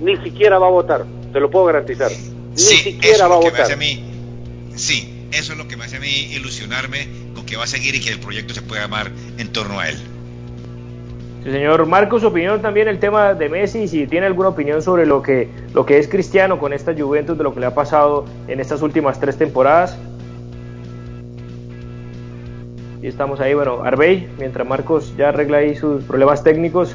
Ni 0.00 0.16
siquiera 0.18 0.58
va 0.58 0.66
a 0.66 0.70
votar, 0.70 1.04
te 1.32 1.40
lo 1.40 1.50
puedo 1.50 1.66
garantizar. 1.66 2.10
Ni 2.10 2.58
siquiera 2.58 3.28
va 3.28 3.36
a 3.36 3.38
votar. 3.38 3.76
mí, 3.76 4.04
sí, 4.76 5.26
eso 5.32 5.52
es 5.52 5.58
lo 5.58 5.68
que 5.68 5.76
me 5.76 5.84
hace 5.84 5.96
a 5.96 6.00
mí 6.00 6.32
ilusionarme 6.32 7.08
con 7.34 7.46
que 7.46 7.56
va 7.56 7.64
a 7.64 7.68
seguir 7.68 7.94
y 7.94 8.00
que 8.00 8.10
el 8.10 8.20
proyecto 8.20 8.54
se 8.54 8.62
pueda 8.62 8.84
amar 8.84 9.10
en 9.38 9.48
torno 9.52 9.78
a 9.78 9.88
él. 9.88 9.98
Sí, 11.42 11.50
señor 11.50 11.86
Marcos, 11.86 12.22
opinión 12.22 12.60
también 12.60 12.86
el 12.86 12.98
tema 12.98 13.32
de 13.32 13.48
Messi, 13.48 13.88
si 13.88 14.06
tiene 14.06 14.26
alguna 14.26 14.50
opinión 14.50 14.82
sobre 14.82 15.06
lo 15.06 15.22
que, 15.22 15.48
lo 15.72 15.86
que 15.86 15.98
es 15.98 16.06
Cristiano 16.06 16.58
con 16.58 16.74
esta 16.74 16.94
Juventus, 16.94 17.38
de 17.38 17.44
lo 17.44 17.54
que 17.54 17.60
le 17.60 17.66
ha 17.66 17.74
pasado 17.74 18.26
en 18.46 18.60
estas 18.60 18.82
últimas 18.82 19.18
tres 19.20 19.38
temporadas. 19.38 19.96
Y 23.02 23.06
estamos 23.06 23.40
ahí, 23.40 23.54
bueno, 23.54 23.82
Arbey, 23.82 24.28
mientras 24.38 24.68
Marcos 24.68 25.14
ya 25.16 25.30
arregla 25.30 25.58
ahí 25.58 25.74
sus 25.74 26.04
problemas 26.04 26.44
técnicos. 26.44 26.94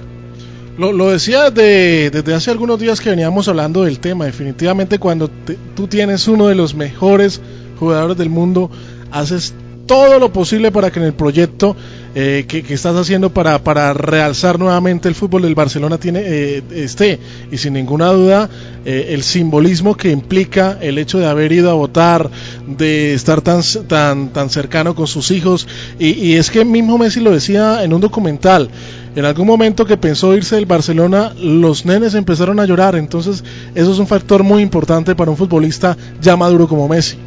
Lo, 0.78 1.10
decía 1.10 1.50
de, 1.50 2.12
desde 2.12 2.36
hace 2.36 2.52
algunos 2.52 2.80
días 2.80 3.02
que 3.02 3.10
veníamos 3.10 3.48
hablando 3.48 3.84
del 3.86 4.00
tema. 4.00 4.26
Definitivamente 4.26 5.00
cuando 5.00 5.30
tú 5.76 5.88
tienes 5.88 6.28
uno 6.28 6.48
de 6.48 6.56
los 6.56 6.76
mejores 6.76 7.42
jugadores 7.80 8.18
del 8.18 8.30
mundo, 8.30 8.70
haces 9.12 9.56
todo 9.86 10.20
lo 10.20 10.32
posible 10.32 10.72
para 10.72 10.92
que 10.92 11.00
en 11.00 11.06
el 11.06 11.14
proyecto 11.14 11.76
eh, 12.16 12.46
que, 12.48 12.60
estás 12.74 12.96
haciendo 12.96 13.30
para, 13.30 13.64
para 13.64 13.94
realzar 13.94 14.58
nuevamente 14.58 15.10
el 15.10 15.16
fútbol 15.16 15.44
del 15.44 15.56
Barcelona 15.56 15.98
tiene 15.98 16.22
eh, 16.24 16.64
esté 16.74 17.20
y 17.52 17.58
sin 17.58 17.74
ninguna 17.74 18.08
duda 18.08 18.50
eh, 18.86 19.08
el 19.10 19.24
simbolismo 19.24 19.96
que 19.96 20.12
implica 20.12 20.78
el 20.82 20.98
hecho 20.98 21.20
de 21.20 21.28
haber 21.28 21.52
ido 21.52 21.70
a 21.70 21.74
votar 21.74 22.30
de 22.68 23.14
estar 23.14 23.42
tan 23.42 23.62
tan 23.88 24.30
tan 24.30 24.50
cercano 24.50 24.96
con 24.96 25.08
sus 25.08 25.32
hijos 25.32 25.68
y, 26.00 26.12
y 26.12 26.36
es 26.36 26.50
que 26.50 26.64
mismo 26.64 26.98
Messi 26.98 27.20
lo 27.20 27.32
decía 27.32 27.84
en 27.84 27.94
un 27.94 28.02
documental 28.02 28.70
en 29.16 29.24
algún 29.24 29.48
momento 29.48 29.86
que 29.86 29.96
pensó 29.96 30.36
irse 30.36 30.56
del 30.56 30.66
Barcelona, 30.66 31.34
los 31.40 31.86
nenes 31.86 32.16
empezaron 32.16 32.60
a 32.60 32.66
llorar. 32.66 32.98
Entonces, 32.98 33.46
eso 33.74 33.94
es 33.94 33.98
un 33.98 34.08
factor 34.08 34.44
muy 34.44 34.62
importante 34.62 35.16
para 35.16 35.32
un 35.32 35.38
futbolista 35.38 35.96
ya 36.20 36.36
maduro 36.36 36.68
como 36.68 36.90
Messi. 36.90 37.18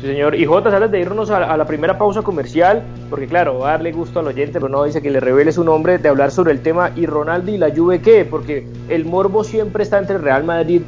Sí, 0.00 0.06
señor. 0.06 0.36
Y 0.36 0.46
J, 0.46 0.68
antes 0.68 0.90
de 0.92 1.00
irnos 1.00 1.28
a, 1.30 1.56
la 1.56 1.64
primera 1.66 1.98
pausa 1.98 2.22
comercial, 2.22 2.84
porque 3.10 3.26
claro, 3.26 3.58
va 3.58 3.70
a 3.70 3.72
darle 3.72 3.90
gusto 3.90 4.20
al 4.20 4.28
oyente, 4.28 4.54
pero 4.54 4.68
no 4.68 4.84
dice 4.84 5.02
que 5.02 5.10
le 5.10 5.18
revele 5.18 5.50
su 5.50 5.64
nombre, 5.64 5.98
de 5.98 6.08
hablar 6.08 6.30
sobre 6.30 6.52
el 6.52 6.60
tema 6.60 6.92
y 6.94 7.06
Ronaldo 7.06 7.50
y 7.50 7.58
la 7.58 7.74
Juve 7.74 8.00
qué, 8.00 8.24
porque 8.24 8.64
el 8.88 9.04
morbo 9.04 9.42
siempre 9.42 9.82
está 9.82 9.98
entre 9.98 10.18
Real 10.18 10.44
Madrid, 10.44 10.82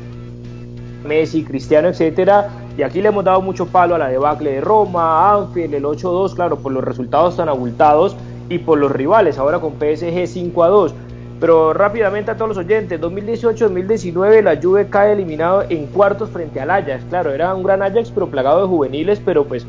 Messi, 1.05 1.43
Cristiano, 1.43 1.89
etcétera, 1.89 2.51
y 2.79 2.83
aquí 2.83 3.03
le 3.03 3.09
hemos 3.09 3.25
dado 3.25 3.41
mucho 3.41 3.67
palo 3.67 3.97
a 3.97 3.99
la 3.99 4.09
debacle 4.09 4.53
de 4.53 4.61
Roma, 4.61 5.33
Anfield, 5.35 5.75
el 5.75 5.85
8-2, 5.85 6.35
claro, 6.35 6.59
por 6.59 6.71
los 6.71 6.85
resultados 6.85 7.37
tan 7.37 7.49
abultados 7.49 8.17
y 8.49 8.59
por 8.59 8.79
los 8.79 8.93
rivales, 8.93 9.39
ahora 9.39 9.59
con 9.59 9.73
PSG 9.73 10.55
5-2. 10.55 10.93
Pero 11.41 11.73
rápidamente 11.73 12.31
a 12.31 12.37
todos 12.37 12.51
los 12.51 12.59
oyentes, 12.59 13.01
2018-2019 13.01 14.43
la 14.43 14.61
Juve 14.61 14.89
cae 14.91 15.15
eliminado 15.15 15.65
en 15.71 15.87
cuartos 15.87 16.29
frente 16.29 16.61
al 16.61 16.71
Ajax. 16.71 17.03
Claro, 17.09 17.33
era 17.33 17.55
un 17.55 17.63
gran 17.63 17.81
Ajax 17.81 18.11
pero 18.11 18.29
plagado 18.29 18.61
de 18.61 18.69
juveniles, 18.69 19.23
pero 19.25 19.45
pues 19.45 19.67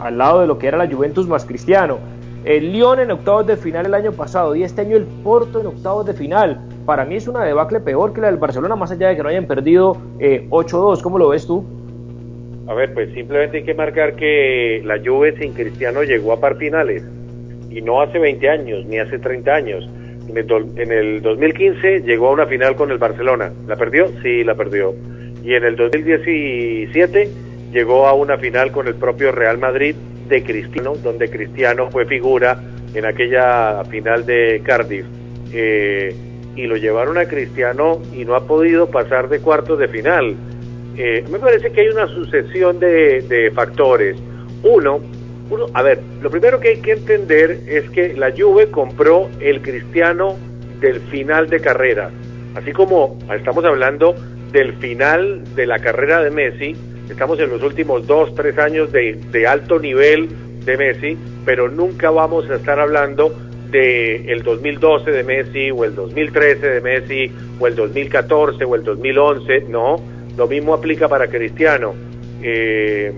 al 0.00 0.18
lado 0.18 0.42
de 0.42 0.46
lo 0.46 0.58
que 0.58 0.68
era 0.68 0.76
la 0.76 0.86
Juventus 0.86 1.26
más 1.26 1.46
cristiano. 1.46 1.98
El 2.44 2.72
Lyon 2.72 3.00
en 3.00 3.10
octavos 3.10 3.46
de 3.46 3.56
final 3.56 3.86
el 3.86 3.94
año 3.94 4.12
pasado 4.12 4.54
y 4.54 4.64
este 4.64 4.82
año 4.82 4.98
el 4.98 5.04
Porto 5.04 5.60
en 5.60 5.66
octavos 5.66 6.04
de 6.04 6.12
final. 6.12 6.60
Para 6.84 7.06
mí 7.06 7.14
es 7.14 7.26
una 7.26 7.42
debacle 7.42 7.80
peor 7.80 8.12
que 8.12 8.20
la 8.20 8.26
del 8.26 8.36
Barcelona, 8.36 8.76
más 8.76 8.90
allá 8.90 9.08
de 9.08 9.16
que 9.16 9.22
no 9.22 9.30
hayan 9.30 9.46
perdido 9.46 9.96
8-2. 10.18 10.98
Eh, 10.98 11.02
¿Cómo 11.02 11.18
lo 11.18 11.30
ves 11.30 11.46
tú? 11.46 11.64
A 12.68 12.74
ver, 12.74 12.92
pues 12.92 13.14
simplemente 13.14 13.58
hay 13.58 13.64
que 13.64 13.72
marcar 13.72 14.14
que 14.16 14.82
la 14.84 14.98
Juve 15.02 15.34
sin 15.38 15.54
Cristiano 15.54 16.02
llegó 16.02 16.34
a 16.34 16.40
par 16.40 16.56
finales 16.56 17.02
y 17.70 17.80
no 17.80 18.02
hace 18.02 18.18
20 18.18 18.46
años 18.46 18.84
ni 18.84 18.98
hace 18.98 19.18
30 19.18 19.54
años 19.54 19.88
en 20.28 20.92
el, 20.92 21.22
2015 21.22 22.00
llegó 22.00 22.28
a 22.28 22.32
una 22.32 22.46
final 22.46 22.76
con 22.76 22.90
el 22.90 22.98
Barcelona. 22.98 23.52
¿La 23.66 23.76
perdió? 23.76 24.08
Sí, 24.22 24.44
la 24.44 24.54
perdió. 24.54 24.94
Y 25.42 25.54
en 25.54 25.64
el 25.64 25.76
2017 25.76 27.28
llegó 27.72 28.06
a 28.06 28.14
una 28.14 28.38
final 28.38 28.72
con 28.72 28.86
el 28.88 28.94
propio 28.94 29.32
Real 29.32 29.58
Madrid 29.58 29.94
de 30.28 30.42
Cristiano, 30.42 30.94
donde 31.02 31.28
Cristiano 31.28 31.90
fue 31.90 32.06
figura 32.06 32.58
en 32.94 33.04
aquella 33.04 33.84
final 33.84 34.24
de 34.24 34.62
Cardiff. 34.64 35.06
Eh, 35.52 36.14
y 36.56 36.66
lo 36.66 36.76
llevaron 36.76 37.18
a 37.18 37.26
Cristiano 37.26 38.00
y 38.12 38.24
no 38.24 38.34
ha 38.34 38.46
podido 38.46 38.88
pasar 38.90 39.28
de 39.28 39.40
cuartos 39.40 39.78
de 39.78 39.88
final. 39.88 40.34
Eh, 40.96 41.24
me 41.30 41.38
parece 41.38 41.72
que 41.72 41.82
hay 41.82 41.88
una 41.88 42.06
sucesión 42.06 42.78
de, 42.78 43.22
de 43.22 43.50
factores. 43.50 44.16
Uno, 44.62 45.00
a 45.74 45.82
ver, 45.82 46.00
lo 46.22 46.30
primero 46.30 46.58
que 46.58 46.68
hay 46.70 46.80
que 46.80 46.92
entender 46.92 47.60
es 47.66 47.88
que 47.90 48.14
la 48.14 48.32
Juve 48.36 48.70
compró 48.70 49.28
el 49.40 49.60
cristiano 49.60 50.36
del 50.80 51.00
final 51.00 51.48
de 51.48 51.60
carrera, 51.60 52.10
así 52.54 52.72
como 52.72 53.18
estamos 53.34 53.64
hablando 53.64 54.14
del 54.52 54.74
final 54.74 55.42
de 55.54 55.66
la 55.66 55.78
carrera 55.78 56.22
de 56.22 56.30
Messi, 56.30 56.76
estamos 57.10 57.38
en 57.40 57.50
los 57.50 57.62
últimos 57.62 58.06
dos, 58.06 58.34
tres 58.34 58.58
años 58.58 58.90
de, 58.92 59.14
de 59.30 59.46
alto 59.46 59.78
nivel 59.78 60.28
de 60.64 60.76
Messi, 60.76 61.18
pero 61.44 61.68
nunca 61.68 62.10
vamos 62.10 62.48
a 62.50 62.56
estar 62.56 62.78
hablando 62.78 63.34
de 63.70 64.32
el 64.32 64.42
2012 64.42 65.10
de 65.10 65.24
Messi 65.24 65.70
o 65.70 65.84
el 65.84 65.94
2013 65.94 66.66
de 66.66 66.80
Messi 66.80 67.32
o 67.58 67.66
el 67.66 67.74
2014 67.74 68.64
o 68.64 68.74
el 68.74 68.84
2011, 68.84 69.64
no, 69.68 70.00
lo 70.36 70.46
mismo 70.46 70.74
aplica 70.74 71.08
para 71.08 71.28
Cristiano. 71.28 71.94
Eh, 72.42 73.12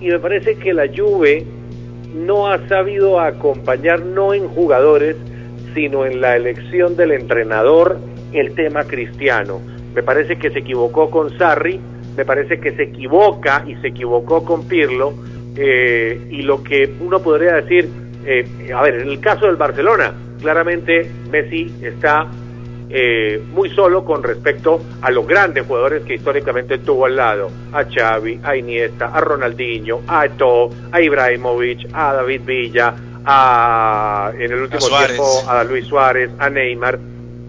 y 0.00 0.08
me 0.08 0.18
parece 0.18 0.56
que 0.56 0.72
la 0.72 0.86
Juve 0.88 1.44
no 2.14 2.48
ha 2.50 2.66
sabido 2.68 3.20
acompañar 3.20 4.04
no 4.04 4.34
en 4.34 4.48
jugadores, 4.48 5.16
sino 5.74 6.04
en 6.04 6.20
la 6.20 6.36
elección 6.36 6.96
del 6.96 7.12
entrenador 7.12 7.98
el 8.32 8.54
tema 8.54 8.84
cristiano. 8.84 9.60
Me 9.94 10.02
parece 10.02 10.36
que 10.36 10.50
se 10.50 10.60
equivocó 10.60 11.10
con 11.10 11.36
Sarri, 11.38 11.80
me 12.16 12.24
parece 12.24 12.60
que 12.60 12.72
se 12.72 12.84
equivoca 12.84 13.64
y 13.66 13.74
se 13.76 13.88
equivocó 13.88 14.44
con 14.44 14.66
Pirlo, 14.66 15.12
eh, 15.56 16.20
y 16.30 16.42
lo 16.42 16.62
que 16.62 16.92
uno 17.00 17.20
podría 17.20 17.54
decir, 17.54 17.88
eh, 18.24 18.72
a 18.74 18.82
ver, 18.82 19.00
en 19.00 19.08
el 19.08 19.20
caso 19.20 19.46
del 19.46 19.56
Barcelona, 19.56 20.14
claramente 20.40 21.10
Messi 21.30 21.72
está 21.82 22.26
eh, 22.92 23.40
muy 23.52 23.70
solo 23.70 24.04
con 24.04 24.22
respecto 24.22 24.80
a 25.00 25.10
los 25.10 25.26
grandes 25.26 25.66
jugadores 25.66 26.02
que 26.04 26.14
históricamente 26.14 26.78
tuvo 26.78 27.06
al 27.06 27.16
lado, 27.16 27.50
a 27.72 27.84
Xavi, 27.84 28.40
a 28.42 28.56
Iniesta, 28.56 29.06
a 29.06 29.20
Ronaldinho, 29.20 30.00
a 30.08 30.26
Eto'o, 30.26 30.70
a 30.90 31.00
Ibrahimovic, 31.00 31.88
a 31.92 32.14
David 32.14 32.42
Villa, 32.44 32.94
a 33.24 34.32
en 34.34 34.52
el 34.52 34.62
último 34.62 34.88
tiempo 34.88 35.48
a 35.48 35.62
Luis 35.64 35.86
Suárez, 35.86 36.30
a 36.38 36.50
Neymar. 36.50 36.98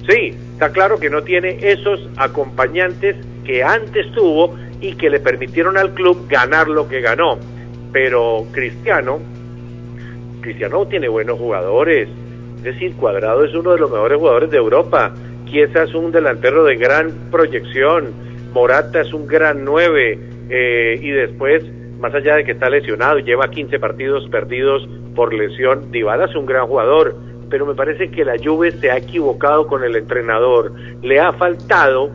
Sí, 0.07 0.35
está 0.53 0.71
claro 0.71 0.99
que 0.99 1.09
no 1.09 1.23
tiene 1.23 1.57
esos 1.59 2.07
acompañantes 2.17 3.15
que 3.43 3.63
antes 3.63 4.11
tuvo 4.13 4.55
y 4.79 4.93
que 4.93 5.09
le 5.09 5.19
permitieron 5.19 5.77
al 5.77 5.93
club 5.93 6.27
ganar 6.27 6.67
lo 6.67 6.87
que 6.87 7.01
ganó. 7.01 7.37
Pero 7.91 8.45
Cristiano, 8.51 9.19
Cristiano 10.41 10.85
tiene 10.87 11.07
buenos 11.07 11.39
jugadores. 11.39 12.09
Es 12.57 12.63
decir, 12.63 12.95
Cuadrado 12.95 13.43
es 13.43 13.53
uno 13.55 13.71
de 13.71 13.79
los 13.79 13.89
mejores 13.89 14.19
jugadores 14.19 14.51
de 14.51 14.57
Europa. 14.57 15.13
Chiesa 15.51 15.83
es 15.83 15.93
un 15.93 16.13
delantero 16.13 16.63
de 16.63 16.77
gran 16.77 17.11
proyección, 17.29 18.13
Morata 18.53 19.01
es 19.01 19.13
un 19.13 19.27
gran 19.27 19.65
9 19.65 20.19
eh, 20.49 20.99
y 21.01 21.09
después, 21.11 21.61
más 21.99 22.15
allá 22.15 22.37
de 22.37 22.45
que 22.45 22.53
está 22.53 22.69
lesionado 22.69 23.19
lleva 23.19 23.49
15 23.49 23.77
partidos 23.77 24.29
perdidos 24.29 24.87
por 25.13 25.33
lesión, 25.33 25.91
Dybala 25.91 26.25
es 26.25 26.35
un 26.35 26.45
gran 26.45 26.67
jugador, 26.67 27.17
pero 27.49 27.65
me 27.65 27.75
parece 27.75 28.09
que 28.11 28.23
la 28.23 28.35
Juve 28.41 28.71
se 28.71 28.91
ha 28.91 28.97
equivocado 28.97 29.67
con 29.67 29.83
el 29.83 29.97
entrenador, 29.97 30.71
le 31.01 31.19
ha 31.19 31.33
faltado 31.33 32.09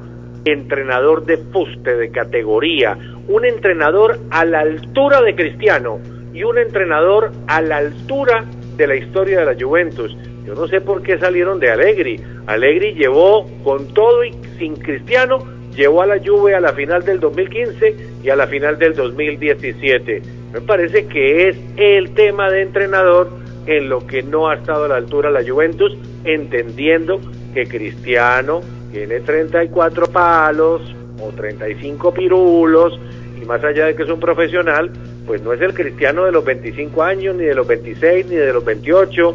entrenador 0.47 1.27
de 1.27 1.37
fuste, 1.37 1.95
de 1.95 2.11
categoría, 2.11 2.97
un 3.29 3.45
entrenador 3.45 4.19
a 4.31 4.47
la 4.47 4.61
altura 4.61 5.21
de 5.21 5.35
Cristiano 5.35 5.99
y 6.33 6.43
un 6.43 6.57
entrenador 6.57 7.33
a 7.49 7.61
la 7.61 7.79
altura 7.79 8.47
de 8.77 8.87
la 8.87 8.97
historia 8.97 9.41
de 9.41 9.55
la 9.55 9.61
Juventus. 9.61 10.17
Yo 10.47 10.55
no 10.55 10.69
sé 10.69 10.81
por 10.81 11.03
qué 11.03 11.19
salieron 11.19 11.59
de 11.59 11.71
Allegri. 11.71 12.21
Allegri 12.47 12.95
llevó 12.95 13.51
con 13.65 13.93
todo 13.93 14.25
y 14.25 14.33
sin 14.59 14.77
Cristiano, 14.77 15.39
llevó 15.75 16.03
a 16.03 16.07
la 16.07 16.21
Juve 16.25 16.55
a 16.55 16.61
la 16.61 16.73
final 16.73 17.05
del 17.05 17.19
2015 17.19 17.97
y 18.23 18.31
a 18.31 18.37
la 18.37 18.47
final 18.47 18.79
del 18.79 18.95
2017. 18.95 20.23
Me 20.53 20.61
parece 20.61 21.07
que 21.07 21.49
es 21.49 21.57
el 21.77 22.15
tema 22.15 22.49
de 22.49 22.63
entrenador 22.63 23.29
en 23.67 23.89
lo 23.89 24.07
que 24.07 24.23
no 24.23 24.49
ha 24.49 24.55
estado 24.55 24.85
a 24.85 24.89
la 24.89 24.97
altura 24.97 25.31
la 25.31 25.43
Juventus, 25.45 25.99
entendiendo 26.25 27.21
que 27.53 27.67
Cristiano 27.67 28.61
tiene 28.93 29.19
34 29.19 30.07
palos 30.07 30.81
o 31.21 31.31
35 31.31 32.15
pirulos 32.15 33.01
y 33.43 33.45
más 33.45 33.65
allá 33.65 33.87
de 33.87 33.97
que 33.97 34.05
es 34.05 34.09
un 34.09 34.21
profesional, 34.21 34.93
pues 35.27 35.43
no 35.43 35.53
es 35.53 35.61
el 35.61 35.75
Cristiano 35.75 36.25
de 36.25 36.31
los 36.31 36.45
25 36.45 37.03
años, 37.03 37.35
ni 37.35 37.45
de 37.45 37.55
los 37.55 37.67
26, 37.67 38.27
ni 38.27 38.37
de 38.37 38.53
los 38.53 38.65
28 38.65 39.35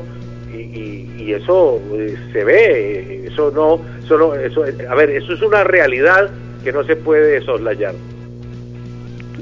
y, 0.62 1.32
eso 1.32 1.80
eh, 1.94 2.16
se 2.34 2.44
ve, 2.44 3.28
eso 3.28 3.52
no, 3.52 3.80
solo 4.08 4.36
eso, 4.36 4.64
a 4.64 4.96
ver, 4.96 5.10
eso 5.12 5.34
es 5.34 5.42
una 5.42 5.64
realidad 5.64 6.30
que 6.64 6.74
no 6.74 6.84
se 6.84 6.96
puede 6.96 7.42
soslayar. 7.42 7.94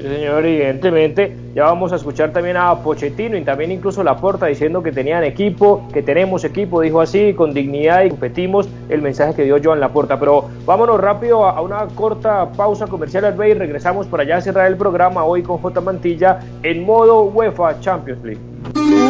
Sí, 0.00 0.02
señor, 0.02 0.46
evidentemente. 0.46 1.36
Ya 1.54 1.64
vamos 1.64 1.92
a 1.92 1.96
escuchar 1.96 2.32
también 2.32 2.56
a 2.56 2.74
Pochettino 2.76 3.36
y 3.36 3.42
también 3.42 3.72
incluso 3.72 4.02
Laporta 4.02 4.46
diciendo 4.46 4.82
que 4.82 4.92
tenían 4.92 5.24
equipo, 5.24 5.86
que 5.92 6.02
tenemos 6.02 6.44
equipo, 6.44 6.80
dijo 6.80 7.00
así, 7.00 7.34
con 7.34 7.52
dignidad 7.52 8.04
y 8.04 8.10
competimos 8.10 8.68
el 8.88 9.02
mensaje 9.02 9.34
que 9.34 9.44
dio 9.44 9.58
Joan 9.62 9.80
Laporta. 9.80 10.18
Pero 10.18 10.48
vámonos 10.64 10.98
rápido 11.00 11.44
a, 11.44 11.60
una 11.60 11.86
corta 11.88 12.50
pausa 12.52 12.86
comercial 12.86 13.34
y 13.46 13.54
regresamos 13.54 14.06
para 14.06 14.22
allá 14.22 14.36
a 14.36 14.40
cerrar 14.40 14.68
el 14.68 14.76
programa 14.76 15.24
hoy 15.24 15.42
con 15.42 15.58
J 15.58 15.80
Mantilla 15.80 16.40
en 16.62 16.86
modo 16.86 17.24
UEFA 17.24 17.78
Champions 17.80 18.24
League. 18.24 19.09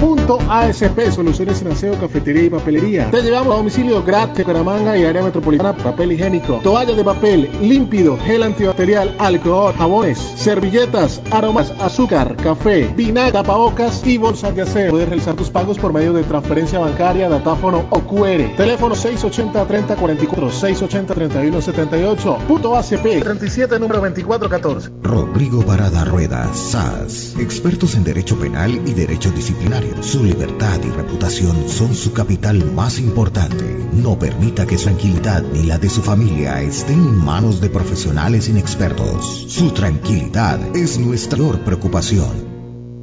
Punto 0.00 0.38
ASP, 0.48 1.10
soluciones 1.10 1.62
en 1.62 1.72
aseo, 1.72 1.98
cafetería 1.98 2.44
y 2.44 2.50
papelería. 2.50 3.10
Te 3.10 3.22
llevamos 3.22 3.54
a 3.54 3.56
domicilio 3.56 4.02
gratis, 4.02 4.44
Caramanga 4.44 4.96
y 4.96 5.04
área 5.04 5.22
metropolitana, 5.22 5.76
papel 5.76 6.12
higiénico, 6.12 6.60
toalla 6.62 6.94
de 6.94 7.02
papel, 7.02 7.50
límpido, 7.62 8.18
gel 8.18 8.42
antibacterial, 8.42 9.14
alcohol, 9.18 9.74
jabones, 9.76 10.18
servilletas, 10.18 11.22
aromas, 11.30 11.72
azúcar, 11.80 12.36
café, 12.36 12.92
vinagre, 12.94 13.32
tapabocas 13.32 14.06
y 14.06 14.18
bolsas 14.18 14.54
de 14.54 14.62
aseo. 14.62 14.90
Puedes 14.90 15.08
realizar 15.08 15.34
tus 15.34 15.50
pagos 15.50 15.78
por 15.78 15.92
medio 15.92 16.12
de 16.12 16.24
transferencia 16.24 16.78
bancaria, 16.78 17.28
datáfono 17.28 17.86
o 17.90 18.00
QR. 18.00 18.56
Teléfono 18.56 18.94
680-3044, 18.94 20.50
680-3178. 20.50 22.38
Punto 22.46 22.76
ACP, 22.76 23.22
37, 23.22 23.78
número 23.78 24.00
2414. 24.00 24.90
Rodrigo 25.02 25.62
Barada 25.62 26.04
Rueda, 26.04 26.52
SAS. 26.52 27.34
Expertos 27.38 27.94
en 27.94 28.04
Derecho 28.04 28.38
Penal 28.38 28.80
y 28.86 28.92
Derecho 28.92 29.30
Disciplinario. 29.30 29.85
Su 30.02 30.24
libertad 30.24 30.80
y 30.84 30.90
reputación 30.90 31.68
son 31.68 31.94
su 31.94 32.12
capital 32.12 32.72
más 32.72 32.98
importante. 32.98 33.64
No 33.92 34.18
permita 34.18 34.66
que 34.66 34.78
su 34.78 34.84
tranquilidad 34.84 35.42
ni 35.52 35.62
la 35.62 35.78
de 35.78 35.88
su 35.88 36.02
familia 36.02 36.60
estén 36.60 36.98
en 36.98 37.24
manos 37.24 37.60
de 37.60 37.70
profesionales 37.70 38.48
inexpertos. 38.48 39.46
Su 39.48 39.70
tranquilidad 39.70 40.58
es 40.76 40.98
nuestra 40.98 41.36
mayor 41.46 41.60
preocupación. 41.60 42.55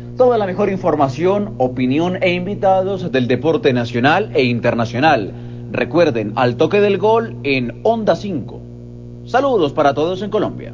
toda 0.21 0.37
la 0.37 0.45
mejor 0.45 0.69
información, 0.69 1.55
opinión 1.57 2.21
e 2.21 2.31
invitados 2.33 3.11
del 3.11 3.27
deporte 3.27 3.73
nacional 3.73 4.29
e 4.35 4.43
internacional. 4.43 5.33
Recuerden, 5.71 6.33
al 6.35 6.57
toque 6.57 6.79
del 6.79 6.99
gol 6.99 7.37
en 7.41 7.81
Onda 7.81 8.15
5. 8.15 8.61
Saludos 9.25 9.73
para 9.73 9.95
todos 9.95 10.21
en 10.21 10.29
Colombia. 10.29 10.73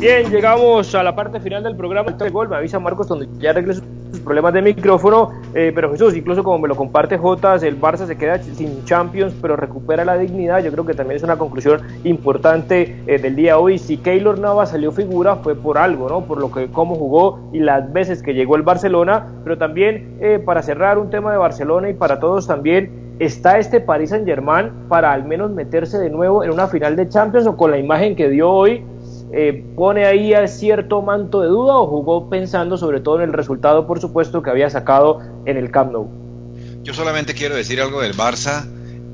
Bien, 0.00 0.28
llegamos 0.28 0.92
a 0.96 1.04
la 1.04 1.14
parte 1.14 1.38
final 1.38 1.62
del 1.62 1.76
programa. 1.76 2.16
El 2.18 2.30
gol 2.32 2.48
me 2.48 2.56
avisa 2.56 2.80
Marcos 2.80 3.06
donde 3.06 3.28
ya 3.38 3.50
arregle 3.50 3.74
sus 3.74 3.84
problemas 4.18 4.52
de 4.52 4.62
micrófono. 4.62 5.30
Eh, 5.54 5.72
pero 5.74 5.90
Jesús, 5.90 6.16
incluso 6.16 6.42
como 6.42 6.58
me 6.58 6.68
lo 6.68 6.76
comparte 6.76 7.16
Jotas, 7.16 7.62
el 7.62 7.80
Barça 7.80 8.06
se 8.06 8.16
queda 8.16 8.38
sin 8.42 8.84
Champions, 8.84 9.34
pero 9.40 9.56
recupera 9.56 10.04
la 10.04 10.18
dignidad. 10.18 10.62
Yo 10.62 10.70
creo 10.72 10.86
que 10.86 10.94
también 10.94 11.16
es 11.16 11.22
una 11.22 11.38
conclusión 11.38 11.80
importante 12.04 13.02
eh, 13.06 13.18
del 13.18 13.36
día 13.36 13.58
hoy. 13.58 13.78
Si 13.78 13.96
Keylor 13.96 14.38
Navas 14.38 14.70
salió 14.70 14.92
figura 14.92 15.36
fue 15.36 15.54
por 15.54 15.78
algo, 15.78 16.08
¿no? 16.08 16.22
Por 16.22 16.40
lo 16.40 16.50
que 16.50 16.68
cómo 16.68 16.94
jugó 16.94 17.50
y 17.52 17.60
las 17.60 17.92
veces 17.92 18.22
que 18.22 18.34
llegó 18.34 18.56
el 18.56 18.62
Barcelona. 18.62 19.26
Pero 19.44 19.58
también 19.58 20.18
eh, 20.20 20.38
para 20.44 20.62
cerrar 20.62 20.98
un 20.98 21.10
tema 21.10 21.32
de 21.32 21.38
Barcelona 21.38 21.90
y 21.90 21.94
para 21.94 22.20
todos 22.20 22.46
también 22.46 23.10
está 23.20 23.58
este 23.58 23.80
Paris 23.80 24.10
Saint 24.10 24.26
Germain 24.26 24.70
para 24.88 25.12
al 25.12 25.24
menos 25.24 25.50
meterse 25.50 25.98
de 25.98 26.08
nuevo 26.08 26.42
en 26.42 26.50
una 26.50 26.66
final 26.68 26.96
de 26.96 27.08
Champions 27.08 27.46
o 27.46 27.56
con 27.56 27.70
la 27.70 27.78
imagen 27.78 28.16
que 28.16 28.30
dio 28.30 28.50
hoy 28.50 28.82
eh, 29.32 29.64
pone 29.76 30.06
ahí 30.06 30.32
cierto 30.48 31.02
manto 31.02 31.40
de 31.40 31.48
duda 31.48 31.76
o 31.76 31.86
jugó 31.86 32.28
pensando 32.28 32.76
sobre 32.76 33.00
todo 33.00 33.16
en 33.16 33.22
el 33.22 33.32
resultado, 33.32 33.86
por 33.86 34.00
supuesto, 34.00 34.42
que 34.42 34.50
había 34.50 34.68
sacado 34.70 35.20
en 35.46 35.56
el 35.56 35.70
Camp 35.70 35.92
Nou? 35.92 36.08
Yo 36.82 36.94
solamente 36.94 37.34
quiero 37.34 37.54
decir 37.54 37.80
algo 37.80 38.00
del 38.00 38.16
Barça 38.16 38.66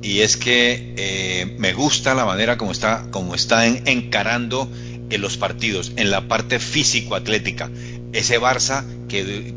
y 0.02 0.20
es 0.20 0.36
que 0.36 0.94
eh, 0.96 1.56
me 1.58 1.72
gusta 1.72 2.14
la 2.14 2.24
manera 2.24 2.56
como 2.56 2.72
está, 2.72 3.06
como 3.10 3.34
está 3.34 3.66
encarando 3.66 4.68
en 5.10 5.20
los 5.20 5.36
partidos, 5.36 5.92
en 5.96 6.10
la 6.10 6.28
parte 6.28 6.58
físico-atlética. 6.58 7.70
Ese 8.12 8.40
Barça 8.40 8.84
que, 9.09 9.54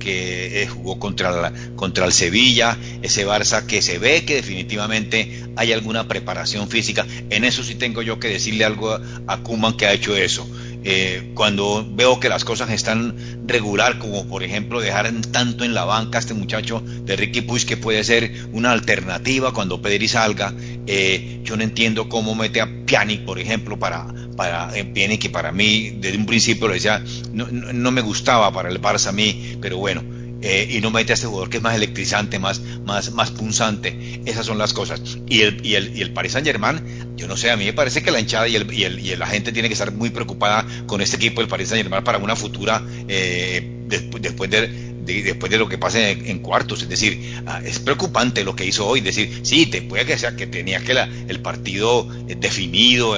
eh, 0.62 0.68
jugó 0.68 1.00
contra, 1.00 1.52
contra 1.76 2.06
el 2.06 2.14
Sevilla, 2.14 2.78
ese 3.02 3.26
Barça 3.26 3.66
que 3.66 3.82
se 3.82 4.00
ve 4.00 4.26
que 4.26 4.36
definitivamente 4.36 5.44
hay 5.56 5.74
alguna 5.74 6.08
preparación 6.08 6.70
física. 6.70 7.06
En 7.30 7.44
eso 7.44 7.64
sí 7.64 7.76
tengo 7.76 8.02
yo 8.02 8.20
que 8.20 8.30
decirle 8.30 8.66
algo 8.66 8.92
a, 8.92 9.02
a 9.28 9.38
Kuman 9.44 9.78
que 9.78 9.86
ha 9.86 9.94
hecho 9.94 10.16
eso. 10.16 10.48
Eh, 10.84 11.32
cuando 11.34 11.86
veo 11.92 12.22
que 12.22 12.30
las 12.30 12.46
cosas 12.46 12.70
están 12.72 13.16
regular, 13.46 14.00
como 14.00 14.26
por 14.28 14.44
ejemplo 14.44 14.80
dejar 14.80 15.12
tanto 15.32 15.66
en 15.66 15.74
la 15.74 15.84
banca 15.84 16.18
a 16.18 16.22
este 16.22 16.34
muchacho 16.34 16.82
de 17.04 17.18
Ricky 17.18 17.42
Puig 17.42 17.66
que 17.66 17.76
puede 17.76 18.02
ser 18.06 18.32
una 18.54 18.72
alternativa 18.72 19.54
cuando 19.54 19.82
Pedri 19.82 20.08
salga, 20.08 20.54
eh, 20.88 21.42
yo 21.44 21.58
no 21.58 21.64
entiendo 21.64 22.08
cómo 22.08 22.34
mete 22.34 22.62
a 22.62 22.86
Pjanic, 22.86 23.26
por 23.26 23.40
ejemplo, 23.40 23.78
para, 23.78 24.08
para 24.40 24.74
en 24.74 24.94
Pjanic, 24.94 25.20
que 25.24 25.30
para 25.30 25.52
mí 25.52 25.98
desde 26.00 26.18
un 26.18 26.26
principio 26.26 26.70
decía, 26.70 27.04
no, 27.34 27.46
no, 27.52 27.74
no 27.74 27.92
me 27.92 28.00
gustaba 28.00 28.54
para 28.54 28.70
el 28.70 28.82
Barça 28.82 29.08
a 29.08 29.12
mí, 29.12 29.58
pero 29.60 29.76
bueno, 29.76 30.02
eh, 30.42 30.66
y 30.72 30.80
no 30.80 30.92
mete 30.92 31.12
a 31.12 31.16
este 31.16 31.28
jugador 31.28 31.50
que 31.50 31.58
es 31.58 31.64
más 31.64 31.76
electrizante, 31.76 32.40
más, 32.40 32.62
más, 32.86 33.12
más 33.12 33.32
punzante. 33.32 34.22
Esas 34.26 34.46
son 34.46 34.58
las 34.58 34.72
cosas. 34.72 35.02
Y 35.28 35.42
el, 35.42 35.66
y 35.66 35.76
el, 35.76 35.94
y 35.94 36.02
el 36.02 36.14
Paris 36.14 36.32
Saint 36.32 36.48
Germain, 36.48 36.80
yo 37.18 37.28
no 37.28 37.36
sé, 37.36 37.52
a 37.52 37.58
mí 37.58 37.66
me 37.66 37.74
parece 37.74 38.02
que 38.02 38.12
la 38.12 38.22
hinchada 38.22 38.48
y, 38.48 38.56
el, 38.56 38.72
y, 38.74 38.86
el, 38.86 39.00
y 39.00 39.14
la 39.18 39.28
gente 39.28 39.52
tiene 39.52 39.68
que 39.68 39.74
estar 39.74 39.92
muy 39.92 40.10
preocupada 40.10 40.66
con 40.88 41.02
este 41.02 41.18
equipo 41.18 41.42
del 41.42 41.50
Paris 41.50 41.68
Saint 41.68 41.84
Germain 41.84 42.06
para 42.06 42.18
una 42.20 42.38
futura, 42.38 42.82
eh, 43.10 43.86
después 43.90 44.50
de, 44.50 44.89
de, 45.06 45.24
después 45.24 45.52
de 45.52 45.58
lo 45.58 45.68
que 45.68 45.78
pase 45.78 46.12
en, 46.12 46.26
en 46.26 46.40
cuartos. 46.40 46.82
Es 46.82 46.90
decir, 46.90 47.20
uh, 47.46 47.66
es 47.66 47.80
preocupante 47.80 48.44
lo 48.44 48.56
que 48.56 48.66
hizo 48.66 48.88
hoy. 48.88 49.00
Es 49.00 49.06
decir, 49.06 49.40
sí, 49.44 49.66
te 49.66 49.82
puede 49.82 50.06
que 50.06 50.18
sea 50.18 50.36
que 50.36 50.48
tenía 50.48 50.80
que 50.82 50.94
la, 50.94 51.10
el 51.28 51.40
partido 51.40 52.08
definido, 52.26 53.18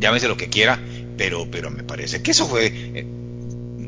llámese 0.00 0.28
lo 0.28 0.36
que 0.36 0.48
quiera, 0.48 0.78
pero, 1.16 1.46
pero 1.50 1.70
me 1.70 1.82
parece 1.82 2.22
que 2.22 2.30
eso 2.30 2.46
fue. 2.46 2.66
Eh, 2.66 3.06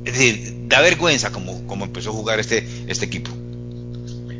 es 0.04 0.12
decir, 0.12 0.54
da 0.68 0.80
vergüenza 0.80 1.32
como, 1.32 1.66
como 1.66 1.84
empezó 1.84 2.10
a 2.10 2.12
jugar 2.12 2.38
este, 2.38 2.66
este 2.86 3.06
equipo. 3.06 3.30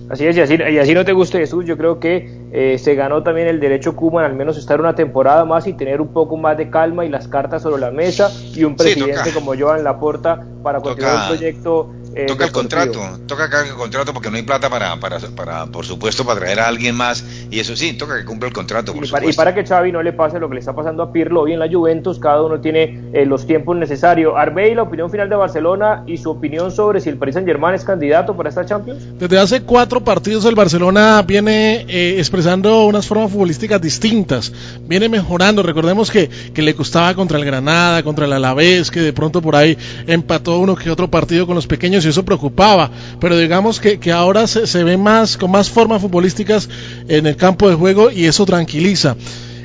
Así 0.08 0.24
es, 0.24 0.36
y 0.36 0.40
así, 0.40 0.54
y 0.54 0.78
así 0.78 0.94
no 0.94 1.04
te 1.04 1.12
guste 1.12 1.38
Jesús, 1.38 1.64
yo 1.64 1.76
creo 1.76 1.98
que 1.98 2.30
eh, 2.52 2.78
se 2.78 2.94
ganó 2.94 3.24
también 3.24 3.48
el 3.48 3.58
derecho 3.58 3.96
Kuman 3.96 4.24
al 4.24 4.34
menos 4.34 4.56
estar 4.56 4.78
una 4.78 4.94
temporada 4.94 5.44
más 5.44 5.66
y 5.66 5.72
tener 5.72 6.00
un 6.00 6.12
poco 6.12 6.36
más 6.36 6.56
de 6.56 6.70
calma 6.70 7.04
y 7.04 7.08
las 7.08 7.26
cartas 7.26 7.62
sobre 7.62 7.80
la 7.80 7.90
mesa 7.90 8.30
y 8.54 8.62
un 8.62 8.76
presidente 8.76 9.18
sí, 9.24 9.30
como 9.32 9.56
Joan 9.58 9.82
Laporta 9.82 10.46
para 10.62 10.80
continuar 10.80 11.14
toca, 11.14 11.28
el 11.28 11.38
proyecto. 11.38 11.92
Eh, 12.18 12.24
toca 12.24 12.46
el 12.46 12.52
contrato, 12.52 12.98
toca 13.26 13.44
acá 13.44 13.60
el 13.60 13.74
contrato 13.74 14.14
porque 14.14 14.30
no 14.30 14.38
hay 14.38 14.42
plata 14.42 14.70
para, 14.70 14.98
para, 14.98 15.18
para, 15.18 15.66
por 15.66 15.84
supuesto, 15.84 16.24
para 16.24 16.40
traer 16.40 16.60
a 16.60 16.66
alguien 16.66 16.94
más 16.94 17.22
y 17.50 17.60
eso 17.60 17.76
sí, 17.76 17.92
toca 17.92 18.16
que 18.16 18.24
cumpla 18.24 18.48
el 18.48 18.54
contrato. 18.54 18.94
Por 18.94 19.04
y, 19.04 19.08
para, 19.08 19.26
y, 19.26 19.34
para, 19.34 19.54
que 19.54 19.66
Xavi 19.66 19.92
no 19.92 20.02
le 20.02 20.14
pase 20.14 20.38
lo 20.38 20.48
que 20.48 20.54
le 20.54 20.60
está 20.60 20.74
pasando 20.74 21.02
a 21.02 21.12
Pirlo 21.12 21.42
hoy 21.42 21.52
en 21.52 21.58
la 21.58 21.68
Juventus, 21.70 22.18
cada 22.18 22.40
uno 22.40 22.58
tiene 22.58 23.10
eh, 23.12 23.26
los 23.26 23.46
tiempos 23.46 23.76
necesarios. 23.76 24.32
Arbey, 24.34 24.74
la 24.74 24.84
opinión 24.84 25.10
final 25.10 25.28
de 25.28 25.36
Barcelona 25.36 26.04
y 26.06 26.16
su 26.16 26.30
opinión 26.30 26.70
sobre 26.70 27.02
si 27.02 27.10
el 27.10 27.18
Paris 27.18 27.34
Saint 27.34 27.46
Germain 27.46 27.74
es 27.74 27.84
candidato 27.84 28.34
para 28.34 28.48
esta 28.48 28.64
Champions. 28.64 29.18
Desde 29.18 29.38
hace 29.38 29.60
cuatro 29.60 30.02
partidos 30.02 30.46
el 30.46 30.54
Barcelona 30.54 31.20
viene 31.20 31.84
eh, 31.86 32.14
expresando 32.16 32.86
unas 32.86 33.06
formas 33.06 33.30
futbolísticas 33.30 33.78
distintas, 33.82 34.54
viene 34.88 35.10
mejorando. 35.10 35.62
Recordemos 35.62 36.10
que, 36.10 36.30
que 36.30 36.62
le 36.62 36.74
costaba 36.74 37.14
contra 37.14 37.36
el 37.36 37.44
Granada, 37.44 38.02
contra 38.02 38.24
el 38.24 38.32
Alavés, 38.32 38.90
que 38.90 39.00
de 39.00 39.12
pronto 39.12 39.42
por 39.42 39.54
ahí 39.54 39.76
empató 40.06 40.60
uno 40.60 40.74
que 40.76 40.90
otro 40.90 41.10
partido 41.10 41.46
con 41.46 41.54
los 41.54 41.66
pequeños 41.66 42.05
eso 42.08 42.24
preocupaba. 42.24 42.90
Pero 43.20 43.36
digamos 43.36 43.80
que, 43.80 43.98
que 43.98 44.12
ahora 44.12 44.46
se, 44.46 44.66
se 44.66 44.84
ve 44.84 44.96
más 44.96 45.36
con 45.36 45.50
más 45.50 45.70
formas 45.70 46.02
futbolísticas 46.02 46.68
en 47.08 47.26
el 47.26 47.36
campo 47.36 47.68
de 47.68 47.76
juego 47.76 48.10
y 48.10 48.26
eso 48.26 48.44
tranquiliza. 48.46 49.16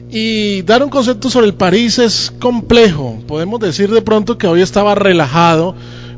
Y 0.10 0.64
dar 0.64 0.84
un 0.84 0.90
concepto 0.90 1.30
sobre 1.30 1.48
el 1.48 1.54
París 1.54 1.98
es 1.98 2.34
complejo. 2.40 3.20
Podemos 3.28 3.60
decir 3.62 3.90
de 3.90 4.02
pronto 4.02 4.38
que 4.38 4.48
hoy 4.48 4.62
estaba 4.62 4.94
relajado 4.94 5.74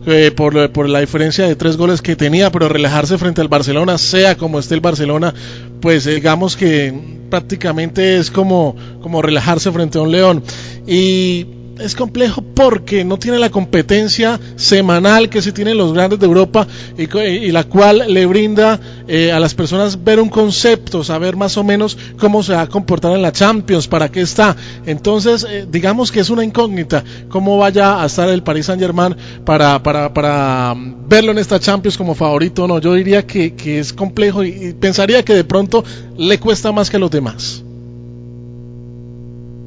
eh, 0.06 0.32
por, 0.36 0.72
por 0.72 0.90
la 0.90 1.00
diferencia 1.00 1.48
de 1.48 1.56
tres 1.56 1.78
goles 1.78 2.02
que 2.02 2.16
tenía, 2.16 2.52
pero 2.52 2.68
relajarse 2.68 3.18
frente 3.18 3.40
al 3.40 3.48
Barcelona, 3.48 3.98
sea 3.98 4.36
como 4.36 4.60
esté 4.60 4.74
el 4.74 4.82
Barcelona, 4.82 5.34
pues 5.80 6.06
digamos 6.06 6.58
que 6.58 6.94
prácticamente 7.30 8.18
es 8.18 8.30
como, 8.30 8.76
como 9.02 9.22
relajarse 9.22 9.72
frente 9.72 10.00
a 10.00 10.02
un 10.02 10.12
león. 10.12 10.44
Y 10.86 11.46
es 11.80 11.96
complejo 11.96 12.42
porque 12.42 13.04
no 13.04 13.18
tiene 13.18 13.40
la 13.40 13.50
competencia 13.50 14.40
semanal 14.56 15.30
que 15.30 15.42
sí 15.42 15.52
tienen 15.52 15.78
los 15.78 15.94
grandes 15.94 16.20
de 16.20 16.26
Europa 16.26 16.68
y, 16.98 17.52
la 17.52 17.64
cual 17.64 18.06
le 18.08 18.26
brinda 18.26 18.80
eh, 19.08 19.32
a 19.32 19.40
las 19.40 19.54
personas 19.54 20.04
ver 20.04 20.20
un 20.20 20.30
concepto, 20.30 21.04
saber 21.04 21.36
más 21.36 21.58
o 21.58 21.64
menos 21.64 21.98
cómo 22.18 22.44
se 22.44 22.54
va 22.54 22.62
a 22.62 22.68
comportar 22.68 23.14
en 23.14 23.22
la 23.22 23.32
Champions, 23.32 23.88
para 23.88 24.10
qué 24.10 24.22
está. 24.22 24.56
Entonces, 24.86 25.46
eh, 25.50 25.68
digamos 25.70 26.12
que 26.12 26.20
es 26.20 26.30
una 26.30 26.44
incógnita 26.44 27.04
cómo 27.30 27.58
vaya 27.58 28.02
a 28.02 28.06
estar 28.06 28.30
el 28.30 28.44
Paris 28.44 28.68
Saint 28.68 28.82
Germain 28.82 29.16
para, 29.46 29.82
para, 29.82 30.14
para 30.14 30.74
mm, 30.76 31.08
verlo 31.08 31.32
en 31.32 31.38
esta 31.38 31.60
Champions 31.60 31.98
como 31.98 32.16
favorito. 32.16 32.68
No, 32.68 32.80
yo 32.80 32.94
diría 32.94 33.26
que, 33.26 33.56
que 33.56 33.80
es 33.80 33.94
complejo 33.94 34.44
y 34.44 34.74
pensaría 34.74 35.24
que 35.24 35.34
de 35.34 35.44
pronto 35.44 35.84
le 36.18 36.40
cuesta 36.40 36.72
más 36.72 36.90
que 36.90 36.98
a 36.98 37.00
los 37.00 37.12
demás. 37.12 37.64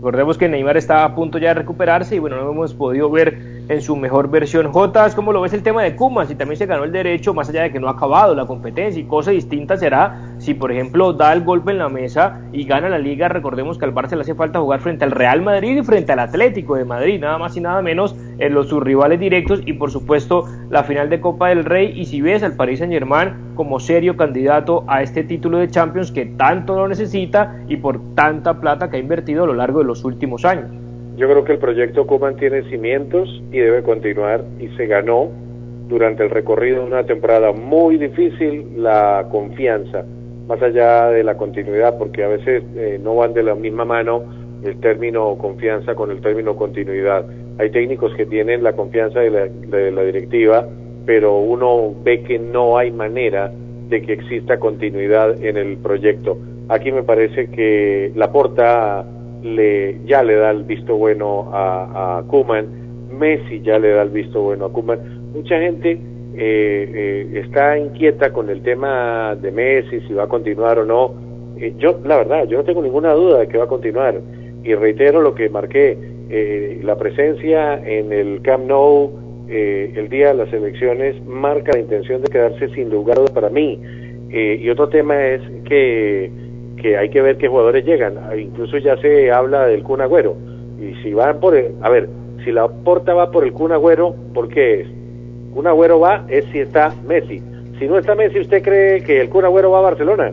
Recordemos 0.06 0.38
que 0.38 0.48
Neymar 0.48 0.76
está 0.76 1.04
a 1.04 1.16
punto 1.16 1.36
ya 1.36 1.48
de 1.48 1.54
recuperarse 1.54 2.14
y 2.14 2.20
bueno, 2.20 2.36
no 2.36 2.48
hemos 2.52 2.72
podido 2.74 3.10
ver 3.10 3.55
en 3.68 3.80
su 3.80 3.96
mejor 3.96 4.30
versión. 4.30 4.70
J, 4.72 5.10
¿cómo 5.14 5.32
lo 5.32 5.40
ves 5.40 5.52
el 5.52 5.62
tema 5.62 5.82
de 5.82 5.96
Kuman? 5.96 6.28
Si 6.28 6.34
también 6.34 6.58
se 6.58 6.66
ganó 6.66 6.84
el 6.84 6.92
derecho, 6.92 7.34
más 7.34 7.48
allá 7.48 7.62
de 7.62 7.72
que 7.72 7.80
no 7.80 7.88
ha 7.88 7.92
acabado 7.92 8.34
la 8.34 8.46
competencia, 8.46 9.00
y 9.00 9.04
cosa 9.04 9.30
distinta 9.30 9.76
será 9.76 10.34
si, 10.38 10.54
por 10.54 10.70
ejemplo, 10.70 11.12
da 11.12 11.32
el 11.32 11.42
golpe 11.42 11.72
en 11.72 11.78
la 11.78 11.88
mesa 11.88 12.40
y 12.52 12.64
gana 12.64 12.88
la 12.88 12.98
liga. 12.98 13.28
Recordemos 13.28 13.78
que 13.78 13.84
al 13.84 13.94
Barça 13.94 14.14
le 14.14 14.22
hace 14.22 14.34
falta 14.34 14.60
jugar 14.60 14.80
frente 14.80 15.04
al 15.04 15.10
Real 15.10 15.42
Madrid 15.42 15.78
y 15.78 15.82
frente 15.82 16.12
al 16.12 16.18
Atlético 16.20 16.76
de 16.76 16.84
Madrid, 16.84 17.20
nada 17.20 17.38
más 17.38 17.56
y 17.56 17.60
nada 17.60 17.80
menos 17.82 18.14
en 18.38 18.54
los 18.54 18.66
sus 18.68 18.82
rivales 18.82 19.20
directos 19.20 19.62
y, 19.64 19.74
por 19.74 19.90
supuesto, 19.90 20.44
la 20.70 20.82
final 20.84 21.08
de 21.08 21.20
Copa 21.20 21.48
del 21.48 21.64
Rey. 21.64 21.92
Y 21.98 22.06
si 22.06 22.20
ves 22.20 22.42
al 22.42 22.54
Paris 22.54 22.80
Saint 22.80 22.92
Germain 22.92 23.54
como 23.54 23.80
serio 23.80 24.16
candidato 24.16 24.84
a 24.88 25.02
este 25.02 25.22
título 25.24 25.58
de 25.58 25.70
Champions 25.70 26.12
que 26.12 26.26
tanto 26.26 26.74
lo 26.74 26.88
necesita 26.88 27.56
y 27.68 27.76
por 27.76 28.14
tanta 28.14 28.60
plata 28.60 28.90
que 28.90 28.96
ha 28.96 29.00
invertido 29.00 29.44
a 29.44 29.46
lo 29.46 29.54
largo 29.54 29.78
de 29.80 29.86
los 29.86 30.04
últimos 30.04 30.44
años. 30.44 30.85
Yo 31.16 31.28
creo 31.30 31.44
que 31.44 31.52
el 31.52 31.58
proyecto 31.58 32.06
Kuman 32.06 32.36
tiene 32.36 32.62
cimientos 32.64 33.42
y 33.50 33.58
debe 33.58 33.82
continuar 33.82 34.44
y 34.60 34.68
se 34.76 34.86
ganó 34.86 35.30
durante 35.88 36.22
el 36.22 36.30
recorrido 36.30 36.80
de 36.80 36.86
una 36.86 37.04
temporada 37.04 37.52
muy 37.52 37.96
difícil 37.96 38.66
la 38.76 39.26
confianza, 39.30 40.04
más 40.46 40.60
allá 40.60 41.08
de 41.08 41.24
la 41.24 41.38
continuidad, 41.38 41.96
porque 41.96 42.22
a 42.22 42.28
veces 42.28 42.62
eh, 42.76 43.00
no 43.02 43.14
van 43.16 43.32
de 43.32 43.42
la 43.42 43.54
misma 43.54 43.86
mano 43.86 44.24
el 44.62 44.78
término 44.80 45.38
confianza 45.38 45.94
con 45.94 46.10
el 46.10 46.20
término 46.20 46.54
continuidad. 46.54 47.24
Hay 47.58 47.70
técnicos 47.70 48.14
que 48.14 48.26
tienen 48.26 48.62
la 48.62 48.74
confianza 48.74 49.20
de 49.20 49.30
la, 49.30 49.46
de 49.46 49.90
la 49.90 50.02
directiva, 50.02 50.68
pero 51.06 51.38
uno 51.38 51.94
ve 52.04 52.24
que 52.24 52.38
no 52.38 52.76
hay 52.76 52.90
manera 52.90 53.50
de 53.88 54.02
que 54.02 54.12
exista 54.12 54.58
continuidad 54.58 55.42
en 55.42 55.56
el 55.56 55.78
proyecto. 55.78 56.36
Aquí 56.68 56.92
me 56.92 57.04
parece 57.04 57.48
que 57.48 58.12
la 58.16 58.32
porta 58.32 59.06
le, 59.54 59.98
ya 60.04 60.22
le 60.22 60.34
da 60.36 60.50
el 60.50 60.64
visto 60.64 60.96
bueno 60.96 61.50
a, 61.52 62.18
a 62.18 62.22
Kuman, 62.24 62.66
Messi 63.10 63.60
ya 63.62 63.78
le 63.78 63.90
da 63.90 64.02
el 64.02 64.10
visto 64.10 64.42
bueno 64.42 64.66
a 64.66 64.72
Kuman. 64.72 65.32
Mucha 65.32 65.58
gente 65.58 65.92
eh, 65.92 65.98
eh, 66.94 67.40
está 67.44 67.78
inquieta 67.78 68.30
con 68.32 68.50
el 68.50 68.62
tema 68.62 69.34
de 69.40 69.50
Messi, 69.50 70.00
si 70.00 70.12
va 70.12 70.24
a 70.24 70.28
continuar 70.28 70.78
o 70.78 70.84
no. 70.84 71.14
Eh, 71.58 71.74
yo, 71.78 71.98
la 72.04 72.18
verdad, 72.18 72.46
yo 72.46 72.58
no 72.58 72.64
tengo 72.64 72.82
ninguna 72.82 73.12
duda 73.12 73.38
de 73.38 73.48
que 73.48 73.58
va 73.58 73.64
a 73.64 73.68
continuar. 73.68 74.20
Y 74.62 74.74
reitero 74.74 75.22
lo 75.22 75.34
que 75.34 75.48
marqué, 75.48 75.96
la 76.82 76.96
presencia 76.96 77.74
en 77.86 78.12
el 78.12 78.42
Camp 78.42 78.66
Nou 78.66 79.12
el 79.48 80.08
día 80.08 80.28
de 80.28 80.34
las 80.34 80.52
elecciones 80.52 81.14
marca 81.24 81.70
la 81.72 81.78
intención 81.78 82.20
de 82.20 82.28
quedarse 82.28 82.68
sin 82.70 82.90
lugar 82.90 83.16
para 83.32 83.48
mí. 83.48 83.80
y 84.28 84.68
otro 84.68 84.88
tema 84.88 85.24
es 85.24 85.40
que 85.68 86.32
que 86.76 86.96
hay 86.96 87.08
que 87.10 87.22
ver 87.22 87.36
qué 87.38 87.48
jugadores 87.48 87.84
llegan. 87.84 88.14
Incluso 88.38 88.78
ya 88.78 88.96
se 88.98 89.30
habla 89.30 89.66
del 89.66 89.82
Kun 89.82 90.00
Agüero. 90.00 90.36
Y 90.78 90.94
si 91.02 91.14
van 91.14 91.40
por 91.40 91.56
el, 91.56 91.74
a 91.82 91.88
ver, 91.88 92.08
si 92.44 92.52
la 92.52 92.68
porta 92.68 93.14
va 93.14 93.30
por 93.30 93.44
el 93.44 93.52
Kun 93.52 93.72
Agüero, 93.72 94.14
¿por 94.34 94.48
qué 94.48 94.80
es? 94.80 94.88
Kun 95.54 95.66
Agüero 95.66 96.00
va 96.00 96.24
es 96.28 96.44
si 96.46 96.60
está 96.60 96.94
Messi. 97.06 97.42
Si 97.78 97.86
no 97.86 97.98
está 97.98 98.14
Messi, 98.14 98.40
¿usted 98.40 98.62
cree 98.62 99.02
que 99.02 99.20
el 99.20 99.28
Kun 99.28 99.44
Agüero 99.44 99.70
va 99.70 99.78
a 99.78 99.82
Barcelona? 99.82 100.32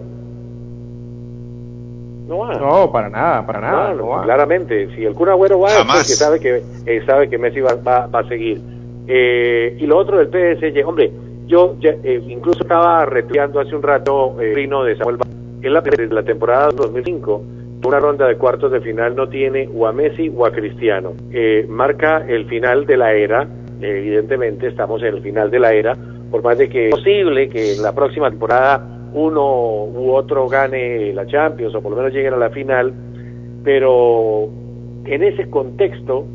No 2.27 2.39
va. 2.39 2.53
No, 2.55 2.91
para 2.91 3.09
nada, 3.09 3.45
para 3.45 3.61
nada. 3.61 3.93
No, 3.93 4.21
Claramente, 4.23 4.89
si 4.95 5.05
el 5.05 5.13
Kun 5.13 5.29
Agüero 5.29 5.59
va 5.59 5.69
es 5.69 5.85
porque 5.85 6.03
sabe 6.03 6.39
que, 6.39 6.61
eh, 6.85 7.01
sabe 7.05 7.29
que 7.29 7.37
Messi 7.37 7.61
va, 7.61 7.75
va, 7.75 8.19
a 8.19 8.27
seguir. 8.27 8.61
Eh, 9.07 9.77
y 9.79 9.85
lo 9.85 9.97
otro 9.97 10.17
del 10.17 10.27
PSG, 10.29 10.87
hombre, 10.87 11.11
yo 11.47 11.75
eh, 11.81 12.21
incluso 12.27 12.61
estaba 12.61 13.05
retuiteando 13.05 13.59
hace 13.59 13.75
un 13.75 13.83
rato 13.83 14.41
eh, 14.41 14.53
Rino 14.55 14.83
de 14.83 14.95
Samuel 14.95 15.17
en 15.63 15.73
la, 15.73 15.83
la 16.09 16.23
temporada 16.23 16.69
2005 16.69 17.43
una 17.85 17.99
ronda 17.99 18.27
de 18.27 18.37
cuartos 18.37 18.71
de 18.71 18.81
final 18.81 19.15
no 19.15 19.27
tiene 19.27 19.69
o 19.73 19.87
a 19.87 19.91
Messi 19.91 20.31
o 20.35 20.45
a 20.45 20.51
Cristiano. 20.51 21.13
Eh, 21.31 21.65
marca 21.67 22.25
el 22.27 22.45
final 22.45 22.85
de 22.85 22.97
la 22.97 23.13
era, 23.13 23.47
evidentemente 23.81 24.67
estamos 24.67 25.01
en 25.01 25.15
el 25.15 25.21
final 25.21 25.51
de 25.51 25.59
la 25.59 25.73
era, 25.73 25.97
por 26.31 26.43
más 26.43 26.57
de 26.57 26.69
que 26.69 26.87
es 26.87 26.95
posible 26.95 27.49
que 27.49 27.73
en 27.73 27.81
la 27.81 27.93
próxima 27.93 28.29
temporada 28.29 28.81
uno 29.13 29.85
u 29.85 30.11
otro 30.11 30.47
gane 30.47 31.13
la 31.13 31.25
Champions 31.27 31.75
o 31.75 31.81
por 31.81 31.91
lo 31.91 31.97
menos 31.97 32.13
lleguen 32.13 32.33
a 32.33 32.37
la 32.37 32.49
final, 32.49 32.93
pero 33.63 34.47
en 35.05 35.23
ese 35.23 35.49
contexto 35.49 36.25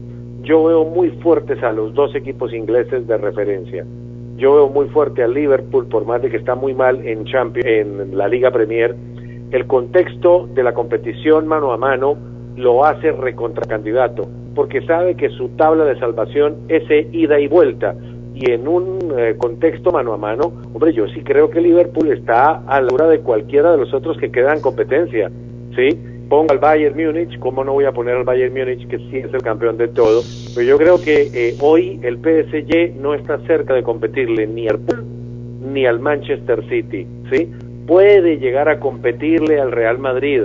yo 0.42 0.64
veo 0.64 0.84
muy 0.84 1.10
fuertes 1.22 1.62
a 1.62 1.72
los 1.72 1.94
dos 1.94 2.14
equipos 2.14 2.52
ingleses 2.52 3.06
de 3.06 3.16
referencia. 3.16 3.84
Yo 4.36 4.54
veo 4.54 4.68
muy 4.68 4.86
fuerte 4.88 5.24
al 5.24 5.34
Liverpool, 5.34 5.88
por 5.88 6.06
más 6.06 6.22
de 6.22 6.30
que 6.30 6.36
está 6.36 6.54
muy 6.54 6.72
mal 6.72 7.04
en 7.04 7.24
Champions, 7.24 7.66
en 7.66 8.16
la 8.16 8.28
Liga 8.28 8.52
Premier, 8.52 8.94
el 9.50 9.66
contexto 9.66 10.48
de 10.52 10.62
la 10.62 10.74
competición 10.74 11.46
mano 11.46 11.72
a 11.72 11.76
mano 11.76 12.16
lo 12.56 12.84
hace 12.84 13.12
recontracandidato, 13.12 14.28
porque 14.54 14.82
sabe 14.82 15.14
que 15.14 15.30
su 15.30 15.48
tabla 15.50 15.84
de 15.84 15.98
salvación 15.98 16.56
es 16.68 16.82
ida 17.12 17.38
y 17.40 17.48
vuelta. 17.48 17.94
Y 18.34 18.52
en 18.52 18.68
un 18.68 19.14
eh, 19.16 19.34
contexto 19.38 19.90
mano 19.90 20.12
a 20.12 20.16
mano, 20.16 20.52
hombre, 20.72 20.92
yo 20.92 21.08
sí 21.08 21.22
creo 21.22 21.50
que 21.50 21.60
Liverpool 21.60 22.12
está 22.12 22.58
a 22.66 22.80
la 22.80 22.88
altura 22.88 23.08
de 23.08 23.20
cualquiera 23.20 23.72
de 23.72 23.78
los 23.78 23.92
otros 23.94 24.16
que 24.18 24.30
quedan 24.30 24.56
en 24.56 24.62
competencia, 24.62 25.30
¿sí? 25.74 25.98
Pongo 26.28 26.52
al 26.52 26.58
Bayern 26.58 26.94
Múnich, 26.94 27.38
¿cómo 27.38 27.64
no 27.64 27.72
voy 27.72 27.86
a 27.86 27.92
poner 27.92 28.16
al 28.16 28.24
Bayern 28.24 28.52
Múnich, 28.52 28.86
que 28.86 28.98
sí 28.98 29.16
es 29.16 29.32
el 29.32 29.42
campeón 29.42 29.78
de 29.78 29.88
todo? 29.88 30.22
Pero 30.54 30.66
yo 30.66 30.76
creo 30.76 31.00
que 31.00 31.30
eh, 31.32 31.56
hoy 31.60 31.98
el 32.02 32.18
PSG 32.18 33.00
no 33.00 33.14
está 33.14 33.38
cerca 33.46 33.74
de 33.74 33.82
competirle 33.82 34.46
ni 34.46 34.68
al 34.68 34.78
ni 35.72 35.86
al 35.86 36.00
Manchester 36.00 36.62
City, 36.68 37.06
¿sí? 37.30 37.48
Puede 37.88 38.36
llegar 38.36 38.68
a 38.68 38.78
competirle 38.78 39.58
al 39.58 39.72
Real 39.72 39.98
Madrid. 39.98 40.42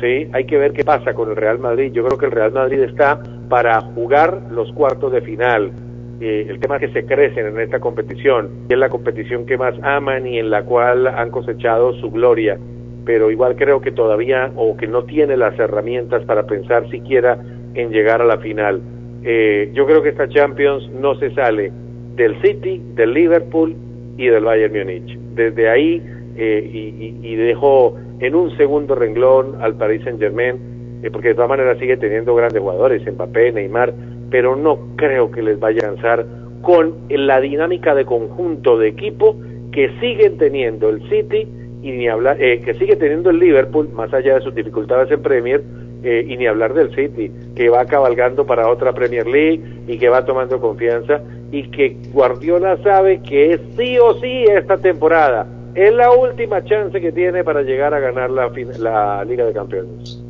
¿sí? 0.00 0.28
Hay 0.32 0.44
que 0.44 0.56
ver 0.56 0.72
qué 0.72 0.84
pasa 0.84 1.12
con 1.12 1.28
el 1.28 1.36
Real 1.36 1.58
Madrid. 1.58 1.92
Yo 1.92 2.04
creo 2.04 2.16
que 2.16 2.26
el 2.26 2.32
Real 2.32 2.52
Madrid 2.52 2.80
está 2.82 3.20
para 3.48 3.80
jugar 3.80 4.42
los 4.52 4.72
cuartos 4.72 5.12
de 5.12 5.20
final. 5.20 5.72
Eh, 6.20 6.46
el 6.48 6.60
tema 6.60 6.76
es 6.76 6.82
que 6.82 7.00
se 7.00 7.04
crecen 7.04 7.48
en 7.48 7.60
esta 7.60 7.80
competición. 7.80 8.48
Es 8.68 8.78
la 8.78 8.88
competición 8.88 9.44
que 9.44 9.58
más 9.58 9.74
aman 9.82 10.24
y 10.24 10.38
en 10.38 10.50
la 10.50 10.62
cual 10.62 11.08
han 11.08 11.30
cosechado 11.30 11.94
su 11.94 12.12
gloria. 12.12 12.58
Pero 13.04 13.28
igual 13.32 13.56
creo 13.56 13.80
que 13.80 13.90
todavía 13.90 14.52
o 14.54 14.76
que 14.76 14.86
no 14.86 15.02
tiene 15.02 15.36
las 15.36 15.58
herramientas 15.58 16.24
para 16.24 16.46
pensar 16.46 16.88
siquiera 16.90 17.36
en 17.74 17.90
llegar 17.90 18.22
a 18.22 18.24
la 18.24 18.38
final. 18.38 18.80
Eh, 19.24 19.68
yo 19.74 19.84
creo 19.84 20.00
que 20.00 20.10
esta 20.10 20.28
Champions 20.28 20.88
no 20.92 21.16
se 21.16 21.34
sale 21.34 21.72
del 22.14 22.40
City, 22.40 22.80
del 22.94 23.14
Liverpool 23.14 23.74
y 24.16 24.28
del 24.28 24.44
Bayern 24.44 24.72
Múnich. 24.72 25.18
Desde 25.34 25.68
ahí 25.68 26.00
eh, 26.36 26.68
y, 26.72 27.16
y, 27.22 27.36
dejó 27.36 27.94
en 28.18 28.34
un 28.34 28.56
segundo 28.56 28.96
renglón 28.96 29.56
al 29.60 29.76
Paris 29.76 30.02
Saint 30.02 30.18
Germain, 30.18 31.00
eh, 31.02 31.10
porque 31.12 31.28
de 31.28 31.34
todas 31.34 31.48
maneras 31.48 31.78
sigue 31.78 31.96
teniendo 31.96 32.34
grandes 32.34 32.60
jugadores, 32.60 33.02
Mbappé, 33.06 33.52
Neymar, 33.52 33.94
pero 34.30 34.56
no 34.56 34.78
creo 34.96 35.30
que 35.30 35.42
les 35.42 35.60
vaya 35.60 35.84
a 35.84 35.90
alcanzar 35.90 36.26
con 36.62 36.94
la 37.08 37.40
dinámica 37.40 37.94
de 37.94 38.04
conjunto 38.04 38.78
de 38.78 38.88
equipo 38.88 39.36
que 39.70 39.90
siguen 40.00 40.36
teniendo 40.38 40.88
el 40.88 41.08
City 41.08 41.46
y 41.82 41.92
ni 41.92 42.08
hablar, 42.08 42.42
eh, 42.42 42.60
que 42.64 42.74
sigue 42.74 42.96
teniendo 42.96 43.30
el 43.30 43.38
Liverpool, 43.38 43.90
más 43.92 44.12
allá 44.12 44.34
de 44.34 44.40
sus 44.40 44.54
dificultades 44.54 45.10
en 45.12 45.22
Premier, 45.22 45.62
y 46.04 46.36
ni 46.36 46.46
hablar 46.46 46.74
del 46.74 46.94
City, 46.94 47.32
que 47.56 47.70
va 47.70 47.86
cabalgando 47.86 48.44
para 48.44 48.68
otra 48.68 48.92
Premier 48.92 49.26
League 49.26 49.62
y 49.88 49.96
que 49.96 50.10
va 50.10 50.22
tomando 50.26 50.60
confianza 50.60 51.22
y 51.50 51.70
que 51.70 51.96
Guardiola 52.12 52.76
sabe 52.82 53.22
que 53.22 53.54
es 53.54 53.60
sí 53.74 53.96
o 53.98 54.12
sí 54.20 54.44
esta 54.44 54.76
temporada 54.76 55.46
es 55.74 55.92
la 55.92 56.10
última 56.12 56.62
chance 56.64 57.00
que 57.00 57.12
tiene 57.12 57.42
para 57.42 57.62
llegar 57.62 57.94
a 57.94 58.00
ganar 58.00 58.30
la, 58.30 59.24
Liga 59.24 59.44
de 59.44 59.52
Campeones. 59.52 60.20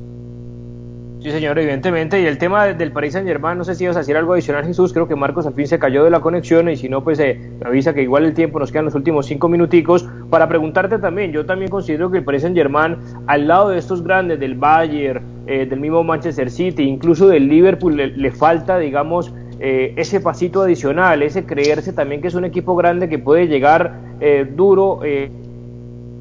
Sí, 1.20 1.30
señor, 1.30 1.58
evidentemente. 1.58 2.20
Y 2.20 2.26
el 2.26 2.36
tema 2.36 2.66
del 2.66 2.92
Paris 2.92 3.14
Saint 3.14 3.26
Germain, 3.26 3.56
no 3.56 3.64
sé 3.64 3.74
si 3.74 3.84
ibas 3.84 3.96
a 3.96 4.00
decir 4.00 4.14
algo 4.14 4.34
adicional, 4.34 4.64
Jesús. 4.66 4.92
Creo 4.92 5.08
que 5.08 5.16
Marcos 5.16 5.46
al 5.46 5.54
fin 5.54 5.66
se 5.66 5.78
cayó 5.78 6.04
de 6.04 6.10
la 6.10 6.20
conexión 6.20 6.68
y 6.68 6.76
si 6.76 6.90
no, 6.90 7.02
pues 7.02 7.18
eh, 7.18 7.40
me 7.60 7.66
avisa 7.66 7.94
que 7.94 8.02
igual 8.02 8.26
el 8.26 8.34
tiempo 8.34 8.58
nos 8.58 8.70
quedan 8.70 8.84
los 8.84 8.94
últimos 8.94 9.24
cinco 9.24 9.48
minuticos 9.48 10.06
para 10.28 10.48
preguntarte 10.48 10.98
también. 10.98 11.32
Yo 11.32 11.46
también 11.46 11.70
considero 11.70 12.10
que 12.10 12.18
el 12.18 12.24
Paris 12.24 12.42
Saint 12.42 12.54
Germain, 12.54 12.98
al 13.26 13.48
lado 13.48 13.70
de 13.70 13.78
estos 13.78 14.04
grandes, 14.04 14.38
del 14.38 14.54
Bayern, 14.54 15.24
eh, 15.46 15.64
del 15.64 15.80
mismo 15.80 16.04
Manchester 16.04 16.50
City, 16.50 16.82
incluso 16.82 17.26
del 17.26 17.48
Liverpool, 17.48 17.96
le, 17.96 18.30
falta, 18.30 18.78
digamos, 18.78 19.32
eh, 19.60 19.94
ese 19.96 20.20
pasito 20.20 20.60
adicional, 20.60 21.22
ese 21.22 21.46
creerse 21.46 21.94
también 21.94 22.20
que 22.20 22.28
es 22.28 22.34
un 22.34 22.44
equipo 22.44 22.76
grande 22.76 23.08
que 23.08 23.18
puede 23.18 23.46
llegar 23.46 24.13
eh, 24.24 24.44
duro. 24.44 25.00
Eh, 25.04 25.30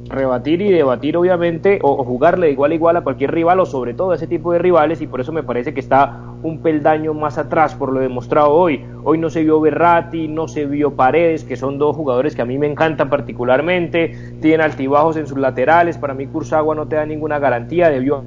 rebatir 0.09 0.61
y 0.61 0.71
debatir 0.71 1.17
obviamente 1.17 1.79
o, 1.81 2.03
jugarle 2.03 2.47
de 2.47 2.51
igual 2.53 2.71
a 2.71 2.75
igual 2.75 2.97
a 2.97 3.01
cualquier 3.01 3.31
rival 3.31 3.59
o 3.59 3.65
sobre 3.65 3.93
todo 3.93 4.11
a 4.11 4.15
ese 4.15 4.27
tipo 4.27 4.51
de 4.51 4.59
rivales 4.59 5.01
y 5.01 5.07
por 5.07 5.21
eso 5.21 5.31
me 5.31 5.43
parece 5.43 5.73
que 5.73 5.79
está 5.79 6.19
un 6.43 6.59
peldaño 6.59 7.13
más 7.13 7.37
atrás 7.37 7.73
por 7.73 7.91
lo 7.91 7.99
demostrado 7.99 8.51
hoy. 8.51 8.85
Hoy 9.03 9.17
no 9.17 9.29
se 9.29 9.43
vio 9.43 9.59
Berrati, 9.61 10.27
no 10.27 10.47
se 10.47 10.65
vio 10.65 10.91
Paredes, 10.91 11.43
que 11.43 11.55
son 11.55 11.77
dos 11.77 11.95
jugadores 11.95 12.35
que 12.35 12.41
a 12.41 12.45
mí 12.45 12.57
me 12.57 12.67
encantan 12.67 13.09
particularmente, 13.09 14.35
tienen 14.41 14.61
altibajos 14.61 15.17
en 15.17 15.25
sus 15.25 15.37
laterales, 15.37 15.97
para 15.97 16.13
mí 16.13 16.27
Cursagua 16.27 16.75
no 16.75 16.87
te 16.87 16.97
da 16.97 17.05
ninguna 17.05 17.39
garantía, 17.39 17.89
debió 17.89 18.23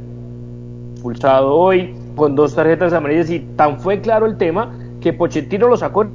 expulsado 0.94 1.54
hoy 1.54 1.94
con 2.16 2.34
dos 2.34 2.54
tarjetas 2.54 2.92
amarillas 2.94 3.30
y 3.30 3.40
tan 3.40 3.78
fue 3.78 4.00
claro 4.00 4.26
el 4.26 4.38
tema 4.38 4.74
que 5.00 5.12
Pochettino 5.12 5.68
lo 5.68 5.76
sacó 5.76 6.06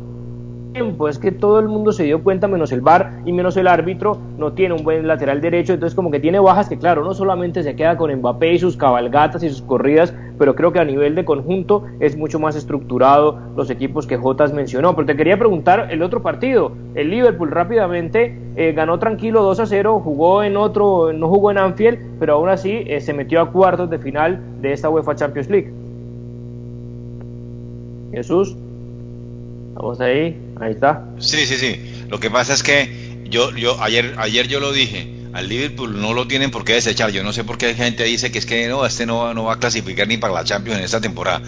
tiempo, 0.73 1.07
es 1.07 1.19
que 1.19 1.31
todo 1.31 1.59
el 1.59 1.67
mundo 1.67 1.91
se 1.91 2.03
dio 2.03 2.23
cuenta, 2.23 2.47
menos 2.47 2.71
el 2.71 2.81
VAR 2.81 3.21
y 3.25 3.33
menos 3.33 3.57
el 3.57 3.67
árbitro, 3.67 4.17
no 4.37 4.53
tiene 4.53 4.73
un 4.75 4.83
buen 4.83 5.07
lateral 5.07 5.41
derecho, 5.41 5.73
entonces 5.73 5.95
como 5.95 6.11
que 6.11 6.19
tiene 6.19 6.39
bajas 6.39 6.69
que 6.69 6.77
claro, 6.77 7.03
no 7.03 7.13
solamente 7.13 7.63
se 7.63 7.75
queda 7.75 7.97
con 7.97 8.13
Mbappé 8.13 8.53
y 8.53 8.59
sus 8.59 8.77
cabalgatas 8.77 9.43
y 9.43 9.49
sus 9.49 9.61
corridas, 9.61 10.13
pero 10.37 10.55
creo 10.55 10.71
que 10.71 10.79
a 10.79 10.85
nivel 10.85 11.15
de 11.15 11.25
conjunto 11.25 11.83
es 11.99 12.17
mucho 12.17 12.39
más 12.39 12.55
estructurado 12.55 13.37
los 13.55 13.69
equipos 13.69 14.07
que 14.07 14.17
Jotas 14.17 14.53
mencionó. 14.53 14.95
Pero 14.95 15.05
te 15.05 15.15
quería 15.15 15.37
preguntar 15.37 15.89
el 15.91 16.01
otro 16.01 16.21
partido, 16.21 16.71
el 16.95 17.11
Liverpool 17.11 17.51
rápidamente 17.51 18.37
eh, 18.55 18.71
ganó 18.73 18.97
tranquilo 18.97 19.43
2 19.43 19.59
a 19.59 19.65
0, 19.65 20.01
jugó 20.03 20.43
en 20.43 20.57
otro, 20.57 21.13
no 21.13 21.27
jugó 21.27 21.51
en 21.51 21.57
Anfield, 21.57 21.99
pero 22.19 22.33
aún 22.33 22.49
así 22.49 22.83
eh, 22.87 23.01
se 23.01 23.13
metió 23.13 23.41
a 23.41 23.51
cuartos 23.51 23.89
de 23.89 23.99
final 23.99 24.39
de 24.61 24.73
esta 24.73 24.89
UEFA 24.89 25.15
Champions 25.15 25.49
League. 25.49 25.71
Jesús. 28.13 28.55
Vamos 29.73 29.99
ahí, 30.01 30.37
ahí 30.59 30.71
está. 30.71 31.05
Sí, 31.19 31.45
sí, 31.45 31.55
sí. 31.55 32.05
Lo 32.09 32.19
que 32.19 32.29
pasa 32.29 32.53
es 32.53 32.63
que 32.63 33.25
yo, 33.29 33.55
yo 33.55 33.81
ayer, 33.81 34.15
ayer 34.17 34.47
yo 34.47 34.59
lo 34.59 34.71
dije, 34.71 35.07
al 35.33 35.47
Liverpool 35.47 35.99
no 35.99 36.13
lo 36.13 36.27
tienen 36.27 36.51
por 36.51 36.65
qué 36.65 36.73
desechar. 36.73 37.11
Yo 37.11 37.23
no 37.23 37.33
sé 37.33 37.43
por 37.43 37.57
qué 37.57 37.73
gente 37.73 38.03
dice 38.03 38.31
que 38.31 38.39
es 38.39 38.45
que 38.45 38.67
no, 38.67 38.85
este 38.85 39.05
no, 39.05 39.33
no 39.33 39.45
va 39.45 39.53
a 39.53 39.59
clasificar 39.59 40.07
ni 40.07 40.17
para 40.17 40.33
la 40.33 40.43
Champions 40.43 40.79
en 40.79 40.85
esta 40.85 41.01
temporada. 41.01 41.41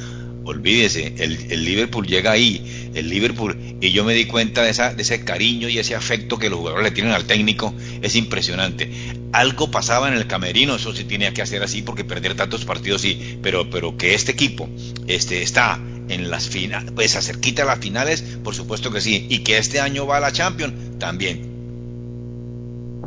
Olvídese, 0.46 1.14
el, 1.20 1.52
el, 1.52 1.64
Liverpool 1.64 2.06
llega 2.06 2.32
ahí, 2.32 2.92
el 2.94 3.10
Liverpool, 3.10 3.58
y 3.80 3.92
yo 3.92 4.04
me 4.04 4.14
di 4.14 4.26
cuenta 4.26 4.62
de, 4.62 4.72
esa, 4.72 4.94
de 4.94 5.02
ese 5.02 5.24
cariño 5.24 5.70
y 5.70 5.80
ese 5.80 5.96
afecto 5.96 6.38
que 6.38 6.50
los 6.50 6.60
jugadores 6.60 6.84
le 6.84 6.92
tienen 6.92 7.14
al 7.14 7.24
técnico, 7.24 7.74
es 8.02 8.18
impresionante. 8.18 8.92
Algo 9.32 9.72
pasaba 9.72 10.10
en 10.10 10.16
el 10.16 10.28
camerino, 10.28 10.76
eso 10.76 10.94
sí 10.94 11.06
tenía 11.06 11.34
que 11.34 11.42
hacer 11.42 11.64
así 11.64 11.82
porque 11.82 12.04
perder 12.04 12.36
tantos 12.36 12.66
partidos 12.66 13.02
sí, 13.02 13.40
pero, 13.42 13.70
pero 13.70 13.98
que 13.98 14.16
este 14.16 14.34
equipo 14.34 14.70
este, 15.08 15.44
está 15.44 15.80
en 16.14 16.30
las 16.30 16.50
finales, 16.50 16.92
pues 16.92 17.16
acerquita 17.16 17.64
a 17.64 17.66
las 17.66 17.80
finales, 17.80 18.22
por 18.44 18.56
supuesto 18.56 18.92
que 18.92 19.02
sí, 19.02 19.28
y 19.30 19.44
que 19.44 19.58
este 19.58 19.80
año 19.80 20.06
va 20.06 20.18
a 20.18 20.20
la 20.20 20.32
Champions, 20.32 20.74
también. 21.00 21.54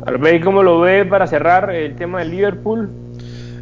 Arbey, 0.05 0.39
¿cómo 0.39 0.63
lo 0.63 0.79
ve 0.79 1.05
para 1.05 1.27
cerrar 1.27 1.73
el 1.73 1.95
tema 1.95 2.19
del 2.19 2.31
Liverpool? 2.31 2.89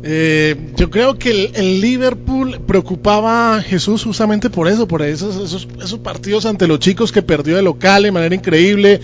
Eh, 0.04 0.56
yo 0.76 0.90
creo 0.90 1.18
que 1.18 1.32
el, 1.32 1.52
el, 1.56 1.82
Liverpool 1.82 2.60
preocupaba 2.68 3.56
a 3.56 3.62
Jesús 3.62 4.04
justamente 4.04 4.50
por 4.50 4.68
eso, 4.68 4.88
por 4.88 5.02
esos, 5.02 5.36
esos, 5.38 5.68
esos, 5.84 6.00
partidos 6.00 6.46
ante 6.46 6.68
los 6.68 6.80
chicos 6.80 7.12
que 7.12 7.22
perdió 7.22 7.56
de 7.56 7.64
local 7.64 8.04
de 8.04 8.12
manera 8.12 8.36
increíble. 8.36 9.00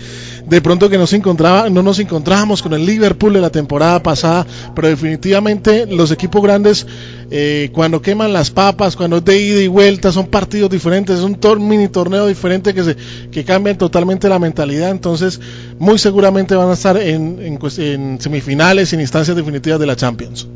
De 0.46 0.60
pronto 0.60 0.88
que 0.88 0.98
no, 0.98 1.06
se 1.06 1.16
encontraba, 1.16 1.70
no 1.70 1.82
nos 1.82 1.98
encontrábamos 1.98 2.62
con 2.62 2.74
el 2.74 2.84
Liverpool 2.84 3.32
de 3.32 3.40
la 3.40 3.50
temporada 3.50 4.02
pasada, 4.02 4.46
pero 4.74 4.88
definitivamente 4.88 5.86
los 5.86 6.10
equipos 6.10 6.42
grandes, 6.42 6.86
eh, 7.30 7.70
cuando 7.72 8.02
queman 8.02 8.32
las 8.32 8.50
papas, 8.50 8.96
cuando 8.96 9.16
es 9.16 9.24
de 9.24 9.40
ida 9.40 9.60
y 9.60 9.68
vuelta, 9.68 10.12
son 10.12 10.26
partidos 10.26 10.70
diferentes, 10.70 11.18
es 11.18 11.24
un 11.24 11.38
mini 11.68 11.88
torneo 11.88 12.26
diferente 12.26 12.74
que, 12.74 12.84
se, 12.84 12.96
que 13.30 13.44
cambian 13.44 13.78
totalmente 13.78 14.28
la 14.28 14.38
mentalidad. 14.38 14.90
Entonces, 14.90 15.40
muy 15.78 15.98
seguramente 15.98 16.54
van 16.54 16.68
a 16.68 16.74
estar 16.74 16.96
en, 16.96 17.38
en, 17.40 17.58
en 17.78 18.20
semifinales, 18.20 18.92
en 18.92 19.00
instancias 19.00 19.36
definitivas 19.36 19.80
de 19.80 19.86
la 19.86 19.96
Champions. 19.96 20.46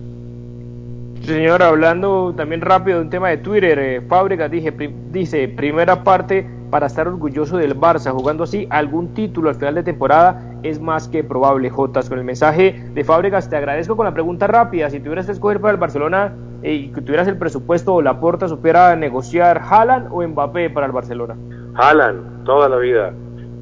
Señor, 1.27 1.61
hablando 1.61 2.33
también 2.37 2.61
rápido 2.61 2.99
de 2.99 3.03
un 3.03 3.11
tema 3.11 3.31
de 3.31 3.39
Twitter, 3.39 3.77
eh, 3.81 4.01
Fábricas 4.01 4.49
dije, 4.49 4.73
dice, 5.11 5.49
primera 5.49 6.05
parte 6.05 6.49
para 6.71 6.87
estar 6.87 7.09
orgulloso 7.09 7.57
del 7.57 7.77
Barça, 7.77 8.13
jugando 8.13 8.45
así 8.45 8.69
algún 8.71 9.13
título 9.13 9.49
al 9.49 9.57
final 9.57 9.75
de 9.75 9.83
temporada 9.83 10.41
es 10.63 10.81
más 10.81 11.09
que 11.09 11.25
probable, 11.25 11.69
Jotas. 11.69 12.09
Con 12.09 12.21
el 12.21 12.25
mensaje 12.25 12.81
de 12.95 13.03
Fábricas, 13.03 13.51
te 13.51 13.57
agradezco 13.57 13.97
con 13.97 14.07
la 14.07 14.15
pregunta 14.15 14.47
rápida, 14.47 14.89
si 14.89 15.01
tuvieras 15.01 15.27
que 15.27 15.33
escoger 15.33 15.61
para 15.61 15.73
el 15.73 15.81
Barcelona 15.81 16.33
eh, 16.63 16.75
y 16.75 16.93
que 16.93 17.03
tuvieras 17.03 17.27
el 17.27 17.37
presupuesto 17.37 17.95
o 17.95 18.03
la 18.03 18.21
porta, 18.21 18.47
supiera 18.47 18.95
negociar 18.95 19.61
Haaland 19.69 20.07
o 20.13 20.23
Mbappé 20.23 20.71
para 20.71 20.87
el 20.87 20.93
Barcelona. 20.93 21.35
Haaland, 21.75 22.45
toda 22.45 22.69
la 22.69 22.77
vida. 22.77 23.13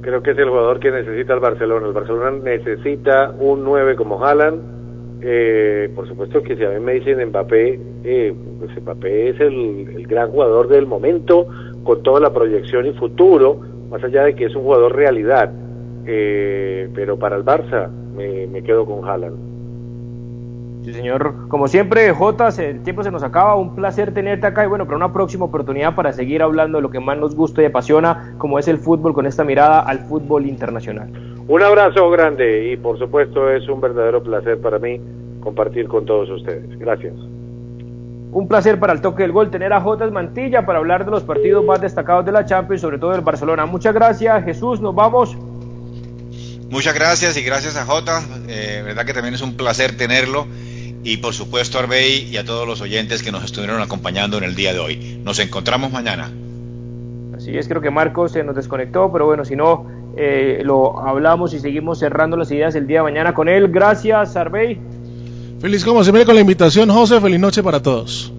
Creo 0.03 0.23
que 0.23 0.33
es 0.33 0.39
el 0.39 0.51
jugador 0.51 0.81
que 0.81 0.91
necesita 0.91 1.33
el 1.33 1.41
Barcelona. 1.41 1.87
El 1.87 1.95
Barcelona 1.95 2.31
necesita 2.45 3.31
un 3.39 3.65
9 3.65 3.97
como 3.97 4.23
Haaland 4.23 4.74
eh, 5.27 5.91
por 5.95 6.07
supuesto 6.07 6.43
que 6.43 6.55
si 6.55 6.65
a 6.65 6.69
mí 6.69 6.81
me 6.81 6.93
dicen 6.93 7.27
Mbappé, 7.29 7.81
eh, 8.05 8.35
pues 8.59 8.77
Mbappé 8.83 9.31
es 9.31 9.41
el, 9.41 10.07
gran 10.07 10.31
jugador 10.31 10.69
del 10.69 10.85
momento, 10.85 11.47
con 11.83 12.03
toda 12.03 12.21
la 12.21 12.31
proyección 12.31 12.85
y 12.85 12.93
futuro, 12.93 13.59
más 13.89 14.05
allá 14.05 14.25
de 14.25 14.35
que 14.35 14.45
es 14.45 14.55
un 14.55 14.65
jugador 14.65 14.95
realidad. 14.95 15.51
Eh, 16.07 16.91
pero 16.95 17.19
para 17.19 17.37
el 17.37 17.45
Barça 17.45 17.89
me, 17.89 18.63
quedo 18.63 18.85
con 18.85 19.09
Haaland. 19.09 20.85
Sí, 20.85 20.93
señor. 20.93 21.49
Como 21.49 21.69
siempre, 21.69 22.13
Jota, 22.13 22.49
el 22.59 22.83
tiempo 22.83 23.03
se 23.03 23.11
nos 23.11 23.23
acaba. 23.23 23.57
Un 23.57 23.75
placer 23.75 24.13
tenerte 24.13 24.47
acá 24.47 24.67
y 24.67 24.69
bueno, 24.69 24.85
para 24.85 24.99
una 24.99 25.15
próxima 25.15 25.47
oportunidad 25.47 25.95
para 25.95 26.13
seguir 26.13 26.43
hablando 26.43 26.77
de 26.77 26.83
lo 26.83 26.91
que 26.91 27.01
más 27.01 27.17
nos 27.17 27.35
gusta 27.35 27.63
y 27.63 27.65
apasiona, 27.65 28.35
como 28.37 28.59
es 28.59 28.69
el 28.69 28.77
fútbol, 28.77 29.15
con 29.15 29.25
esta 29.25 29.43
mirada 29.43 29.81
al 29.81 30.01
fútbol 30.01 30.45
internacional. 30.45 31.34
Un 31.47 31.63
abrazo 31.63 32.09
grande 32.11 32.73
y 32.73 32.77
por 32.77 32.99
supuesto 32.99 33.51
es 33.51 33.69
un 33.69 33.81
verdadero 33.81 34.23
placer 34.23 34.59
para 34.61 34.79
mí 34.79 34.99
compartir 35.41 35.89
con 35.89 36.07
todos 36.07 36.31
ustedes. 36.31 36.79
Gracias. 36.79 37.15
Un 38.33 38.49
placer 38.49 38.81
para 38.81 38.95
el 38.95 39.01
toque 39.01 39.23
del 39.23 39.33
gol 39.33 39.51
tener 39.51 39.73
a 39.73 39.81
Jotas 39.81 40.11
Mantilla 40.11 40.67
para 40.67 40.79
hablar 40.79 41.05
de 41.05 41.11
los 41.11 41.23
partidos 41.23 41.65
más 41.65 41.81
destacados 41.81 42.25
de 42.25 42.33
la 42.33 42.47
Champions, 42.47 42.81
sobre 42.81 42.99
todo 42.99 43.13
del 43.13 43.21
Barcelona. 43.21 43.67
Muchas 43.67 43.95
gracias, 43.95 44.45
Jesús. 44.45 44.81
Nos 44.81 44.95
vamos. 44.95 45.37
Muchas 46.71 46.95
gracias 46.95 47.37
y 47.37 47.43
gracias 47.43 47.77
a 47.77 47.85
Jota. 47.85 48.23
Eh, 48.49 48.83
verdad 48.85 49.05
que 49.05 49.13
también 49.13 49.35
es 49.35 49.43
un 49.43 49.57
placer 49.57 49.97
tenerlo. 49.97 50.47
Y 51.05 51.19
por 51.19 51.35
supuesto 51.35 51.79
a 51.79 51.83
Arbey 51.83 52.25
y 52.25 52.39
a 52.39 52.45
todos 52.45 52.67
los 52.67 52.81
oyentes 52.81 53.23
que 53.23 53.31
nos 53.31 53.45
estuvieron 53.45 53.83
acompañando 53.83 54.39
en 54.39 54.45
el 54.45 54.55
día 54.55 54.73
de 54.73 54.81
hoy. 54.81 55.21
Nos 55.23 55.39
encontramos 55.39 55.93
mañana. 55.93 56.33
Así 57.37 57.57
es, 57.57 57.69
creo 57.69 57.83
que 57.83 57.91
Marcos 57.91 58.33
se 58.33 58.43
nos 58.43 58.57
desconectó, 58.57 59.13
pero 59.13 59.27
bueno, 59.27 59.45
si 59.45 59.55
no, 59.55 59.87
eh, 60.17 60.63
lo 60.65 61.01
hablamos 61.01 61.55
y 61.55 61.61
seguimos 61.61 61.99
cerrando 61.99 62.37
las 62.37 62.51
ideas 62.51 62.75
el 62.75 62.87
día 62.87 62.99
de 62.99 63.05
mañana 63.05 63.35
con 63.35 63.49
él. 63.49 63.69
Gracias, 63.69 64.37
Arbey. 64.37 64.79
Feliz 65.61 65.85
como 65.85 66.03
siempre 66.03 66.25
con 66.25 66.35
la 66.35 66.41
invitación, 66.41 66.91
José. 66.91 67.21
Feliz 67.21 67.41
noche 67.41 67.63
para 67.63 67.81
todos. 67.81 68.33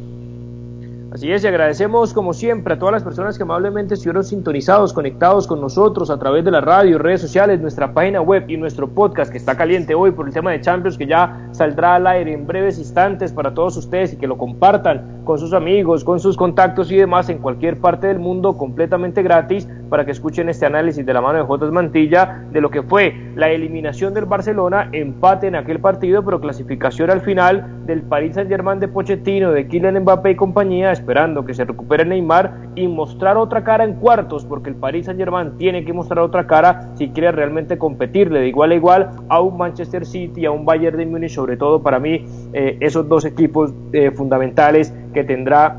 Así 1.16 1.32
es, 1.32 1.46
y 1.46 1.48
agradecemos 1.48 2.14
como 2.14 2.34
siempre 2.34 2.74
a 2.74 2.78
todas 2.78 2.92
las 2.92 3.04
personas 3.04 3.38
que 3.38 3.44
amablemente 3.44 3.94
estuvieron 3.94 4.26
sintonizados, 4.26 4.92
conectados 4.92 5.48
con 5.48 5.62
nosotros 5.62 6.10
a 6.10 6.20
través 6.20 6.44
de 6.44 6.52
la 6.52 6.60
radio, 6.60 6.98
redes 6.98 7.22
sociales, 7.22 7.62
nuestra 7.62 7.94
página 7.94 8.20
web 8.20 8.44
y 8.50 8.58
nuestro 8.58 8.90
podcast 8.90 9.32
que 9.32 9.38
está 9.38 9.56
caliente 9.56 9.96
hoy 9.96 10.12
por 10.12 10.28
el 10.28 10.34
tema 10.34 10.52
de 10.52 10.60
Champions 10.60 10.98
que 10.98 11.08
ya 11.08 11.48
saldrá 11.54 11.96
al 11.96 12.08
aire 12.08 12.34
en 12.34 12.46
breves 12.46 12.78
instantes 12.80 13.32
para 13.32 13.54
todos 13.54 13.78
ustedes 13.78 14.12
y 14.12 14.18
que 14.18 14.28
lo 14.28 14.38
compartan 14.38 15.15
con 15.26 15.40
sus 15.40 15.54
amigos, 15.54 16.04
con 16.04 16.20
sus 16.20 16.38
contactos 16.38 16.92
y 16.92 16.96
demás 16.96 17.30
en 17.30 17.40
cualquier 17.40 17.82
parte 17.82 18.08
del 18.08 18.20
mundo 18.20 18.58
completamente 18.58 19.22
gratis 19.24 19.68
para 19.90 20.06
que 20.06 20.12
escuchen 20.12 20.50
este 20.50 20.66
análisis 20.66 21.06
de 21.06 21.14
la 21.14 21.22
mano 21.22 21.40
de 21.40 21.46
Jotas 21.46 21.72
Mantilla 21.72 22.46
de 22.52 22.62
lo 22.62 22.70
que 22.70 22.84
fue 22.84 23.14
la 23.36 23.50
eliminación 23.50 24.14
del 24.14 24.26
Barcelona, 24.26 24.90
empate 24.94 25.48
en 25.48 25.56
aquel 25.56 25.80
partido, 25.80 26.24
pero 26.24 26.40
clasificación 26.40 27.10
al 27.10 27.22
final 27.22 27.86
del 27.86 28.02
Paris 28.02 28.36
Saint-Germain 28.36 28.80
de 28.80 28.88
Pochettino, 28.88 29.52
de 29.52 29.68
Kylian 29.68 30.00
Mbappé 30.00 30.32
y 30.32 30.36
compañía 30.36 30.92
esperando 30.92 31.46
que 31.46 31.54
se 31.54 31.66
recupere 31.66 32.06
Neymar 32.06 32.70
y 32.76 32.88
mostrar 32.88 33.38
otra 33.38 33.64
cara 33.64 33.84
en 33.84 33.96
cuartos, 33.96 34.46
porque 34.46 34.70
el 34.70 34.76
Paris 34.76 35.06
Saint 35.06 35.20
Germain 35.20 35.58
tiene 35.58 35.84
que 35.84 35.94
mostrar 35.94 36.20
otra 36.20 36.48
cara 36.48 36.92
si 36.96 37.10
quiere 37.10 37.32
realmente 37.32 37.78
competirle 37.78 38.40
de 38.40 38.48
igual 38.48 38.72
a 38.72 38.76
igual 38.76 39.10
a 39.30 39.42
un 39.42 39.58
Manchester 39.58 40.06
City, 40.06 40.46
a 40.46 40.52
un 40.52 40.66
Bayern 40.66 40.98
de 40.98 41.06
Múnich, 41.06 41.32
sobre 41.32 41.58
todo 41.58 41.82
para 41.82 42.00
mí 42.00 42.26
eh, 42.54 42.78
esos 42.80 43.08
dos 43.08 43.26
equipos 43.26 43.74
eh, 43.94 44.12
fundamentales 44.12 44.94
que 45.16 45.24
tendrá 45.24 45.78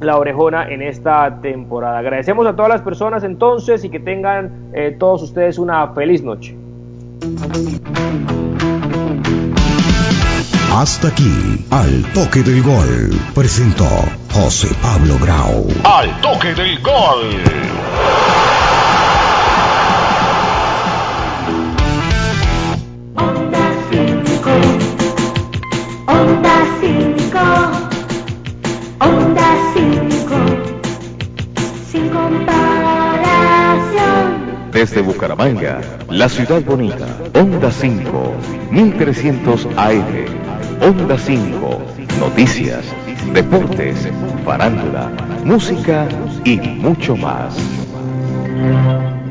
la 0.00 0.18
orejona 0.18 0.68
en 0.68 0.82
esta 0.82 1.40
temporada. 1.40 1.98
Agradecemos 1.98 2.46
a 2.46 2.54
todas 2.54 2.68
las 2.68 2.82
personas 2.82 3.24
entonces 3.24 3.82
y 3.82 3.88
que 3.88 3.98
tengan 3.98 4.70
eh, 4.72 4.94
todos 4.96 5.22
ustedes 5.22 5.58
una 5.58 5.88
feliz 5.88 6.22
noche. 6.22 6.54
Hasta 10.72 11.08
aquí, 11.08 11.64
al 11.70 12.04
toque 12.12 12.42
del 12.42 12.62
gol, 12.62 13.10
presentó 13.34 13.88
José 14.32 14.68
Pablo 14.80 15.14
Grau. 15.20 15.66
Al 15.82 16.20
toque 16.20 16.54
del 16.54 16.80
gol. 16.82 17.42
Onda 23.16 23.72
5. 23.90 24.50
Onda 26.06 26.64
5. 26.66 26.77
Onda 32.28 32.52
5. 33.92 33.98
5 34.68 34.70
Desde 34.72 35.00
Bucaramanga, 35.00 35.80
la 36.10 36.28
ciudad 36.28 36.62
bonita, 36.62 37.06
Onda 37.34 37.70
5, 37.70 38.34
1300 38.70 39.66
AM. 39.76 40.26
Onda 40.82 41.16
5, 41.16 41.80
noticias, 42.20 42.84
deportes, 43.32 44.10
farándula, 44.44 45.10
música 45.42 46.06
y 46.44 46.58
mucho 46.58 47.16
más. 47.16 47.56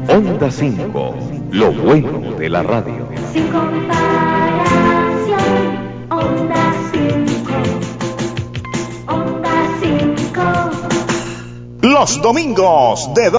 Onda 0.09 0.49
5, 0.49 1.15
lo 1.51 1.71
bueno 1.73 2.33
de 2.35 2.49
la 2.49 2.63
radio. 2.63 3.07
Sin 3.31 3.47
comparación, 3.49 4.07
Onda 6.09 6.73
5. 6.73 6.86
Los 11.99 12.21
domingos 12.21 13.11
de 13.15 13.31